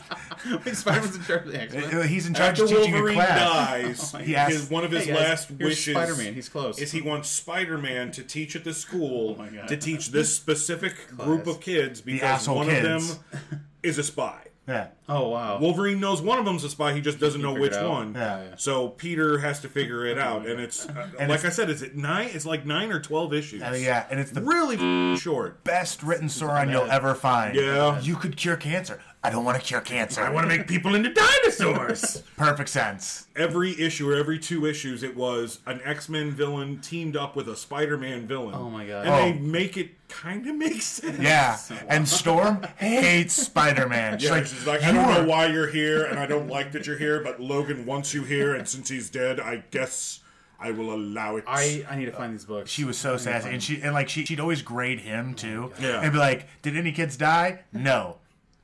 Spider-Man's 0.75 1.17
in 1.17 1.23
charge 1.25 1.47
of 1.47 1.53
the 1.53 1.61
X-Men. 1.63 2.09
he's 2.09 2.27
in 2.27 2.35
charge 2.35 2.51
After 2.61 2.65
of 2.65 2.69
teaching 2.71 2.93
a 2.95 2.97
Wolverine 2.97 3.15
class. 3.17 4.13
dies, 4.13 4.15
He 4.27 4.37
asked- 4.37 4.53
his, 4.53 4.71
one 4.71 4.85
of 4.85 4.91
his 4.91 5.05
Hey, 5.07 5.13
guys, 5.13 5.21
last 5.21 5.49
here's 5.49 5.61
wishes 5.61 5.95
Spider-Man. 5.95 6.35
He's 6.35 6.49
close. 6.49 6.79
is 6.79 6.93
he 6.93 7.01
wants 7.01 7.29
Spider-Man 7.31 8.11
to 8.13 8.23
teach 8.23 8.55
at 8.57 8.65
the 8.65 8.75
school 8.75 9.37
my 9.37 9.49
God. 9.49 9.69
to 9.69 9.77
teach 9.77 10.11
this 10.11 10.37
specific 10.37 11.09
group 11.17 11.47
of 11.47 11.61
kids 11.61 12.01
because 12.03 12.49
one 12.49 12.67
kids. 12.67 13.13
of 13.13 13.31
them 13.51 13.67
is 13.83 13.97
a 13.99 14.03
spy. 14.03 14.41
Yeah, 14.69 14.89
Oh 15.09 15.29
wow. 15.29 15.59
Wolverine 15.61 16.01
knows 16.01 16.21
one 16.21 16.39
of 16.41 16.45
them's 16.45 16.65
a 16.65 16.69
spy. 16.69 16.93
He 16.93 17.01
just 17.01 17.21
doesn't 17.21 17.41
know 17.41 17.51
figure 17.51 17.63
which 17.63 17.73
it 17.73 17.79
out. 17.79 17.89
one. 17.91 18.15
Yeah, 18.15 18.43
yeah. 18.43 18.55
So 18.57 18.89
Peter 18.89 19.39
has 19.39 19.61
to 19.61 19.69
figure 19.69 20.05
it 20.07 20.19
out, 20.19 20.45
and 20.47 20.61
it's 20.61 20.89
uh, 20.89 21.09
like 21.29 21.45
I 21.45 21.51
said, 21.51 21.71
it's 21.71 21.83
at 21.83 21.95
nine. 21.95 22.31
It's 22.33 22.45
like 22.45 22.67
nine 22.67 22.91
or 22.91 22.99
twelve 23.01 23.33
issues. 23.33 23.63
Uh, 23.63 23.79
yeah, 23.81 24.07
and 24.11 24.19
it's 24.19 24.33
the 24.33 24.43
really 24.43 25.15
f- 25.15 25.21
short. 25.21 25.63
best 25.63 26.03
written 26.03 26.27
Sauron 26.27 26.71
you'll 26.73 26.91
ever 26.91 27.15
find. 27.15 27.55
Yeah. 27.55 28.01
you 28.01 28.17
could 28.17 28.37
cure 28.37 28.57
cancer. 28.57 29.01
I 29.27 29.31
don't 29.31 29.45
want 29.45 29.59
to 29.61 29.65
cure 29.67 29.81
cancer. 29.81 30.23
I 30.23 30.31
want 30.31 30.49
to 30.49 30.57
make 30.57 30.67
people 30.69 30.95
into 30.95 31.13
dinosaurs. 31.13 32.23
perfect 32.37 32.69
sense. 32.69 33.27
every 33.35 33.79
issue 33.81 34.09
or 34.11 34.15
every 34.15 34.39
two 34.39 34.67
issues, 34.67 35.03
it 35.03 35.17
was 35.17 35.61
an 35.67 35.81
X 35.85 36.09
Men 36.09 36.31
villain 36.31 36.81
teamed 36.81 37.17
up 37.17 37.35
with 37.37 37.49
a 37.49 37.57
Spider 37.57 37.97
Man 37.99 38.27
villain. 38.27 38.55
Oh 38.55 38.71
my 38.71 38.87
God. 38.87 39.07
And 39.07 39.15
Oh. 39.15 39.19
they 39.19 39.33
make 39.39 39.77
it 39.77 39.91
kind 40.09 40.47
of 40.47 40.55
make 40.57 40.81
sense. 40.83 41.19
Yeah, 41.19 41.59
and 41.89 42.09
Storm 42.09 42.63
hates 42.77 43.35
Spider 43.35 43.89
Man. 43.89 44.19
She's 44.19 44.29
Yeah, 44.29 44.35
like, 44.37 44.47
she's 44.47 44.67
like, 44.67 44.83
I 44.83 44.89
"You 44.89 44.95
don't 44.95 45.05
are- 45.05 45.23
know 45.23 45.29
why 45.29 45.47
you're 45.47 45.67
here, 45.69 46.05
and 46.05 46.19
I 46.19 46.27
don't 46.27 46.49
like 46.49 46.73
that 46.73 46.87
you're 46.87 46.99
here, 46.99 47.21
but 47.23 47.41
Logan 47.41 47.85
wants 47.87 48.15
you 48.15 48.23
here, 48.23 48.55
and 48.55 48.69
since 48.69 48.89
he's 48.89 49.11
dead, 49.11 49.41
I 49.41 49.65
guess 49.71 50.21
I 50.61 50.71
will 50.71 50.95
allow 50.95 51.37
it. 51.37 51.45
I 51.47 51.85
I 51.91 51.97
need 51.97 52.07
to 52.07 52.13
find 52.13 52.33
these 52.33 52.45
books. 52.45 52.71
She 52.71 52.85
was 52.85 52.97
so 52.97 53.17
sassy, 53.17 53.51
and 53.51 53.63
she 53.63 53.83
and 53.83 53.93
like 53.93 54.09
she 54.09 54.25
she'd 54.25 54.41
always 54.41 54.63
grade 54.63 55.01
him 55.01 55.31
oh 55.33 55.35
too, 55.35 55.73
Yeah. 55.81 56.01
and 56.03 56.13
be 56.13 56.19
like, 56.19 56.47
"Did 56.63 56.77
any 56.77 56.93
kids 56.93 57.17
die? 57.17 57.61
No, 57.73 58.17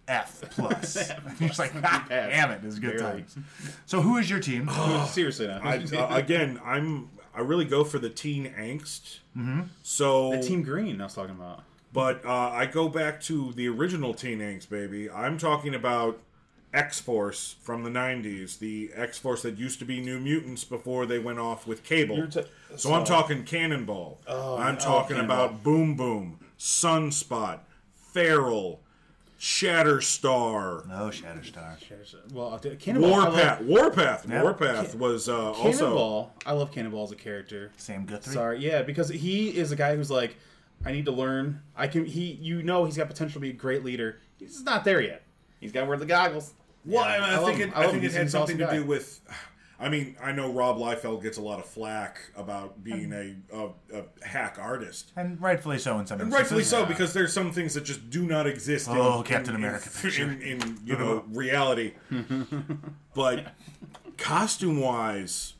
F 0.08 0.42
plus." 0.50 0.96
You're 1.38 1.48
just 1.48 1.58
like, 1.58 1.72
ah, 1.82 2.04
damn 2.08 2.50
it, 2.50 2.62
it 2.62 2.66
was 2.66 2.78
good 2.78 2.98
Barely. 2.98 3.22
times. 3.22 3.36
So 3.86 4.00
who 4.00 4.16
is 4.16 4.28
your 4.28 4.40
team? 4.40 4.68
Seriously 5.08 5.46
now. 5.46 5.60
I, 5.62 5.78
uh, 5.78 6.14
again, 6.16 6.60
I'm 6.64 7.10
I 7.34 7.40
really 7.40 7.64
go 7.64 7.82
for 7.84 7.98
the 7.98 8.10
teen 8.10 8.52
angst. 8.58 9.20
Mm-hmm. 9.36 9.62
So, 9.82 10.32
the 10.32 10.42
Team 10.42 10.62
Green. 10.62 11.00
I 11.00 11.04
was 11.04 11.14
talking 11.14 11.34
about. 11.34 11.62
but 11.92 12.22
uh, 12.26 12.50
I 12.50 12.66
go 12.66 12.88
back 12.90 13.22
to 13.22 13.52
the 13.54 13.68
original 13.68 14.12
teen 14.12 14.40
angst, 14.40 14.68
baby. 14.68 15.10
I'm 15.10 15.38
talking 15.38 15.74
about 15.74 16.18
X 16.74 17.00
Force 17.00 17.56
from 17.62 17.84
the 17.84 17.90
'90s, 17.90 18.58
the 18.58 18.90
X 18.94 19.18
Force 19.18 19.40
that 19.42 19.56
used 19.56 19.78
to 19.78 19.86
be 19.86 20.00
New 20.02 20.20
Mutants 20.20 20.64
before 20.64 21.06
they 21.06 21.18
went 21.18 21.38
off 21.38 21.66
with 21.66 21.82
Cable. 21.84 22.16
You're 22.18 22.26
ta- 22.26 22.42
so 22.76 22.92
I'm 22.92 23.04
talking 23.04 23.44
Cannonball. 23.44 24.20
I'm 24.28 24.76
talking 24.76 25.16
about 25.18 25.62
Boom 25.62 25.96
Boom, 25.96 26.38
Sunspot, 26.58 27.60
Feral, 27.94 28.82
Shatterstar. 29.42 30.87
No, 30.87 31.09
Shatterstar. 31.11 31.76
Shatterstar. 31.81 32.33
Well, 32.33 32.59
Cannonball. 32.78 33.12
I 33.14 33.16
love- 33.28 33.61
Warpath, 33.66 34.24
Warpath, 34.26 34.26
Warpath 34.26 34.94
was 34.94 35.28
uh, 35.28 35.50
also 35.52 35.62
Cannonball. 35.72 36.33
I 36.46 36.52
love 36.52 36.70
Cannonball 36.70 37.02
as 37.05 37.11
a 37.11 37.16
character. 37.16 37.72
Sam 37.76 38.07
Guthrie. 38.07 38.33
Sorry, 38.33 38.59
yeah, 38.61 38.83
because 38.83 39.09
he 39.09 39.48
is 39.50 39.72
a 39.72 39.76
guy 39.76 39.96
who's 39.96 40.11
like, 40.12 40.37
I 40.85 40.92
need 40.92 41.07
to 41.07 41.12
learn. 41.12 41.61
I 41.76 41.88
can. 41.88 42.05
He, 42.05 42.33
you 42.40 42.62
know, 42.62 42.85
he's 42.85 42.96
got 42.96 43.09
potential 43.09 43.35
to 43.35 43.40
be 43.40 43.50
a 43.50 43.52
great 43.52 43.85
leader. 43.85 44.20
He's 44.38 44.62
not 44.62 44.85
there 44.85 45.00
yet. 45.00 45.22
He's 45.61 45.72
got 45.72 45.81
to 45.81 45.87
wear 45.87 45.96
the 45.96 46.07
goggles. 46.07 46.55
Well, 46.85 47.05
Yeah, 47.05 47.24
I, 47.24 47.31
I 47.33 47.37
love 47.38 47.46
think 47.48 47.61
it, 47.61 47.76
I 47.76 47.85
I, 47.85 47.87
think 47.88 48.05
it 48.05 48.12
had 48.12 48.22
an 48.22 48.28
something 48.28 48.59
to 48.59 48.70
do 48.70 48.85
with. 48.85 49.20
I 49.83 49.88
mean, 49.88 50.16
I 50.23 50.31
know 50.31 50.53
Rob 50.53 50.79
Liefeld 50.79 51.23
gets 51.23 51.38
a 51.38 51.42
lot 51.42 51.59
of 51.59 51.64
flack 51.66 52.21
about 52.37 52.85
being 52.85 53.12
um, 53.12 53.35
a, 53.53 53.97
a, 53.99 54.03
a 54.23 54.27
hack 54.27 54.57
artist. 54.61 55.11
and 55.16 55.40
rightfully 55.42 55.79
so 55.79 55.99
in 55.99 56.07
some 56.07 56.21
And 56.21 56.29
instances. 56.29 56.40
rightfully 56.40 56.64
so, 56.64 56.87
because 56.87 57.12
there's 57.12 57.33
some 57.33 57.51
things 57.53 57.75
that 57.75 57.85
just 57.85 58.09
do 58.09 58.25
not 58.25 58.47
exist. 58.47 58.88
Oh, 58.88 59.18
in, 59.18 59.25
Captain 59.25 59.55
in, 59.57 59.61
America 59.61 59.88
in, 60.23 60.40
in 60.40 60.79
you 60.85 60.97
know 60.97 61.25
reality. 61.33 61.95
but 63.14 63.49
costume 64.16 64.81
wise, 64.81 65.55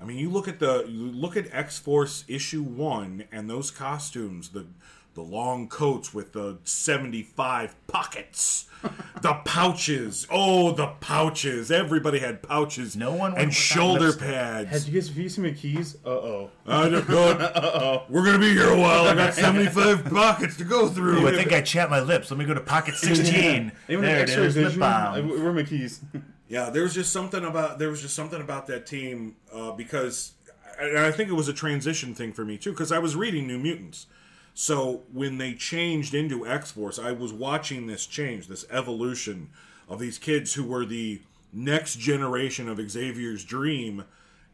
I 0.00 0.04
mean, 0.04 0.16
you 0.16 0.30
look 0.30 0.48
at 0.48 0.58
the 0.58 0.86
you 0.88 1.10
look 1.12 1.36
at 1.36 1.52
X 1.52 1.78
Force 1.78 2.24
issue 2.28 2.62
one 2.62 3.24
and 3.30 3.50
those 3.50 3.70
costumes, 3.70 4.48
the 4.50 4.66
the 5.14 5.22
long 5.22 5.68
coats 5.68 6.14
with 6.14 6.32
the 6.32 6.58
seventy 6.64 7.22
five 7.22 7.74
pockets. 7.86 8.66
The 9.20 9.34
pouches, 9.44 10.26
oh, 10.30 10.72
the 10.72 10.86
pouches! 11.00 11.70
Everybody 11.70 12.20
had 12.20 12.42
pouches. 12.42 12.96
No 12.96 13.12
one 13.12 13.36
and 13.36 13.52
shoulder 13.52 14.14
pads. 14.14 14.70
Have 14.70 14.88
you 14.88 14.98
guys 14.98 15.08
have 15.08 15.18
you 15.18 15.28
seen 15.28 15.44
my 15.44 15.50
keys? 15.50 15.98
Uh 16.06 16.08
oh. 16.08 16.50
I 16.66 16.88
don't 16.88 17.06
know. 17.06 18.04
We're 18.08 18.24
gonna 18.24 18.38
be 18.38 18.54
here 18.54 18.70
a 18.70 18.80
while. 18.80 19.04
I 19.04 19.14
got 19.14 19.34
seventy-five 19.34 20.04
pockets 20.10 20.56
to 20.56 20.64
go 20.64 20.88
through. 20.88 21.24
Ooh, 21.24 21.28
I 21.28 21.32
think 21.32 21.52
I 21.52 21.60
chapped 21.60 21.90
my 21.90 22.00
lips. 22.00 22.30
Let 22.30 22.38
me 22.38 22.46
go 22.46 22.54
to 22.54 22.62
pocket 22.62 22.94
16. 22.94 23.70
Anyone 23.88 24.06
there 24.06 24.22
it 24.22 24.30
is, 24.30 24.56
lip 24.56 24.78
balm. 24.78 25.54
My 25.54 25.62
keys? 25.62 26.00
yeah, 26.48 26.70
there 26.70 26.82
was 26.82 26.94
just 26.94 27.12
something 27.12 27.44
about 27.44 27.78
there 27.78 27.90
was 27.90 28.00
just 28.00 28.14
something 28.14 28.40
about 28.40 28.66
that 28.68 28.86
team 28.86 29.36
uh, 29.52 29.72
because, 29.72 30.32
and 30.80 30.98
I 30.98 31.10
think 31.10 31.28
it 31.28 31.34
was 31.34 31.48
a 31.48 31.52
transition 31.52 32.14
thing 32.14 32.32
for 32.32 32.46
me 32.46 32.56
too 32.56 32.70
because 32.70 32.90
I 32.90 32.98
was 32.98 33.14
reading 33.14 33.46
New 33.46 33.58
Mutants. 33.58 34.06
So 34.54 35.02
when 35.12 35.38
they 35.38 35.54
changed 35.54 36.14
into 36.14 36.46
X 36.46 36.72
Force, 36.72 36.98
I 36.98 37.12
was 37.12 37.32
watching 37.32 37.86
this 37.86 38.06
change, 38.06 38.46
this 38.48 38.66
evolution 38.70 39.50
of 39.88 39.98
these 39.98 40.18
kids 40.18 40.54
who 40.54 40.64
were 40.64 40.84
the 40.84 41.22
next 41.52 41.98
generation 41.98 42.68
of 42.68 42.78
Xavier's 42.90 43.44
dream, 43.44 44.04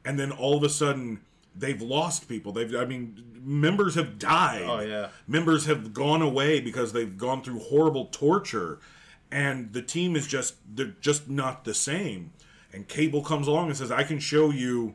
and 0.05 0.19
then 0.19 0.33
all 0.33 0.57
of 0.57 0.63
a 0.63 0.69
sudden 0.69 1.21
they've 1.55 1.81
lost 1.81 2.29
people. 2.29 2.53
They've, 2.53 2.75
I 2.75 2.85
mean, 2.85 3.23
members 3.43 3.95
have 3.95 4.19
died. 4.19 4.65
Oh, 4.67 4.81
yeah. 4.81 5.09
members 5.27 5.67
have 5.67 5.93
gone 5.93 6.23
away 6.23 6.61
because 6.61 6.93
they've 6.93 7.17
gone 7.17 7.43
through 7.43 7.61
horrible 7.61 8.07
torture, 8.07 8.79
and 9.31 9.73
the 9.73 9.83
team 9.83 10.17
is 10.17 10.27
just 10.27 10.55
they're 10.75 10.95
just 11.01 11.29
not 11.29 11.65
the 11.65 11.75
same. 11.75 12.33
And 12.73 12.87
Cable 12.87 13.23
comes 13.23 13.47
along 13.49 13.69
and 13.69 13.77
says, 13.77 13.91
"I 13.91 14.03
can 14.03 14.19
show 14.19 14.51
you, 14.51 14.95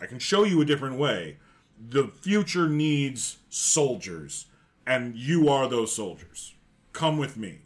I 0.00 0.06
can 0.06 0.18
show 0.18 0.44
you 0.44 0.60
a 0.60 0.64
different 0.64 0.96
way. 0.96 1.38
The 1.88 2.08
future 2.08 2.68
needs 2.68 3.38
soldiers, 3.48 4.46
and 4.86 5.16
you 5.16 5.48
are 5.48 5.66
those 5.68 5.94
soldiers. 5.94 6.54
Come 6.92 7.16
with 7.16 7.36
me." 7.36 7.62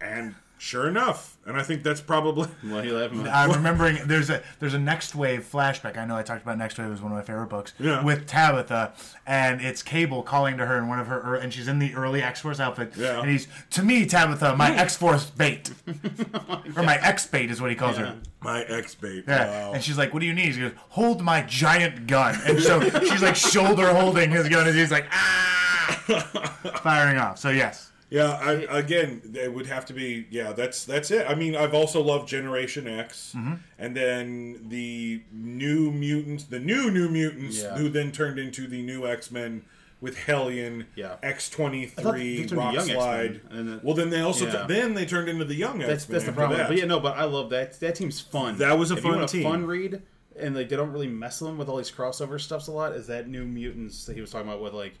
And 0.00 0.36
sure 0.58 0.88
enough, 0.88 1.33
and 1.46 1.56
I 1.56 1.62
think 1.62 1.82
that's 1.82 2.00
probably 2.00 2.48
Why 2.62 2.78
are 2.80 2.84
you 2.84 2.96
laughing? 2.96 3.28
I'm 3.32 3.50
remembering 3.50 3.98
there's 4.06 4.30
a 4.30 4.42
there's 4.60 4.74
a 4.74 4.78
Nextwave 4.78 5.42
flashback. 5.42 5.96
I 5.96 6.04
know 6.04 6.16
I 6.16 6.22
talked 6.22 6.42
about 6.42 6.58
Nextwave 6.58 6.86
it 6.86 6.90
was 6.90 7.02
one 7.02 7.12
of 7.12 7.18
my 7.18 7.22
favorite 7.24 7.48
books. 7.48 7.74
Yeah. 7.78 8.02
With 8.02 8.26
Tabitha, 8.26 8.94
and 9.26 9.60
it's 9.60 9.82
Cable 9.82 10.22
calling 10.22 10.56
to 10.58 10.66
her 10.66 10.78
in 10.78 10.88
one 10.88 10.98
of 11.00 11.06
her, 11.06 11.34
and 11.34 11.52
she's 11.52 11.68
in 11.68 11.78
the 11.78 11.94
early 11.94 12.22
X 12.22 12.40
Force 12.40 12.60
outfit. 12.60 12.92
Yeah. 12.96 13.20
And 13.20 13.30
he's 13.30 13.48
to 13.70 13.82
me 13.82 14.06
Tabitha, 14.06 14.56
my 14.56 14.74
X 14.74 14.96
Force 14.96 15.30
bait, 15.30 15.70
or 16.76 16.82
my 16.82 16.96
X 17.02 17.26
bait 17.26 17.50
is 17.50 17.60
what 17.60 17.70
he 17.70 17.76
calls 17.76 17.96
her. 17.96 18.16
my 18.40 18.62
X 18.64 18.94
bait. 18.94 19.24
Yeah. 19.26 19.46
Wow. 19.66 19.72
And 19.74 19.82
she's 19.84 19.98
like, 19.98 20.12
"What 20.12 20.20
do 20.20 20.26
you 20.26 20.34
need?" 20.34 20.54
He 20.54 20.60
goes, 20.60 20.72
"Hold 20.90 21.22
my 21.22 21.42
giant 21.42 22.06
gun." 22.06 22.36
And 22.46 22.60
so 22.60 22.80
she's 23.00 23.22
like 23.22 23.36
shoulder 23.36 23.92
holding 23.92 24.30
his 24.30 24.48
gun, 24.48 24.66
and 24.66 24.76
he's 24.76 24.90
like, 24.90 25.06
"Ah!" 25.10 26.80
firing 26.82 27.18
off. 27.18 27.38
So 27.38 27.50
yes. 27.50 27.90
Yeah, 28.14 28.32
I, 28.40 28.52
again, 28.78 29.22
it 29.34 29.52
would 29.52 29.66
have 29.66 29.86
to 29.86 29.92
be. 29.92 30.26
Yeah, 30.30 30.52
that's 30.52 30.84
that's 30.84 31.10
it. 31.10 31.26
I 31.28 31.34
mean, 31.34 31.56
I've 31.56 31.74
also 31.74 32.00
loved 32.00 32.28
Generation 32.28 32.86
X, 32.86 33.34
Mm-hmm. 33.36 33.54
and 33.78 33.96
then 33.96 34.68
the 34.68 35.22
New 35.32 35.90
Mutants, 35.90 36.44
the 36.44 36.60
new 36.60 36.90
New 36.90 37.08
Mutants, 37.08 37.62
Yeah. 37.62 37.76
who 37.76 37.88
then 37.88 38.12
turned 38.12 38.38
into 38.38 38.66
the 38.68 38.82
new 38.82 39.06
X 39.06 39.30
Men 39.32 39.62
with 40.00 40.16
Hellion, 40.16 40.86
Yeah. 40.94 41.16
X 41.22 41.48
twenty 41.50 41.86
thought 41.86 42.04
they 42.04 42.10
three, 42.20 42.36
turned 42.38 42.48
to 42.50 42.56
Rock 42.56 42.74
Young 42.74 42.86
Slide. 42.86 43.34
X-Men, 43.36 43.58
and 43.58 43.68
then- 43.68 43.80
well, 43.82 43.94
then 43.94 44.10
they 44.10 44.20
also 44.20 44.46
Yeah. 44.46 44.66
then 44.68 44.94
they 44.94 45.06
turned 45.06 45.28
into 45.28 45.44
the 45.44 45.54
Young 45.56 45.78
That's 45.80 46.04
X 46.04 46.08
Men. 46.08 46.12
that's 46.14 46.24
the 46.26 46.32
problem. 46.32 46.60
But 46.68 46.76
yeah, 46.76 46.84
no, 46.84 47.00
but 47.00 47.16
I 47.16 47.24
love 47.24 47.50
that. 47.50 47.80
That 47.80 47.96
team's 47.96 48.20
fun. 48.20 48.58
That 48.58 48.78
was 48.78 48.90
a 48.92 48.96
if 48.96 49.02
fun 49.02 49.12
you 49.12 49.18
want 49.18 49.30
team. 49.30 49.46
a 49.46 49.50
fun 49.50 49.66
read, 49.66 50.02
and 50.38 50.54
like 50.54 50.68
they 50.68 50.76
don't 50.76 50.92
really 50.92 51.08
mess 51.08 51.40
with 51.40 51.48
them 51.50 51.58
with 51.58 51.68
all 51.68 51.78
these 51.78 51.90
crossover 51.90 52.40
stuffs 52.40 52.68
a 52.68 52.72
lot. 52.72 52.92
Is 52.92 53.06
that 53.08 53.28
New 53.28 53.44
Mutants 53.44 54.04
that 54.04 54.14
he 54.14 54.20
was 54.20 54.30
talking 54.30 54.46
about 54.48 54.60
with 54.62 54.74
like 54.74 54.94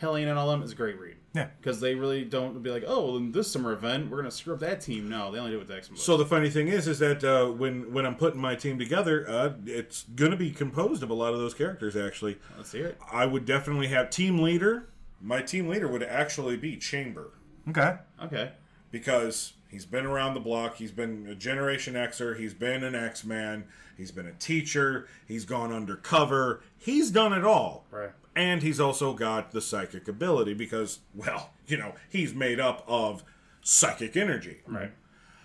Hellion 0.00 0.28
and 0.28 0.38
all 0.38 0.50
them 0.50 0.62
is 0.62 0.72
a 0.72 0.74
great 0.74 0.98
read. 0.98 1.16
Yeah. 1.32 1.46
because 1.60 1.80
they 1.80 1.94
really 1.94 2.24
don't 2.24 2.60
be 2.60 2.70
like, 2.70 2.82
oh, 2.86 3.06
well, 3.06 3.16
in 3.16 3.30
this 3.30 3.52
summer 3.52 3.72
event 3.72 4.10
we're 4.10 4.16
gonna 4.16 4.32
screw 4.32 4.54
up 4.54 4.60
that 4.60 4.80
team. 4.80 5.08
No, 5.08 5.30
they 5.30 5.38
only 5.38 5.52
do 5.52 5.56
it 5.56 5.60
with 5.60 5.68
the 5.68 5.76
X 5.76 5.88
Men. 5.88 5.96
So 5.96 6.16
the 6.16 6.26
funny 6.26 6.50
thing 6.50 6.66
is, 6.66 6.88
is 6.88 6.98
that 6.98 7.22
uh, 7.22 7.46
when 7.52 7.92
when 7.92 8.04
I'm 8.04 8.16
putting 8.16 8.40
my 8.40 8.56
team 8.56 8.78
together, 8.78 9.24
uh, 9.28 9.52
it's 9.64 10.02
going 10.16 10.32
to 10.32 10.36
be 10.36 10.50
composed 10.50 11.04
of 11.04 11.10
a 11.10 11.14
lot 11.14 11.32
of 11.32 11.38
those 11.38 11.54
characters. 11.54 11.96
Actually, 11.96 12.38
let's 12.56 12.72
hear 12.72 12.86
it. 12.86 12.98
I 13.12 13.26
would 13.26 13.44
definitely 13.44 13.86
have 13.88 14.10
team 14.10 14.38
leader. 14.40 14.88
My 15.20 15.40
team 15.42 15.68
leader 15.68 15.86
would 15.86 16.02
actually 16.02 16.56
be 16.56 16.76
Chamber 16.76 17.30
Okay. 17.68 17.96
Okay, 18.24 18.52
because 18.90 19.52
he's 19.68 19.86
been 19.86 20.06
around 20.06 20.34
the 20.34 20.40
block. 20.40 20.76
He's 20.76 20.92
been 20.92 21.26
a 21.28 21.34
Generation 21.34 21.94
Xer. 21.94 22.38
He's 22.38 22.54
been 22.54 22.82
an 22.82 22.94
X 22.94 23.24
Man. 23.24 23.64
He's 23.96 24.10
been 24.10 24.26
a 24.26 24.32
teacher. 24.32 25.06
He's 25.28 25.44
gone 25.44 25.72
undercover. 25.72 26.62
He's 26.78 27.10
done 27.10 27.32
it 27.34 27.44
all. 27.44 27.84
Right. 27.90 28.10
And 28.36 28.62
he's 28.62 28.78
also 28.80 29.12
got 29.12 29.50
the 29.50 29.60
psychic 29.60 30.06
ability 30.08 30.54
because, 30.54 31.00
well, 31.14 31.50
you 31.66 31.76
know, 31.76 31.94
he's 32.08 32.32
made 32.34 32.60
up 32.60 32.84
of 32.86 33.24
psychic 33.62 34.16
energy. 34.16 34.58
right. 34.66 34.92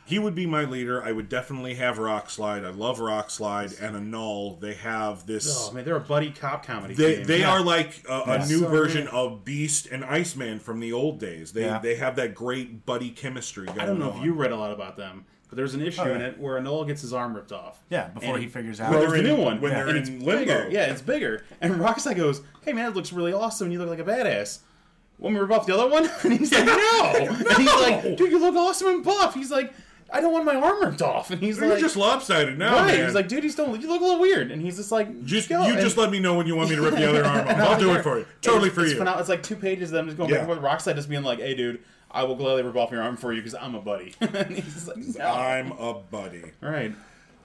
He 0.07 0.19
would 0.19 0.35
be 0.35 0.45
my 0.45 0.65
leader. 0.65 1.03
I 1.03 1.11
would 1.11 1.29
definitely 1.29 1.73
have 1.73 1.97
Rock 1.97 2.29
Slide. 2.29 2.63
I 2.63 2.69
love 2.69 2.99
Rock 2.99 3.31
Slide 3.31 3.73
and 3.81 3.95
Anole. 3.95 4.59
They 4.59 4.75
have 4.75 5.25
this. 5.25 5.47
Oh 5.67 5.71
man, 5.73 5.83
they're 5.83 5.95
a 5.95 5.99
buddy 5.99 6.29
cop 6.29 6.63
comedy. 6.63 6.93
They, 6.93 7.15
team. 7.15 7.23
they 7.25 7.39
Yeah. 7.39 7.53
are 7.53 7.61
like 7.63 8.03
a, 8.07 8.13
a 8.13 8.37
Yeah. 8.37 8.45
new 8.45 8.59
So 8.59 8.67
version 8.69 9.05
good. 9.05 9.13
of 9.15 9.43
Beast 9.43 9.87
and 9.87 10.05
Iceman 10.05 10.59
from 10.59 10.79
the 10.79 10.93
old 10.93 11.19
days. 11.19 11.53
They 11.53 11.61
Yeah. 11.65 11.79
they 11.79 11.95
have 11.95 12.15
that 12.17 12.35
great 12.35 12.85
buddy 12.85 13.09
chemistry. 13.09 13.65
Going 13.65 13.79
I 13.79 13.87
don't 13.87 13.97
know 13.97 14.11
on. 14.11 14.19
if 14.19 14.23
you 14.23 14.33
read 14.33 14.51
a 14.51 14.55
lot 14.57 14.71
about 14.71 14.95
them, 14.95 15.25
but 15.49 15.55
there's 15.57 15.73
an 15.73 15.81
issue 15.81 16.01
Oh, 16.01 16.07
yeah. 16.07 16.15
in 16.15 16.21
it 16.21 16.39
where 16.39 16.57
Anole 16.59 16.85
gets 16.87 17.01
his 17.01 17.13
arm 17.13 17.35
ripped 17.35 17.51
off. 17.51 17.79
Yeah, 17.89 18.07
before 18.09 18.35
And 18.35 18.43
he 18.43 18.49
figures 18.49 18.77
grows 18.79 18.93
out. 18.93 18.99
they're 18.99 19.09
the 19.11 19.17
in- 19.19 19.23
new 19.37 19.43
one. 19.43 19.61
when 19.61 19.71
they're 19.73 19.87
and 19.87 19.97
in 19.97 20.03
it's 20.03 20.09
limbo. 20.09 20.37
bigger. 20.37 20.67
Yeah, 20.71 20.85
it's 20.91 21.01
bigger. 21.01 21.43
And 21.61 21.75
Rockslide 21.75 22.17
goes, 22.17 22.41
"Hey 22.63 22.73
man, 22.73 22.89
it 22.91 22.95
looks 22.95 23.13
really 23.13 23.33
awesome. 23.33 23.65
and 23.65 23.73
You 23.73 23.79
look 23.79 23.89
like 23.89 23.99
a 23.99 24.03
badass." 24.03 24.59
Want 25.17 25.33
me 25.35 25.39
to 25.39 25.45
rip 25.45 25.57
off 25.57 25.65
the 25.65 25.73
other 25.77 25.87
one? 25.89 26.09
And 26.23 26.33
he's 26.39 26.51
like, 26.51 26.65
"No." 26.65 27.13
And 27.15 27.57
he's 27.57 27.73
like, 27.73 28.17
"Dude, 28.17 28.31
you 28.31 28.39
look 28.39 28.55
awesome 28.55 28.87
and 28.87 29.03
buff." 29.03 29.33
He's 29.33 29.49
like, 29.51 29.73
"I 30.11 30.19
don't 30.19 30.33
want 30.33 30.43
my 30.45 30.55
arm 30.55 30.83
ripped 30.83 31.01
off." 31.01 31.31
And 31.31 31.39
he's 31.41 31.57
You're 31.57 31.69
like, 31.69 31.79
just 31.79 31.95
lopsided 31.95 32.57
now, 32.57 32.73
"Right." 32.75 32.87
man. 32.97 33.05
He's 33.05 33.15
like, 33.15 33.27
"Dude, 33.29 33.43
you 33.45 33.49
still 33.49 33.67
you 33.77 33.87
look 33.87 34.01
a 34.01 34.03
little 34.03 34.19
weird." 34.19 34.51
And 34.51 34.61
he's 34.61 34.75
just 34.75 34.91
like, 34.91 35.23
just 35.25 35.47
go. 35.47 35.65
you 35.67 35.73
And- 35.73 35.81
just 35.81 35.95
let 35.97 36.11
me 36.11 36.19
know 36.19 36.33
when 36.35 36.47
you 36.47 36.55
want 36.57 36.69
me 36.69 36.75
to 36.75 36.81
rip 36.81 36.95
the 36.95 37.07
other 37.07 37.23
arm 37.23 37.47
off. 37.47 37.57
I'll 37.57 37.79
do 37.79 37.93
it 37.93 38.03
for 38.03 38.19
you. 38.19 38.25
Totally 38.41 38.67
it's, 38.67 38.75
for 38.75 38.81
it's 38.83 38.93
you. 38.93 38.99
phenom- 38.99 39.19
It's 39.19 39.29
like 39.29 39.41
two 39.43 39.55
pages 39.55 39.89
of 39.91 39.93
them 39.93 40.07
just 40.07 40.17
going 40.17 40.29
Yeah. 40.29 40.39
back 40.41 40.49
and 40.49 40.59
forth. 40.59 40.73
Rockslide 40.81 40.95
just 40.95 41.07
being 41.09 41.23
like, 41.23 41.39
"Hey, 41.39 41.55
dude, 41.55 41.79
I 42.15 42.23
will 42.23 42.35
gladly 42.35 42.63
rip 42.63 42.75
off 42.75 42.91
your 42.91 43.01
arm 43.03 43.17
for 43.17 43.31
you 43.33 43.41
because 43.41 43.53
I'm 43.55 43.75
a 43.75 43.81
buddy." 43.81 44.13
and 44.21 44.47
he's 44.55 44.87
like, 44.87 44.97
no. 44.97 45.25
I'm 45.25 45.71
a 45.73 45.93
buddy. 45.95 46.43
All 46.63 46.69
right, 46.69 46.93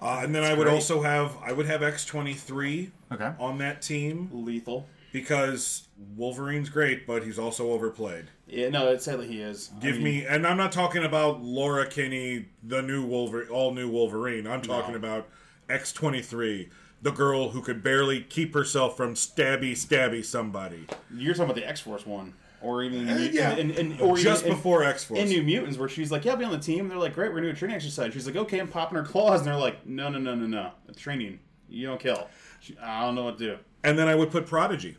Uh, 0.00 0.20
and 0.22 0.34
then 0.34 0.44
I 0.44 0.54
would 0.54 0.64
great. 0.64 0.74
also 0.74 1.02
have 1.02 1.36
I 1.44 1.52
would 1.52 1.66
have 1.66 1.82
X 1.82 2.04
twenty 2.06 2.32
three 2.34 2.92
on 3.38 3.58
that 3.58 3.82
team 3.82 4.30
lethal. 4.32 4.86
because 5.12 5.88
Wolverine's 6.16 6.68
great, 6.70 7.06
but 7.06 7.24
he's 7.24 7.38
also 7.38 7.72
overplayed. 7.72 8.26
Yeah, 8.46 8.68
no, 8.70 8.88
it's 8.88 9.04
sadly 9.04 9.26
he 9.28 9.40
is. 9.42 9.70
I 9.76 9.80
Give 9.80 9.96
mean, 9.96 10.04
me, 10.04 10.24
and 10.26 10.46
I'm 10.46 10.56
not 10.56 10.72
talking 10.72 11.04
about 11.04 11.42
Laura 11.42 11.86
Kinney, 11.86 12.46
the 12.62 12.80
new 12.82 13.04
Wolverine, 13.04 13.48
all 13.48 13.72
new 13.74 13.88
Wolverine. 13.90 14.46
I'm 14.46 14.62
talking 14.62 14.92
No. 14.92 14.98
about 14.98 15.28
X23, 15.68 16.68
the 17.02 17.10
girl 17.12 17.50
who 17.50 17.62
could 17.62 17.82
barely 17.82 18.20
keep 18.22 18.54
herself 18.54 18.96
from 18.96 19.14
stabby, 19.14 19.72
stabby 19.72 20.24
somebody. 20.24 20.86
You're 21.14 21.34
talking 21.34 21.44
about 21.50 21.56
the 21.56 21.68
X 21.68 21.80
Force 21.80 22.04
one, 22.06 22.34
or 22.62 22.82
even 22.82 23.08
Uh, 23.08 23.28
yeah. 23.32 23.52
in, 23.56 23.70
in, 23.70 23.92
in- 23.92 24.00
or 24.00 24.16
Just 24.16 24.44
even 24.44 24.56
before 24.56 24.84
X 24.84 25.04
Force 25.04 25.20
in 25.20 25.28
New 25.28 25.42
Mutants, 25.42 25.78
where 25.78 25.88
she's 25.88 26.10
like, 26.10 26.24
"Yeah, 26.24 26.32
I'll 26.32 26.38
be 26.38 26.44
on 26.44 26.50
the 26.52 26.58
team." 26.58 26.88
They're 26.88 26.98
like, 26.98 27.14
"Great, 27.14 27.32
we're 27.32 27.40
doing 27.40 27.52
a 27.52 27.56
training 27.56 27.76
exercise." 27.76 28.12
She's 28.12 28.26
like, 28.26 28.36
"Okay, 28.36 28.58
I'm 28.58 28.68
popping 28.68 28.96
her 28.98 29.04
claws," 29.04 29.40
and 29.40 29.48
they're 29.48 29.56
like, 29.56 29.86
"No, 29.86 30.08
no, 30.08 30.18
no, 30.18 30.34
no, 30.34 30.46
no, 30.46 30.70
it's 30.88 31.00
training. 31.00 31.38
You 31.68 31.86
don't 31.86 32.00
kill." 32.00 32.28
She, 32.60 32.76
I 32.78 33.02
don't 33.06 33.14
know 33.14 33.24
what 33.24 33.38
to 33.38 33.44
do. 33.44 33.58
And 33.82 33.98
then 33.98 34.08
I 34.08 34.14
would 34.14 34.30
put 34.30 34.46
Prodigy. 34.46 34.96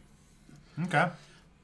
Okay. 0.86 1.08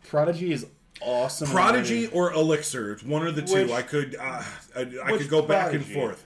Prodigy 0.07 0.51
is 0.51 0.67
awesome. 1.01 1.49
Prodigy 1.49 2.05
and 2.05 2.13
or 2.13 2.31
Elixir. 2.33 2.93
It's 2.93 3.03
one 3.03 3.25
of 3.25 3.35
the 3.35 3.41
two. 3.41 3.73
I 3.73 3.81
could 3.81 4.15
uh, 4.15 4.43
I, 4.75 4.81
I 5.03 5.17
could 5.17 5.29
go 5.29 5.41
back 5.41 5.73
and 5.73 5.83
forth. 5.83 6.23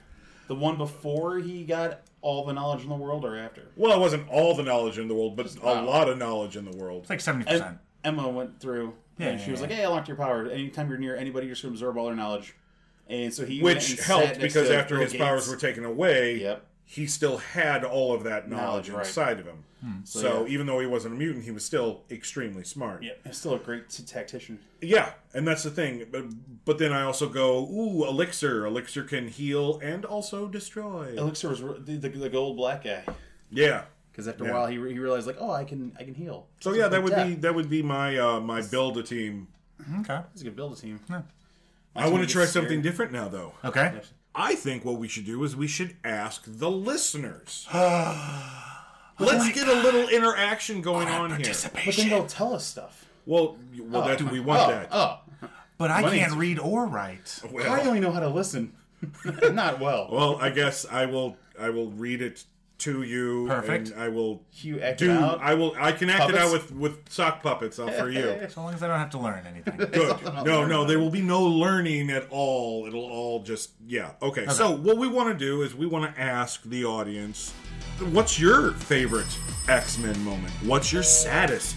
the 0.48 0.56
one 0.56 0.78
before 0.78 1.40
he 1.40 1.64
got 1.64 2.02
all 2.22 2.46
the 2.46 2.54
knowledge 2.54 2.84
in 2.84 2.90
the 2.90 2.96
world, 2.96 3.26
or 3.26 3.38
after? 3.38 3.68
Well, 3.76 3.96
it 3.98 4.00
wasn't 4.00 4.30
all 4.30 4.56
the 4.56 4.64
knowledge 4.64 5.00
in 5.00 5.08
the 5.08 5.16
world, 5.16 5.36
but 5.36 5.56
a 5.56 5.60
wow. 5.66 5.86
lot 5.86 6.10
of 6.10 6.18
knowledge 6.18 6.56
in 6.58 6.66
the 6.66 6.76
world. 6.78 7.02
It's 7.02 7.10
like 7.10 7.22
seventy 7.22 7.48
Em- 7.48 7.60
percent. 7.60 7.78
Emma 8.04 8.28
went 8.30 8.60
through, 8.60 8.94
Yeah, 9.18 9.28
and 9.28 9.40
yeah, 9.40 9.46
she 9.46 9.52
was 9.52 9.60
yeah. 9.62 9.68
like, 9.68 9.76
"Hey, 9.76 9.84
I 9.84 9.86
unlocked 9.88 10.08
your 10.08 10.18
power. 10.18 10.48
Anytime 10.48 10.90
you're 10.90 10.98
near 10.98 11.16
anybody, 11.16 11.46
you're 11.48 11.54
just 11.56 11.64
going 11.64 11.74
to 11.74 11.78
absorb 11.78 11.98
all 11.98 12.08
their 12.08 12.16
knowledge." 12.16 12.56
And 13.10 13.34
so 13.34 13.46
he 13.46 13.62
went 13.62 13.78
Which 13.80 14.00
helped 14.06 14.40
because 14.40 14.70
after 14.70 14.98
his 15.00 15.14
powers 15.14 15.48
were 15.50 15.58
taken 15.58 15.84
away, 15.84 16.40
Yep. 16.40 16.66
he 16.86 17.08
still 17.08 17.38
had 17.38 17.84
all 17.84 18.14
of 18.14 18.24
that 18.24 18.50
knowledge, 18.50 18.88
Knowledge, 18.88 18.90
right. 18.90 19.06
inside 19.06 19.40
of 19.40 19.46
him. 19.46 19.64
Hmm. 19.84 19.92
So, 20.04 20.20
So, 20.22 20.46
yeah. 20.46 20.54
even 20.54 20.68
though 20.68 20.80
he 20.80 20.86
wasn't 20.86 21.16
a 21.16 21.18
mutant, 21.18 21.44
he 21.44 21.52
was 21.52 21.66
still 21.66 22.04
extremely 22.12 22.64
smart. 22.64 23.04
Yeah, 23.04 23.14
he's 23.26 23.38
still 23.38 23.56
a 23.56 23.60
great 23.60 23.90
t- 23.90 24.04
tactician. 24.04 24.60
Yeah, 24.80 25.14
and 25.34 25.46
that's 25.48 25.64
the 25.64 25.72
thing. 25.72 26.06
But 26.12 26.26
but 26.66 26.78
then 26.78 26.94
I 26.94 27.02
also 27.02 27.28
go, 27.28 27.68
ooh, 27.68 28.06
elixir. 28.08 28.66
Elixir 28.66 29.04
can 29.04 29.28
heal 29.28 29.80
and 29.84 30.06
also 30.06 30.48
destroy. 30.48 31.14
Elixir 31.18 31.50
was 31.50 31.60
the, 31.62 31.98
the, 31.98 32.08
the 32.10 32.30
gold 32.30 32.58
black 32.58 32.84
guy 32.84 33.04
yeah. 33.52 33.84
Because 34.12 34.28
after 34.28 34.44
Yeah. 34.44 34.52
a 34.52 34.54
while 34.54 34.68
he, 34.68 34.78
re- 34.78 34.94
he 34.94 35.00
realized 35.00 35.28
like, 35.28 35.38
oh, 35.40 35.52
I 35.52 35.64
can 35.64 35.96
I 36.00 36.04
can 36.04 36.14
heal. 36.14 36.48
So 36.60 36.74
yeah, 36.74 36.88
that 36.88 37.02
would 37.02 37.16
be 37.16 37.36
that 37.36 37.56
would 37.56 37.70
be 37.70 37.82
my 37.82 38.18
uh, 38.18 38.40
my 38.40 38.62
build 38.62 38.98
a 38.98 39.04
team. 39.04 39.48
Okay. 40.02 40.20
He's 40.34 40.42
a 40.42 40.46
good 40.46 40.56
build 40.56 40.74
a 40.74 40.76
team. 40.76 41.00
I 41.96 42.08
want 42.08 42.24
to 42.24 42.30
try 42.30 42.46
scared. 42.46 42.50
something 42.50 42.82
different 42.82 43.12
now, 43.12 43.28
though. 43.28 43.54
Okay. 43.66 44.02
I 44.34 44.56
think 44.56 44.86
what 44.86 44.98
we 44.98 45.08
should 45.08 45.26
do 45.26 45.44
is 45.44 45.56
we 45.56 45.68
should 45.68 45.98
ask 46.04 46.44
the 46.46 46.72
listeners. 46.72 47.68
Let's 47.74 49.52
get 49.52 49.68
a 49.68 49.74
little 49.82 50.08
interaction 50.08 50.82
going 50.82 51.08
on 51.10 51.38
here. 51.42 51.54
But 51.86 51.96
then 51.96 52.10
they'll 52.10 52.26
tell 52.28 52.54
us 52.54 52.66
stuff. 52.66 53.06
Well, 53.26 53.58
well, 53.80 54.08
that 54.08 54.22
we 54.22 54.40
want 54.40 54.62
oh, 54.62 54.68
that. 54.70 54.88
Oh, 54.92 55.20
But 55.78 55.92
I 55.92 56.02
Money 56.02 56.20
can't 56.20 56.34
read 56.34 56.60
or 56.60 56.86
write. 56.86 57.40
Well, 57.52 57.72
I 57.72 57.82
only 57.82 58.00
know 58.00 58.12
how 58.12 58.20
to 58.20 58.30
listen. 58.30 58.74
Not 59.52 59.80
well. 59.80 60.10
well, 60.12 60.38
I 60.40 60.50
guess 60.50 60.86
I 60.86 61.06
will. 61.06 61.38
I 61.60 61.70
will 61.70 61.92
read 61.92 62.22
it 62.22 62.44
to 62.82 63.04
you. 63.04 63.46
Perfect. 63.48 63.90
And 63.92 64.02
I 64.02 64.08
will 64.10 64.44
You 64.54 64.80
act 64.80 65.00
do. 65.00 65.12
out. 65.12 65.40
I 65.42 65.54
will. 65.54 65.74
I 65.80 65.92
can 65.92 66.10
act 66.10 66.30
it 66.30 66.36
out 66.36 66.52
with 66.52 66.72
with 66.74 67.10
sock 67.10 67.42
puppets 67.44 67.80
uh, 67.80 67.88
for 67.92 68.10
you. 68.10 68.38
So 68.50 68.62
long 68.62 68.74
as 68.74 68.84
I 68.84 68.88
don't 68.88 69.00
have 69.00 69.10
to 69.12 69.20
learn 69.20 69.46
anything. 69.48 69.78
Good. 69.78 70.24
No, 70.46 70.66
no, 70.66 70.84
there 70.86 71.00
will 71.00 71.10
be 71.10 71.22
no 71.22 71.42
learning 71.44 72.10
at 72.12 72.28
all. 72.30 72.86
It'll 72.86 73.06
all 73.06 73.42
just 73.44 73.72
yeah. 73.88 74.12
Okay. 74.22 74.48
So 74.48 74.72
what 74.72 74.98
we 74.98 75.08
want 75.08 75.30
to 75.38 75.46
do 75.46 75.62
is 75.64 75.74
we 75.76 75.86
want 75.86 76.14
to 76.14 76.22
ask 76.22 76.64
the 76.64 76.86
audience, 76.86 77.54
what's 78.12 78.40
your 78.40 78.72
favorite 78.74 79.28
X 79.70 79.98
Men 79.98 80.22
moment? 80.24 80.52
What's 80.64 80.92
your 80.92 81.04
saddest 81.04 81.76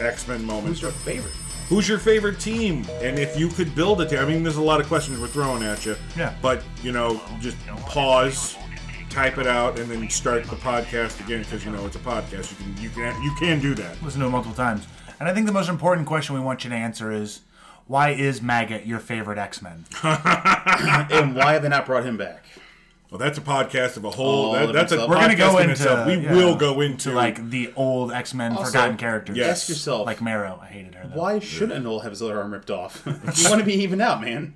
X 0.00 0.26
Men 0.28 0.44
moment? 0.44 0.68
Who's 0.68 0.82
your 0.82 0.90
favorite? 0.90 1.34
Who's 1.68 1.88
your 1.88 1.98
favorite 2.00 2.40
team? 2.40 2.84
And 3.00 3.16
if 3.16 3.38
you 3.38 3.48
could 3.48 3.76
build 3.76 4.00
a 4.00 4.08
team, 4.08 4.18
I 4.18 4.24
mean, 4.24 4.42
there's 4.42 4.56
a 4.56 4.62
lot 4.62 4.80
of 4.80 4.88
questions 4.88 5.20
we're 5.20 5.28
throwing 5.28 5.62
at 5.62 5.86
you. 5.86 5.94
Yeah. 6.16 6.34
But 6.42 6.64
you 6.82 6.90
know, 6.90 7.20
just 7.40 7.56
pause, 7.86 8.56
type 9.10 9.38
it 9.38 9.46
out, 9.46 9.78
and 9.78 9.90
then 9.90 10.08
start 10.08 10.44
the 10.44 10.56
podcast 10.56 11.20
again 11.24 11.40
because 11.42 11.64
you 11.64 11.70
know 11.70 11.84
it's 11.86 11.96
a 11.96 12.00
podcast. 12.00 12.50
You 12.50 12.56
can 12.56 12.82
you 12.82 12.90
can 12.90 13.22
you 13.22 13.34
can 13.38 13.60
do 13.60 13.74
that. 13.74 14.02
Listen 14.02 14.20
to 14.20 14.26
it 14.26 14.30
multiple 14.30 14.56
times. 14.56 14.86
And 15.18 15.28
I 15.28 15.34
think 15.34 15.46
the 15.46 15.52
most 15.52 15.68
important 15.68 16.06
question 16.06 16.34
we 16.34 16.40
want 16.40 16.64
you 16.64 16.70
to 16.70 16.76
answer 16.76 17.12
is 17.12 17.40
why 17.86 18.10
is 18.10 18.40
Maggot 18.40 18.86
your 18.86 18.98
favorite 19.00 19.36
X 19.38 19.60
Men? 19.60 19.84
And 20.02 21.34
why 21.34 21.52
have 21.54 21.62
they 21.62 21.68
not 21.68 21.86
brought 21.86 22.04
him 22.04 22.16
back? 22.16 22.44
Well, 23.10 23.18
that's 23.18 23.36
a 23.38 23.40
podcast 23.40 23.96
of 23.96 24.04
a 24.04 24.10
whole. 24.10 24.54
Oh, 24.54 24.66
that, 24.66 24.72
that's 24.72 24.92
a 24.92 24.98
We're 25.08 25.16
gonna 25.16 25.34
go 25.34 25.56
in 25.58 25.62
into 25.64 25.72
itself. 25.72 26.06
We 26.06 26.14
yeah, 26.18 26.32
will 26.32 26.54
go 26.54 26.80
into 26.80 27.10
like 27.10 27.50
the 27.50 27.72
old 27.74 28.12
X 28.12 28.32
Men 28.34 28.56
forgotten 28.56 28.96
characters. 28.96 29.36
yes. 29.36 29.62
Ask 29.62 29.68
yourself, 29.68 30.06
Like 30.06 30.22
Marrow. 30.22 30.60
I 30.62 30.66
hated 30.66 30.94
her 30.94 31.08
though. 31.08 31.20
why 31.20 31.40
should 31.40 31.70
Anole 31.72 32.02
have 32.02 32.12
his 32.12 32.22
other 32.22 32.38
arm 32.40 32.52
ripped 32.52 32.70
off? 32.70 33.02
you 33.06 33.48
want 33.50 33.58
to 33.60 33.64
be 33.66 33.74
evened 33.74 34.00
out, 34.02 34.20
man. 34.20 34.54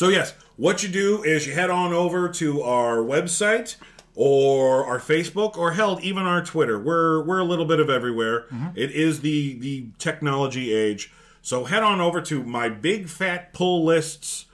So 0.00 0.08
yes, 0.08 0.32
what 0.56 0.82
you 0.82 0.88
do 0.88 1.22
is 1.24 1.46
you 1.46 1.52
head 1.52 1.68
on 1.68 1.92
over 1.92 2.26
to 2.30 2.62
our 2.62 3.00
website 3.00 3.76
or 4.14 4.86
our 4.86 4.98
Facebook 4.98 5.58
or 5.58 5.72
hell 5.72 5.98
even 6.02 6.22
our 6.22 6.42
Twitter. 6.42 6.78
We're 6.78 7.22
we're 7.22 7.40
a 7.40 7.44
little 7.44 7.66
bit 7.66 7.80
of 7.80 7.90
everywhere. 7.90 8.46
Mm-hmm. 8.50 8.68
It 8.76 8.92
is 8.92 9.20
the 9.20 9.58
the 9.58 9.88
technology 9.98 10.72
age. 10.72 11.12
So 11.42 11.64
head 11.64 11.82
on 11.82 12.00
over 12.00 12.22
to 12.22 12.42
my 12.42 12.70
big 12.70 13.10
fat 13.10 13.52
pull 13.52 13.84
lists 13.84 14.46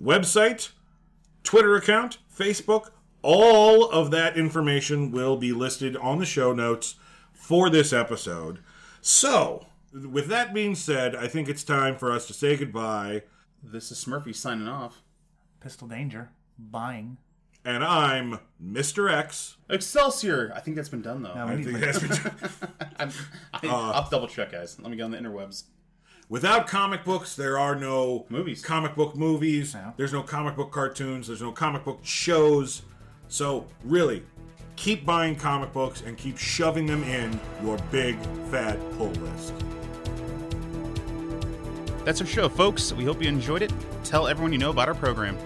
website, 0.00 0.70
Twitter 1.44 1.76
account, 1.76 2.16
Facebook. 2.34 2.88
All 3.20 3.84
of 3.84 4.10
that 4.12 4.38
information 4.38 5.10
will 5.10 5.36
be 5.36 5.52
listed 5.52 5.94
on 5.98 6.20
the 6.20 6.24
show 6.24 6.54
notes 6.54 6.94
for 7.34 7.68
this 7.68 7.92
episode. 7.92 8.60
So, 9.02 9.66
with 9.92 10.28
that 10.28 10.54
being 10.54 10.74
said, 10.74 11.14
I 11.14 11.28
think 11.28 11.50
it's 11.50 11.64
time 11.64 11.98
for 11.98 12.10
us 12.10 12.26
to 12.28 12.32
say 12.32 12.56
goodbye. 12.56 13.24
This 13.62 13.90
is 13.92 14.02
Smurfy 14.04 14.34
signing 14.34 14.68
off. 14.68 15.02
Pistol 15.60 15.88
Danger. 15.88 16.30
Buying. 16.58 17.18
And 17.64 17.84
I'm 17.84 18.38
Mr. 18.62 19.12
X. 19.12 19.58
Excelsior! 19.68 20.50
I 20.56 20.60
think 20.60 20.76
that's 20.76 20.88
been 20.88 21.02
done 21.02 21.22
though. 21.22 21.34
No, 21.34 21.46
we 21.46 21.52
I 21.52 21.56
need 21.56 21.64
think 21.66 21.80
like- 21.80 21.92
that's 21.94 22.58
been- 22.58 22.70
I'm, 22.98 23.10
I, 23.52 23.66
uh, 23.66 23.92
I'll 23.92 24.08
double 24.10 24.28
check, 24.28 24.52
guys. 24.52 24.78
Let 24.80 24.90
me 24.90 24.96
get 24.96 25.02
on 25.04 25.10
the 25.10 25.18
interwebs. 25.18 25.64
Without 26.30 26.66
comic 26.68 27.04
books, 27.04 27.34
there 27.36 27.58
are 27.58 27.74
no 27.74 28.24
Movies. 28.30 28.64
comic 28.64 28.94
book 28.94 29.16
movies. 29.16 29.74
Yeah. 29.74 29.92
There's 29.96 30.12
no 30.12 30.22
comic 30.22 30.54
book 30.56 30.70
cartoons. 30.70 31.26
There's 31.26 31.42
no 31.42 31.50
comic 31.52 31.84
book 31.84 32.00
shows. 32.02 32.82
So, 33.28 33.66
really, 33.84 34.22
keep 34.76 35.04
buying 35.04 35.34
comic 35.36 35.72
books 35.72 36.02
and 36.02 36.16
keep 36.16 36.38
shoving 36.38 36.86
them 36.86 37.02
in 37.04 37.38
your 37.64 37.76
big 37.90 38.16
fat 38.50 38.78
pull 38.96 39.08
list. 39.10 39.54
That's 42.04 42.20
our 42.20 42.26
show, 42.26 42.48
folks. 42.48 42.92
We 42.92 43.04
hope 43.04 43.22
you 43.22 43.28
enjoyed 43.28 43.62
it. 43.62 43.72
Tell 44.04 44.26
everyone 44.26 44.52
you 44.52 44.58
know 44.58 44.70
about 44.70 44.88
our 44.88 44.94
program. 44.94 45.36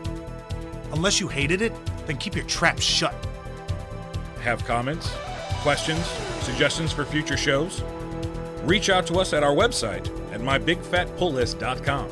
Unless 0.92 1.20
you 1.20 1.28
hated 1.28 1.60
it, 1.60 1.72
then 2.06 2.16
keep 2.16 2.34
your 2.36 2.44
trap 2.44 2.80
shut. 2.80 3.14
Have 4.42 4.64
comments, 4.64 5.10
questions, 5.62 6.04
suggestions 6.42 6.92
for 6.92 7.04
future 7.04 7.36
shows? 7.36 7.82
Reach 8.62 8.88
out 8.88 9.06
to 9.08 9.18
us 9.18 9.32
at 9.32 9.42
our 9.42 9.54
website 9.54 10.06
at 10.32 10.40
mybigfatpulllist.com. 10.40 12.08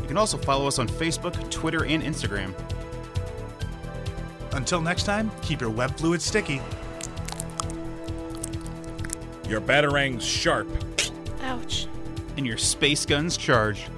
You 0.00 0.06
can 0.08 0.16
also 0.16 0.38
follow 0.38 0.66
us 0.66 0.78
on 0.78 0.88
Facebook, 0.88 1.50
Twitter, 1.50 1.84
and 1.84 2.02
Instagram. 2.02 2.54
Until 4.52 4.80
next 4.80 5.04
time, 5.04 5.30
keep 5.42 5.60
your 5.60 5.70
web 5.70 5.96
fluid 5.96 6.22
sticky. 6.22 6.62
Your 9.48 9.60
batarangs 9.60 10.22
sharp. 10.22 10.68
Ouch. 11.42 11.86
And 12.38 12.46
your 12.46 12.56
space 12.56 13.04
guns 13.04 13.36
charged. 13.36 13.90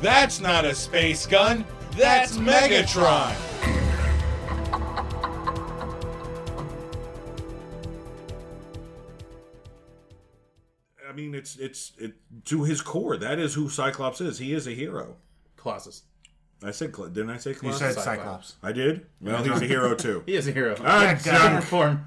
That's 0.00 0.38
not 0.38 0.64
a 0.64 0.76
space 0.76 1.26
gun. 1.26 1.64
That's 1.96 2.36
Megatron. 2.36 3.34
I 11.08 11.12
mean, 11.12 11.34
it's 11.34 11.56
it's 11.56 11.90
it 11.98 12.14
to 12.44 12.62
his 12.62 12.80
core. 12.80 13.16
That 13.16 13.40
is 13.40 13.54
who 13.54 13.68
Cyclops 13.68 14.20
is. 14.20 14.38
He 14.38 14.52
is 14.52 14.68
a 14.68 14.72
hero. 14.72 15.16
Colossus. 15.56 16.02
I 16.62 16.70
said, 16.70 16.94
Cl- 16.94 17.08
didn't 17.08 17.30
I 17.30 17.38
say 17.38 17.50
You 17.50 17.56
Colossus? 17.56 17.80
said 17.80 17.94
Cyclops. 17.94 18.54
Cyclops. 18.54 18.56
I 18.62 18.70
did. 18.70 19.06
Well, 19.20 19.42
he's 19.42 19.60
a 19.62 19.66
hero 19.66 19.96
too. 19.96 20.22
He 20.26 20.36
is 20.36 20.46
a 20.46 20.52
hero. 20.52 20.76
All 20.76 20.84
right, 20.84 21.22
God. 21.24 21.42
Different 21.42 21.64
form. 21.64 22.06